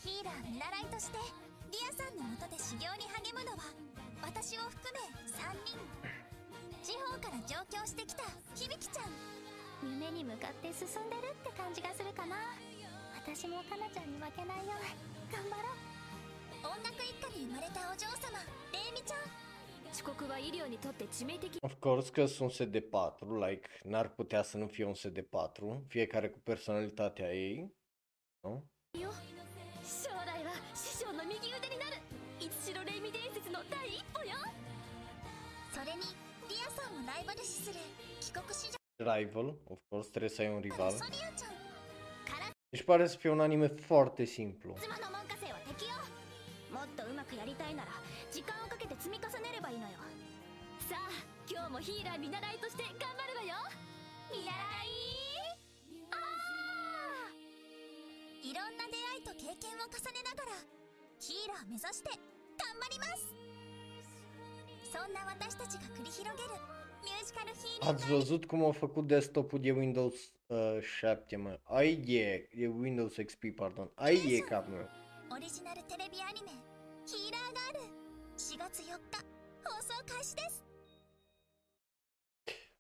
[0.05, 1.19] ヒーラー見習いとして
[1.73, 3.73] リアさんのもとで修行に励むのは
[4.21, 5.01] 私を含め
[5.33, 5.81] 3人。
[6.85, 9.09] 地方から上京してきた響ちゃん。
[9.83, 12.37] 夢に向かって進んでるって感じがするかな。
[13.17, 15.84] 私もかなちゃんに負けないよう頑張ろう
[16.64, 18.40] 音楽一家に生まれたお嬢様
[18.74, 19.20] レイミちゃん
[19.92, 25.14] 遅刻は医療にとって致命的 Of course că sunt set de 4, like, n-ar putea să nu fie un set
[25.14, 27.74] de 4, fiecare cu personalitatea ei,
[28.42, 28.64] nu?
[29.84, 31.98] 将来は師匠の右腕になる
[32.40, 34.36] いつしろレイミ伝説の第一歩よ
[35.74, 36.02] それに
[36.48, 37.80] リアさんをライバル視する
[38.22, 40.92] 帰国子女 Rival, of course, trebuie să ai un rival.
[40.92, 41.56] ソリアちゃん
[42.30, 44.76] から Deci pare să fie un anime foarte simplu.
[47.35, 47.91] くやりたいなら
[48.31, 49.99] 時間をかけて積み重ねればいいのよ
[50.87, 51.11] さあ
[51.51, 53.59] 今日もヒーラー見習いとして頑張るわよ
[54.31, 54.55] 見習い
[56.15, 62.11] あーいろんな出会いと経験を重ねながらーラー目指して
[62.55, 63.35] 頑張ります
[64.95, 66.55] そんな私たちが繰り広げる
[67.03, 70.15] ミュージカルヒーリング Ați văzut cum au făcut desktop-ul de Windows
[70.47, 71.59] uh, 7, mă?
[71.65, 73.91] Ai e, e Windows XP, pardon.
[73.95, 74.89] Ai e cap meu.
[75.31, 76.61] オリジナルテレビアニメ「ヒーラーガール」
[78.54, 79.26] 4月4日
[79.64, 80.64] 放送開始です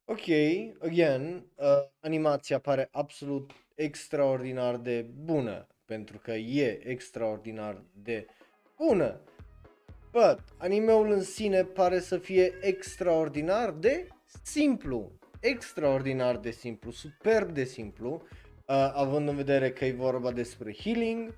[0.05, 0.27] Ok,
[0.81, 1.65] again, uh,
[1.99, 8.27] animația pare absolut extraordinar de bună, pentru că e extraordinar de
[8.77, 9.21] bună.
[10.11, 14.07] But, animeul în sine pare să fie extraordinar de
[14.43, 15.11] simplu.
[15.39, 21.33] Extraordinar de simplu, superb de simplu, uh, având în vedere că e vorba despre healing,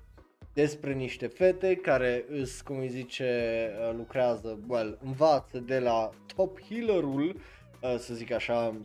[0.57, 6.61] despre niște fete care îs, cum îi zice, uh, lucrează, well, învață de la top
[6.61, 7.35] healerul,
[7.81, 8.75] uh, să zic așa,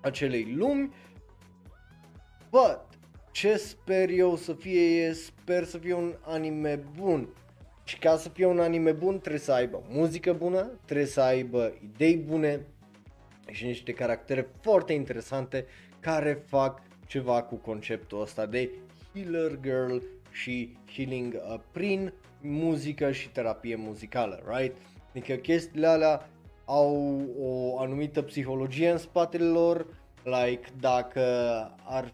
[0.00, 0.94] acelei lumi.
[2.50, 2.80] But,
[3.32, 7.28] ce sper eu să fie, e, sper să fie un anime bun.
[7.84, 11.72] Și ca să fie un anime bun trebuie să aibă muzică bună, trebuie să aibă
[11.82, 12.66] idei bune
[13.50, 15.66] și niște caractere foarte interesante
[16.00, 18.70] care fac ceva cu conceptul ăsta de
[19.14, 19.96] healer girl
[20.40, 24.76] și healing uh, prin muzică și terapie muzicală, right?
[25.10, 26.28] Adică chestiile alea
[26.64, 29.86] au o anumită psihologie în spatele lor,
[30.24, 31.20] like dacă
[31.84, 32.12] ar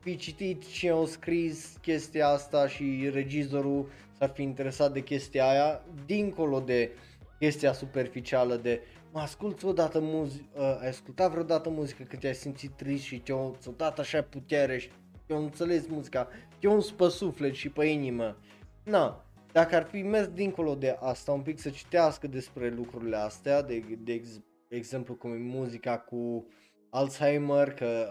[0.00, 3.88] fi citit și au scris chestia asta și regizorul
[4.18, 6.90] s-ar fi interesat de chestia aia, dincolo de
[7.38, 8.80] chestia superficială de
[9.12, 13.52] mă asculti odată muzică, uh, ai ascultat vreodată muzică că te-ai simțit trist și te-a
[13.58, 14.90] ți-a dat așa putere și
[15.26, 16.28] te-a înțeles muzica,
[16.58, 18.36] te-a uns pe suflet și pe inimă.
[18.84, 23.62] Na, dacă ar fi mers dincolo de asta un pic să citească despre lucrurile astea,
[23.62, 26.46] de, de ex, exemplu cum e muzica cu
[26.90, 28.08] Alzheimer, că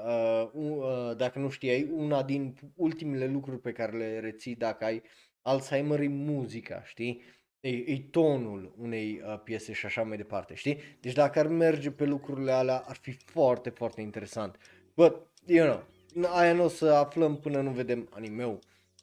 [0.54, 5.02] uh, uh, dacă nu știai, una din ultimele lucruri pe care le reții dacă ai
[5.42, 7.22] Alzheimer e muzica, știi?
[7.60, 10.78] E, e tonul unei uh, piese și așa mai departe, știi?
[11.00, 14.58] Deci dacă ar merge pe lucrurile alea, ar fi foarte, foarte interesant.
[14.96, 15.84] But, you know,
[16.26, 18.60] aia nu o să aflăm până nu vedem animeul.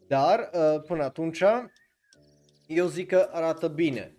[0.06, 1.42] Dar, uh, până atunci,
[2.66, 4.16] eu zic că arată bine.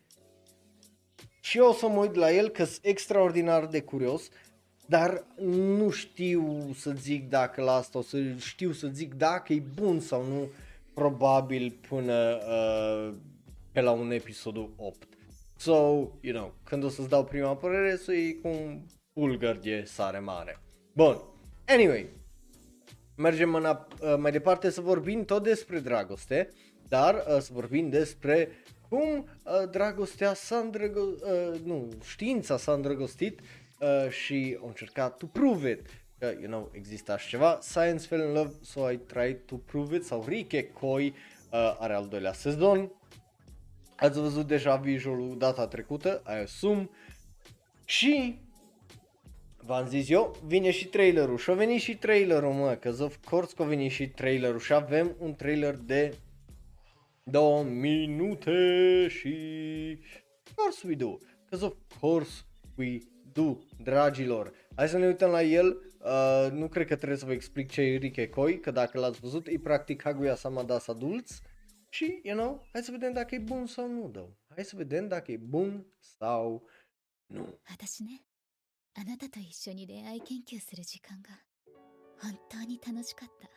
[1.41, 4.29] Și eu o să mă uit la el că sunt extraordinar de curios,
[4.85, 9.63] dar nu știu să zic dacă la asta o să știu să zic dacă e
[9.75, 10.49] bun sau nu,
[10.93, 13.13] probabil până uh,
[13.71, 15.07] pe la un episodul 8.
[15.57, 15.73] So,
[16.21, 18.81] you know, când o să-ți dau prima părere, să iei cu un
[19.13, 20.59] pulgăr de sare mare.
[20.93, 21.17] Bun,
[21.67, 22.09] anyway,
[23.15, 26.49] mergem în, uh, mai departe să vorbim tot despre dragoste,
[26.87, 28.49] dar uh, să vorbim despre
[28.89, 33.39] cum uh, dragostea s-a îndrăgostit, uh, nu, știința s-a îndrăgostit
[33.79, 35.81] uh, și au încercat to prove it.
[36.17, 39.95] Că, you know, există așa ceva, Science Fell in Love, so I tried to prove
[39.95, 42.91] it, sau Rike Koi uh, are al doilea sezon.
[43.95, 46.89] Ați văzut deja visualul data trecută, I assume.
[47.85, 48.39] Și
[49.65, 53.53] V-am zis eu, vine și trailerul și a venit și trailerul mă, că of course
[53.55, 56.17] că a venit și trailerul și avem un trailer de
[57.23, 59.35] două minute și
[60.45, 62.41] of course we do, because of course
[62.77, 62.97] we
[63.33, 64.53] do, dragilor.
[64.75, 67.81] Hai să ne uităm la el, uh, nu cred că trebuie să vă explic ce
[67.81, 71.41] e Rike Koi, că dacă l-ați văzut, e practic Kaguya Sama Das adulți
[71.89, 74.27] și, you know, hai să vedem dacă e bun sau nu, dă.
[74.55, 76.67] Hai să vedem dacă e bun sau
[77.25, 77.59] nu.
[78.97, 81.29] あなたと一緒に恋愛研究する時間が
[82.21, 83.47] 本当に楽しかった。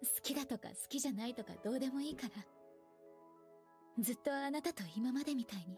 [0.00, 4.02] 好きだとか好きじゃないとかどうでもいいから。
[4.02, 5.76] ずっとあなたと今までみたいに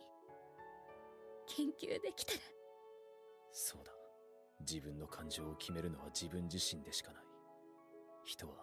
[1.56, 2.38] 研究できたら。
[3.50, 3.90] そうだ。
[4.60, 7.22] 自分の感情を決めるのは自分自身でしかない。
[8.24, 8.54] 人は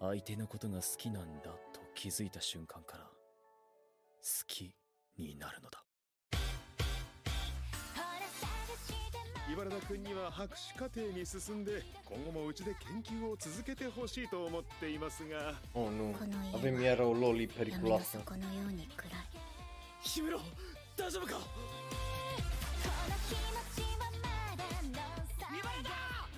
[0.00, 3.10] 相手のことが好きなんだと気づいた瞬間から好
[4.46, 4.74] き
[5.16, 5.85] になるのだ。
[9.52, 12.74] 茨田君には博士課程に進んで今後もうちで
[13.04, 15.54] 研究を続けてほしいと思っていますが。
[15.72, 16.12] Oh nu,
[16.52, 18.18] avem iar o loli 闇の periculoasă.
[18.18, 19.12] 底のように暗い
[20.02, 20.40] ヒムロ
[20.96, 21.34] 大丈夫か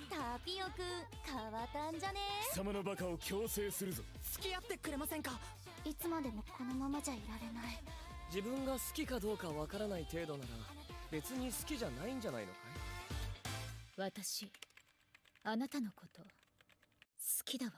[0.09, 0.85] タピオくん
[1.25, 2.19] 変わったんじゃね
[2.51, 4.03] 貴様のバカを強制するぞ
[4.33, 5.31] 付き合ってくれませんか
[5.83, 7.79] いつまでもこのままじゃいられない
[8.33, 10.49] 自分が好きかどうかわからない程度なら
[11.11, 12.68] 別に好きじゃないんじゃないのかい
[13.99, 14.49] 私
[15.43, 16.27] あなたのこと好
[17.43, 17.73] きだわ。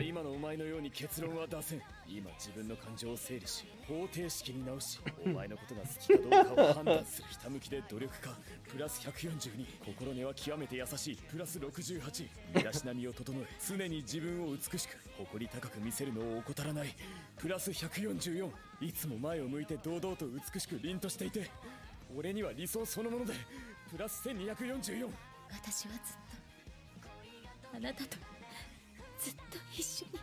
[0.00, 1.82] 今のお前のように結論は出せん。
[2.08, 8.30] 今自分の感情を整理し方程式に直しお前のことが好きかどうかを判断するひたむきで努力家
[8.70, 11.16] プラス142心根は極めて優しい。
[11.16, 16.94] プラス68身だしなみを整え常に自分を美しく誇り高く見せるのを怠らない。
[17.36, 18.48] プラス144
[18.80, 21.50] いつも前を向いて堂々と美しく凛としていて
[22.15, 23.33] 俺には理想そのもので
[23.91, 25.09] プラス1244
[25.51, 26.15] 私はずっ
[27.71, 28.17] とあなたと
[29.19, 30.19] ずっと一緒に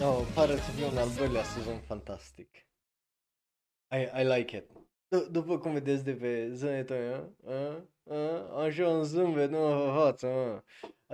[0.00, 2.48] No, pare să fie un al doilea sezon fantastic.
[3.92, 4.70] I, I like it.
[5.08, 9.58] D- după cum vedeți de pe zânetul meu, a, a, așa un zâmbet, nu
[9.88, 10.62] o față, mă.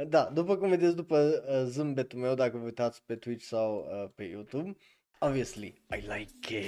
[0.04, 4.10] Da, după cum vedeți după uh, zâmbetul meu, dacă vă uitați pe Twitch sau uh,
[4.14, 4.76] pe YouTube,
[5.18, 6.59] obviously, I like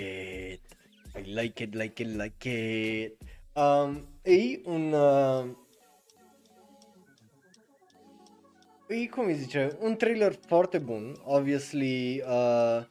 [0.52, 0.76] it.
[1.15, 3.17] I like it, like it, like it.
[3.53, 4.93] Um, e un...
[4.93, 5.45] Uh,
[8.87, 12.85] e, cum îi zice, un trailer foarte bun, obviously, uh,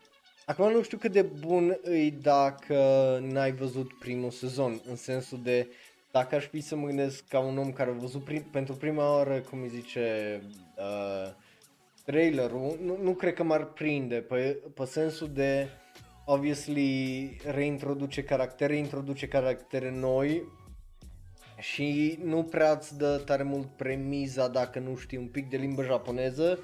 [0.46, 2.76] acum nu știu cât de bun îi dacă
[3.22, 5.68] n-ai văzut primul sezon, în sensul de
[6.10, 9.14] dacă aș fi să mă gândesc ca un om care a văzut prim, pentru prima
[9.14, 10.40] oară, cum îi zice,
[10.76, 11.32] uh,
[12.04, 15.68] trailerul, nu, nu cred că m-ar prinde, pe, pe sensul de,
[16.30, 20.42] obviously, reintroduce caractere, introduce caractere noi,
[21.58, 25.82] și nu prea îți dă tare mult premiza dacă nu știi un pic de limbă
[25.82, 26.58] japoneză,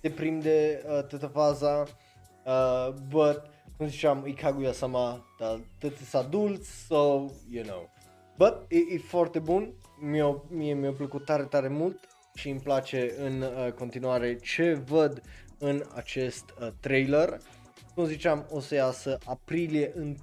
[0.00, 1.84] te prinde uh, toată faza,
[2.44, 3.42] uh, but,
[3.76, 7.90] cum ziceam, e Kaguya-sama, dar toți sunt adulți, so, you know.
[8.36, 11.98] But, e, e foarte bun, mie, mie mi-a plăcut tare, tare mult
[12.34, 15.22] și îmi place în uh, continuare ce văd
[15.58, 17.40] în acest uh, trailer.
[17.98, 20.14] Cum ziceam, o să iasă aprilie 1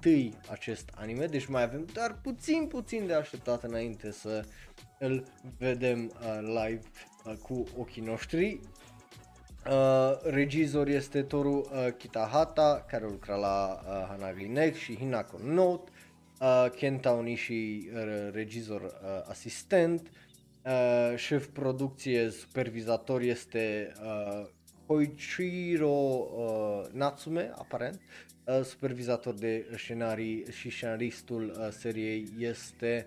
[0.50, 4.44] acest anime, deci mai avem doar puțin, puțin de așteptat înainte să
[4.98, 5.24] îl
[5.58, 6.80] vedem uh, live
[7.24, 8.60] uh, cu ochii noștri.
[9.70, 15.90] Uh, regizor este Toru uh, Kitahata, care lucra la uh, Hanagli Next și Hinako Note.
[16.40, 18.90] Uh, Kenta Onishi, uh, regizor uh,
[19.28, 20.10] asistent.
[20.64, 24.48] Uh, șef producție, supervizator este uh,
[24.86, 28.00] Koichiro uh, Natsume, aparent,
[28.44, 33.06] uh, supervizator de scenarii și scenaristul uh, seriei este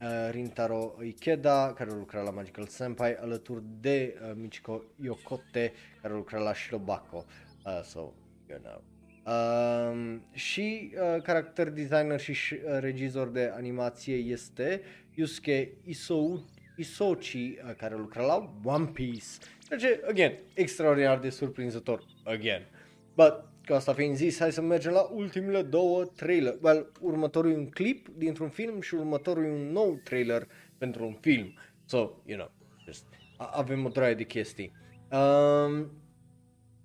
[0.00, 5.72] uh, Rintaro Ikeda, care lucra la Magical Senpai, alături de uh, Michiko Yokote,
[6.02, 7.24] care lucra la Shirobako.
[7.66, 8.12] Uh, so,
[8.48, 8.82] you know.
[9.26, 14.82] Um, și uh, character designer și uh, regizor de animație este
[15.14, 16.44] Yusuke Isou,
[16.76, 19.26] Isochi, uh, care lucra la One Piece.
[19.68, 22.66] Deci, again, extraordinar de surprinzător, again.
[23.14, 26.58] But, ca asta fiind zis, hai să mergem la ultimele două trailer.
[26.62, 30.46] Well, următorul e un clip dintr-un film și următorul e un nou trailer
[30.78, 31.58] pentru un film.
[31.84, 32.50] So, you know,
[32.84, 33.04] just,
[33.36, 34.72] a- avem o draie de chestii.
[35.12, 35.90] Um,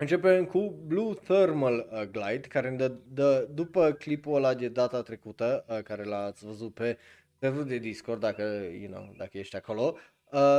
[0.01, 5.01] Începem cu Blue Thermal uh, Glide, care ne dă, dă, după clipul ăla de data
[5.01, 6.97] trecută, uh, care l-ați văzut pe
[7.39, 8.41] serverul de Discord, dacă,
[8.81, 9.99] you know, dacă ești acolo, uh,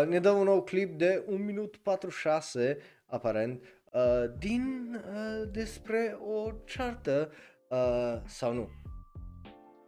[0.07, 4.01] ne dă un nou clip de 1 minut 46, aparent, uh,
[4.37, 7.31] din uh, despre o ceartă,
[7.69, 8.69] uh, sau nu,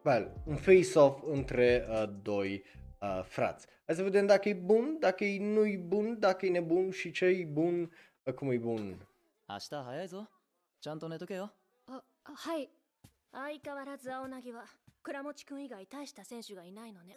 [0.04, 2.64] well, un face-off între uh, doi
[3.02, 3.68] uh, frați.
[3.86, 7.26] Hai să vedem dacă e bun, dacă e nu-i bun, dacă e nebun și ce
[7.26, 7.92] e bun,
[8.24, 9.08] uh, cum e bun.
[9.50, 10.28] 明日早いぞ
[10.82, 11.50] ちゃんと寝とけよ
[11.88, 12.70] あはい
[13.32, 14.66] 相変わらず青凪は
[15.02, 17.16] 倉持君以外大した選手がいないのね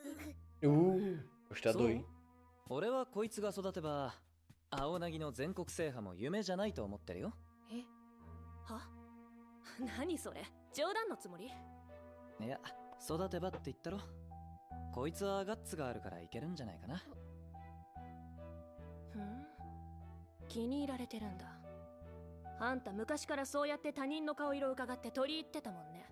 [0.63, 1.19] Uh,
[1.51, 2.05] ăștia そう doi.
[2.68, 4.16] 俺はこいつが育てば
[4.72, 7.34] 青凪の全国制覇も夢じゃないと思ってるよ。
[7.72, 7.84] え？
[8.64, 8.82] は？
[10.00, 10.44] 何それ？
[10.74, 11.46] 冗談のつもり？
[11.46, 12.60] いや
[13.04, 14.00] 育てばって言ったろ。
[14.94, 17.04] こいつはガッツがあるからいけるんじゃないかな。
[19.14, 19.46] ふん？
[20.50, 21.46] 気に入られてるんだ。
[22.60, 26.10] あんた昔からそうやって他人の顔色を伺って取り入ってたもんね。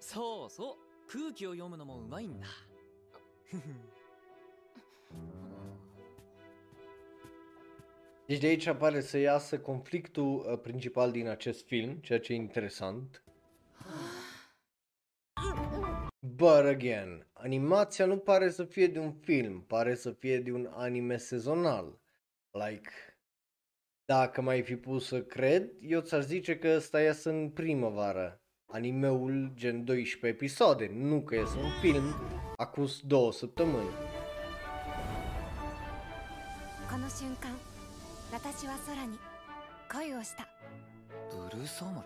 [0.00, 0.76] そうそう。
[1.08, 2.46] 空気を読むのもうまいんだ
[8.26, 12.36] Deci de aici apare să iasă conflictul uh, principal din acest film, ceea ce e
[12.36, 13.24] interesant.
[16.36, 20.68] But again, animația nu pare să fie de un film, pare să fie de un
[20.70, 22.00] anime sezonal.
[22.50, 22.90] Like,
[24.04, 28.42] dacă mai fi pus să cred, eu ți-aș zice că ăsta iasă în primăvară.
[28.66, 32.14] Animeul gen 12 episoade, nu că iasă un film
[32.56, 34.11] acus două săptămâni.
[37.02, 37.50] この瞬間
[38.30, 39.18] 私は空に
[39.90, 40.46] 恋をした。
[41.50, 42.04] ブルーサーマ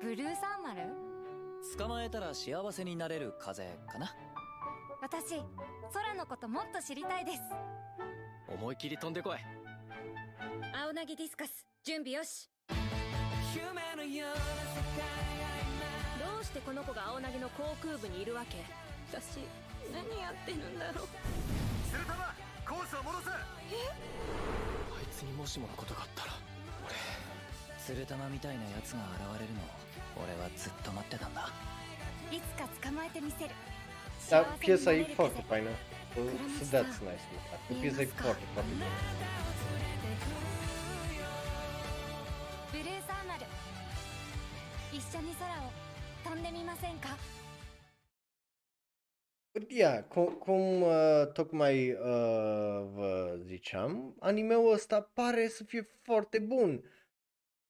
[0.00, 0.14] ル？
[0.14, 0.82] ブルーサンマル？
[1.76, 4.14] 捕まえたら幸せになれる風かな？
[5.00, 5.42] 私
[5.92, 7.40] 空のこともっと知りたいです。
[8.46, 9.38] 思い切り飛んでこい。
[10.72, 12.48] 青凪ディスカス準備よし。
[16.20, 18.58] どうしてこの子が青凪の航空部にいるわけ？
[19.10, 19.40] 私
[19.92, 21.08] 何やってるんだろう？
[21.90, 22.06] スル
[22.72, 23.76] タマコースを戻すえ？
[24.96, 26.32] あいつにもしものことがあったら
[26.88, 26.96] 俺
[27.84, 29.04] 鶴玉みたいなやつが
[29.36, 31.50] 現れるのを俺はずっと待ってたんだ。
[32.32, 33.50] いつか捕まえてみせる。
[34.30, 35.68] Dar piesa e foarte faină.
[36.16, 36.24] So
[36.72, 37.20] that's nice.
[37.68, 38.86] e foarte, foarte bună.
[42.72, 43.44] ブルーサーマル
[44.92, 45.70] 一緒に空を
[46.24, 47.16] 飛んでみませんか？
[49.68, 51.98] Ia, cum, cum uh, tocmai uh,
[52.94, 56.84] vă ziceam, animeul ăsta pare să fie foarte bun.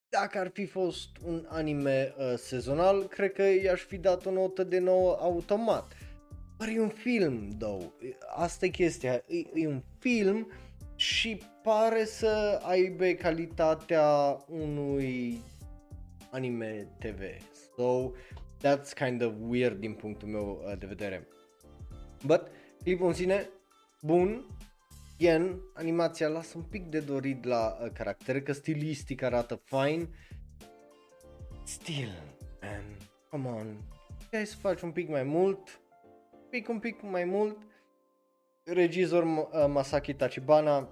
[0.08, 4.64] Dacă ar fi fost un anime uh, sezonal, cred că i-aș fi dat o notă
[4.64, 5.92] de 9 automat.
[6.58, 7.92] Dar e un film, though.
[8.34, 9.12] Asta e chestia.
[9.12, 10.52] E, e un film
[10.96, 15.38] și pare să aibă calitatea unui
[16.30, 17.20] anime TV.
[17.76, 18.10] So,
[18.58, 21.26] that's kind of weird din punctul meu uh, de vedere.
[22.26, 22.50] But,
[22.82, 23.48] clipul în sine,
[24.02, 24.44] bun,
[25.22, 30.08] Again, animația lasă un pic de dorit la uh, caractere, că stilistic arată fine.
[31.64, 32.22] Still,
[32.62, 32.84] man,
[33.30, 33.76] come on,
[34.32, 35.80] hai să faci un pic mai mult,
[36.32, 37.56] un pic, un pic mai mult.
[38.64, 40.88] Regizor uh, Masaki Tachibana,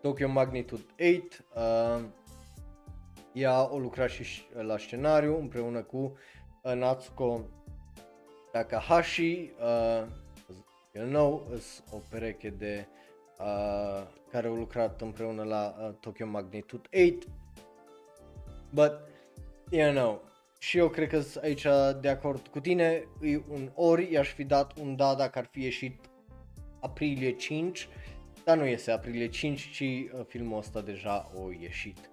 [0.00, 0.82] Tokyo Magnitude
[1.16, 2.04] 8, uh,
[3.32, 6.16] ea o lucra și la scenariu împreună cu
[6.62, 7.40] uh, Natsuko
[8.52, 10.06] Takahashi, uh,
[10.98, 11.46] you know,
[11.90, 12.86] o pereche de
[13.38, 17.26] uh, care au lucrat împreună la uh, Tokyo Magnitude 8.
[18.70, 18.92] But,
[19.70, 20.22] you know,
[20.58, 21.66] și eu cred că sunt aici
[22.00, 25.62] de acord cu tine, e un ori i-aș fi dat un da dacă ar fi
[25.62, 26.04] ieșit
[26.80, 27.88] aprilie 5,
[28.44, 32.10] dar nu iese aprilie 5, ci uh, filmul ăsta deja o ieșit.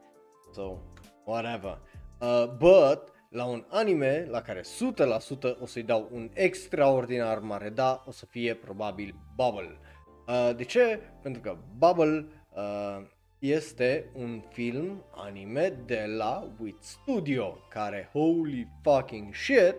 [0.54, 0.78] So,
[1.24, 1.80] whatever.
[2.22, 8.04] Uh, but, la un anime la care 100% o să-i dau un extraordinar mare da,
[8.06, 9.80] o să fie probabil Bubble.
[10.28, 11.00] Uh, de ce?
[11.22, 13.06] Pentru că Bubble uh,
[13.40, 19.76] este un film anime de la Wit Studio, care holy fucking shit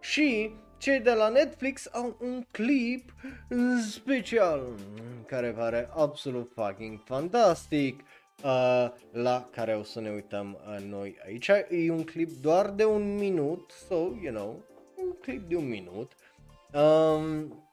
[0.00, 3.14] și cei de la Netflix au un clip
[3.90, 4.62] special
[5.26, 8.19] care pare absolut fucking fantastic uh,
[9.11, 11.47] la care o să ne uităm uh, noi aici.
[11.69, 14.63] E un clip doar de un minut, so, you know,
[14.95, 16.11] un clip de un minut.
[16.73, 17.63] Um,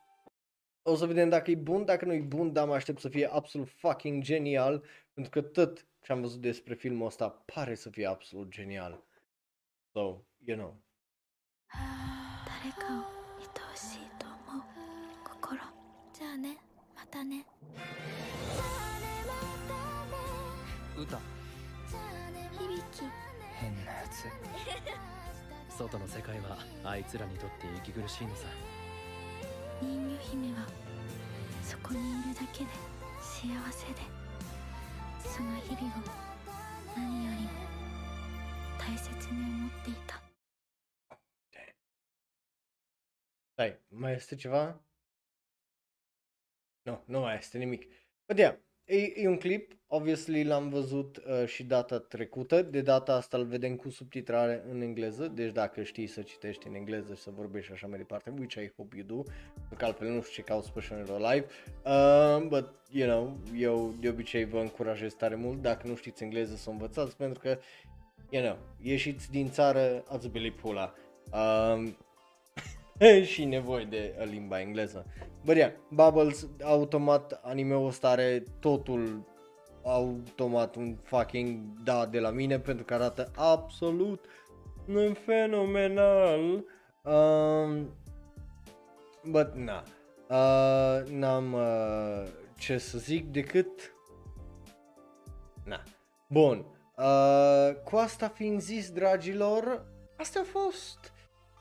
[0.83, 3.27] o să vedem dacă e bun, dacă nu e bun, dar mă aștept să fie
[3.33, 8.07] absolut fucking genial, pentru că tot ce am văzut despre filmul ăsta pare să fie
[8.07, 9.05] absolut genial.
[9.93, 10.01] So,
[10.45, 10.75] you know.
[12.63, 14.63] 誰かを愛おしいと思う
[15.25, 15.59] 心
[16.13, 16.59] じゃあね
[16.95, 17.47] またね
[20.98, 21.20] 歌。
[22.58, 23.04] 響き。
[23.54, 24.26] 変なやつ。
[25.78, 28.48] 外の世界はあいつらにとって息苦しいのさ。
[29.82, 30.68] 人魚姫は
[31.64, 32.70] そこにいるだけで
[33.22, 34.02] 幸せで
[35.22, 36.02] その日々を
[36.96, 37.50] 何よりも
[38.80, 40.20] 大切に思っていた。
[43.56, 44.80] Stai, mai este ceva?
[46.86, 47.88] Nu, nu mai este nimic.
[48.28, 48.56] But yeah,
[48.88, 53.46] e, e un clip, obviously l-am văzut uh, și data trecută, de data asta îl
[53.46, 57.72] vedem cu subtitrare în engleză, deci dacă știi să citești în engleză și să vorbești
[57.72, 60.72] așa mai departe, which I hope you do, pentru că altfel nu știu ce cauți
[60.72, 61.46] pe Shonero Live,
[61.86, 66.56] uh, but, you know, eu de obicei vă încurajez tare mult, dacă nu știți engleză
[66.56, 67.58] să învățați, pentru că,
[68.30, 70.94] you know, ieșiți din țară, ați bili pula.
[71.32, 71.90] Uh,
[73.32, 75.06] și nevoie de uh, limba engleză.
[75.46, 79.26] Bă, yeah, Bubbles, automat anime-ul ăsta are totul
[79.84, 84.26] automat un fucking da de la mine pentru că arată absolut
[85.26, 86.66] fenomenal.
[87.04, 87.90] Um,
[89.24, 89.84] but na,
[90.30, 92.24] uh, n-am uh,
[92.58, 93.96] ce să zic decât
[95.64, 95.84] na.
[96.30, 96.66] Bun,
[96.98, 99.86] uh, cu asta fiind zis, dragilor,
[100.18, 101.14] astea au fost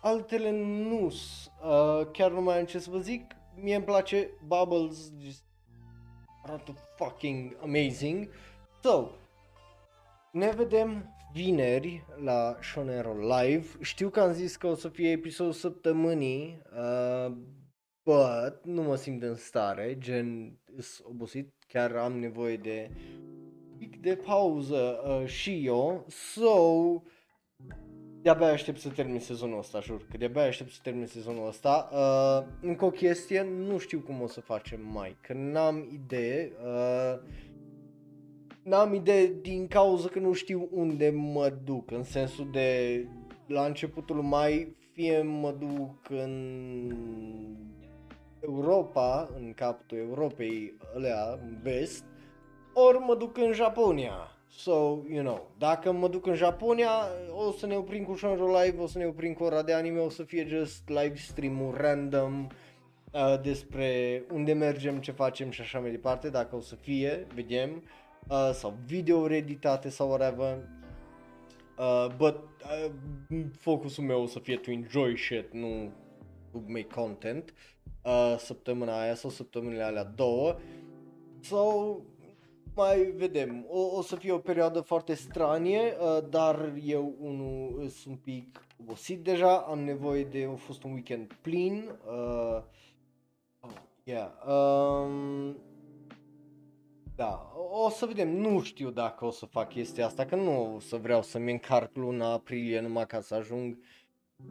[0.07, 5.13] altele nu uh, chiar nu mai am ce să vă zic, mie îmi place Bubbles,
[5.19, 5.45] just
[6.43, 8.29] arată fucking amazing.
[8.83, 9.09] So,
[10.33, 13.67] ne vedem vineri la Shonero Live.
[13.81, 17.33] Știu că am zis că o să fie episodul săptămânii, uh,
[18.03, 22.91] but nu mă simt în stare, gen, sunt obosit, chiar am nevoie de
[23.79, 26.51] pic de pauză uh, și eu, so,
[28.27, 31.89] de-abia aștept să termin sezonul ăsta, jur, că de-abia aștept să termin sezonul ăsta.
[31.93, 36.53] Uh, încă o chestie, nu știu cum o să facem mai, că n-am idee.
[36.65, 37.19] Uh,
[38.63, 43.01] n-am idee din cauza că nu știu unde mă duc, în sensul de
[43.47, 46.95] la începutul mai fie mă duc în
[48.41, 52.05] Europa, în capătul Europei, alea, în vest,
[52.73, 54.36] ori mă duc în Japonia.
[54.59, 56.91] So, you know, dacă mă duc în Japonia,
[57.47, 59.99] o să ne oprim cu Shonro Live, o să ne oprim cu ora de anime,
[59.99, 62.47] o să fie just live stream random
[63.13, 67.83] uh, despre unde mergem, ce facem și așa mai departe, dacă o să fie, vedem,
[68.29, 70.59] uh, sau video editate sau whatever.
[71.79, 72.91] Uh, but uh,
[73.59, 75.93] focusul meu o să fie to enjoy shit, nu
[76.53, 77.55] to make content
[78.03, 80.57] uh, săptămâna aia sau săptămânile alea două.
[81.41, 81.97] So,
[82.77, 83.67] mai vedem.
[83.69, 88.67] O, o să fie o perioadă foarte stranie, uh, dar eu unul sunt un pic
[88.81, 91.91] obosit deja, am nevoie de, a fost un weekend plin.
[92.07, 92.63] Uh,
[93.61, 93.71] oh,
[94.05, 94.31] yeah.
[94.47, 95.57] Um,
[97.15, 97.53] da,
[97.85, 100.97] o să vedem, nu știu dacă o să fac chestia asta, că nu o să
[100.97, 103.79] vreau să-mi încarc luna aprilie numai ca să ajung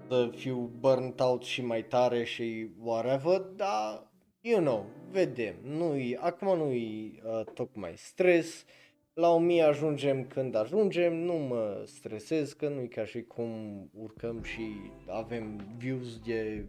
[0.08, 4.12] să fiu burnt out și mai tare și whatever, dar,
[4.48, 8.66] you know, vedem, nu-i, acum nu-i uh, tocmai stres,
[9.14, 13.50] la 1000 ajungem când ajungem, nu mă stresez că nu-i ca și cum
[13.94, 16.66] urcăm și avem views de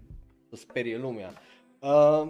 [0.48, 1.32] să sperie lumea.
[1.80, 2.28] Uh,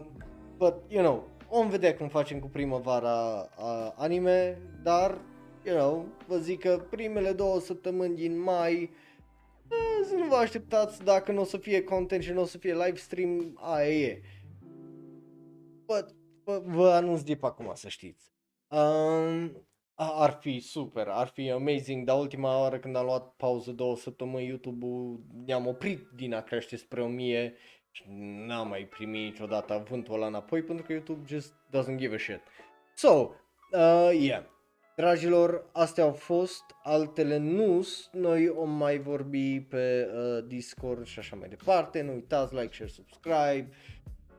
[0.57, 5.19] but, you know, vom vedea cum facem cu primăvara uh, anime, dar,
[5.65, 11.05] you know, vă zic că primele două săptămâni din mai uh, să nu vă așteptați
[11.05, 14.21] dacă nu o să fie content și nu o să fie live stream, aia e.
[15.87, 16.15] But,
[16.45, 18.33] vă, vă anunț de pe acum să știți.
[18.69, 23.97] Um, ar fi super, ar fi amazing, dar ultima oară când am luat pauză două
[23.97, 27.55] săptămâni YouTube-ul ne-am oprit din a crește spre 1000
[27.91, 28.05] și
[28.47, 32.41] n-am mai primit niciodată avântul ăla înapoi pentru că YouTube just doesn't give a shit.
[32.95, 33.31] So,
[33.73, 34.45] uh, yeah.
[34.97, 41.37] Dragilor, astea au fost, altele nu noi o mai vorbi pe uh, Discord și așa
[41.37, 43.69] mai departe, nu uitați, like, share, subscribe,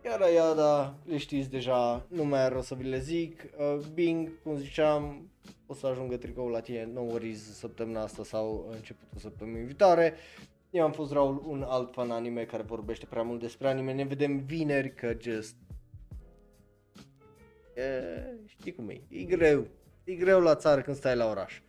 [0.08, 4.32] iada, iada, le știți deja, nu mai are o să vi le zic, uh, Bing,
[4.44, 5.30] cum ziceam,
[5.66, 10.14] o să ajungă tricoul la tine, no worries, săptămâna asta sau începutul săptămânii viitoare,
[10.70, 13.94] eu am fost Raul, un alt fan anime care vorbește prea mult despre anime.
[13.94, 15.56] Ne vedem vineri că just...
[17.76, 17.82] E,
[18.46, 19.68] știi cum e, e greu.
[20.04, 21.62] E greu la țară când stai la oraș.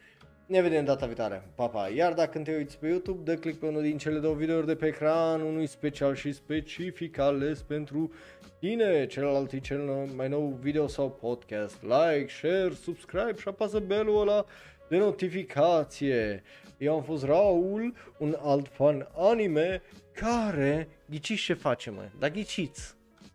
[0.48, 1.42] Ne vedem data viitoare.
[1.54, 1.88] Pa, pa.
[1.88, 4.74] Iar dacă te uiți pe YouTube, dă click pe unul din cele două videouri de
[4.74, 8.12] pe ecran, unul special și specific ales pentru
[8.58, 9.06] tine.
[9.06, 9.80] Celălalt e cel
[10.16, 11.82] mai nou video sau podcast.
[11.82, 14.44] Like, share, subscribe și apasă belul ăla
[14.88, 16.42] de notificație.
[16.78, 22.94] Eu am fost Raul, un alt fan anime care, ghiciți ce face mă, dar ghiciți,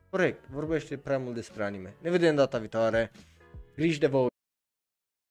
[0.10, 1.96] corect, vorbește prea mult despre anime.
[2.02, 3.12] Ne vedem data viitoare,
[3.76, 4.33] griji de voi.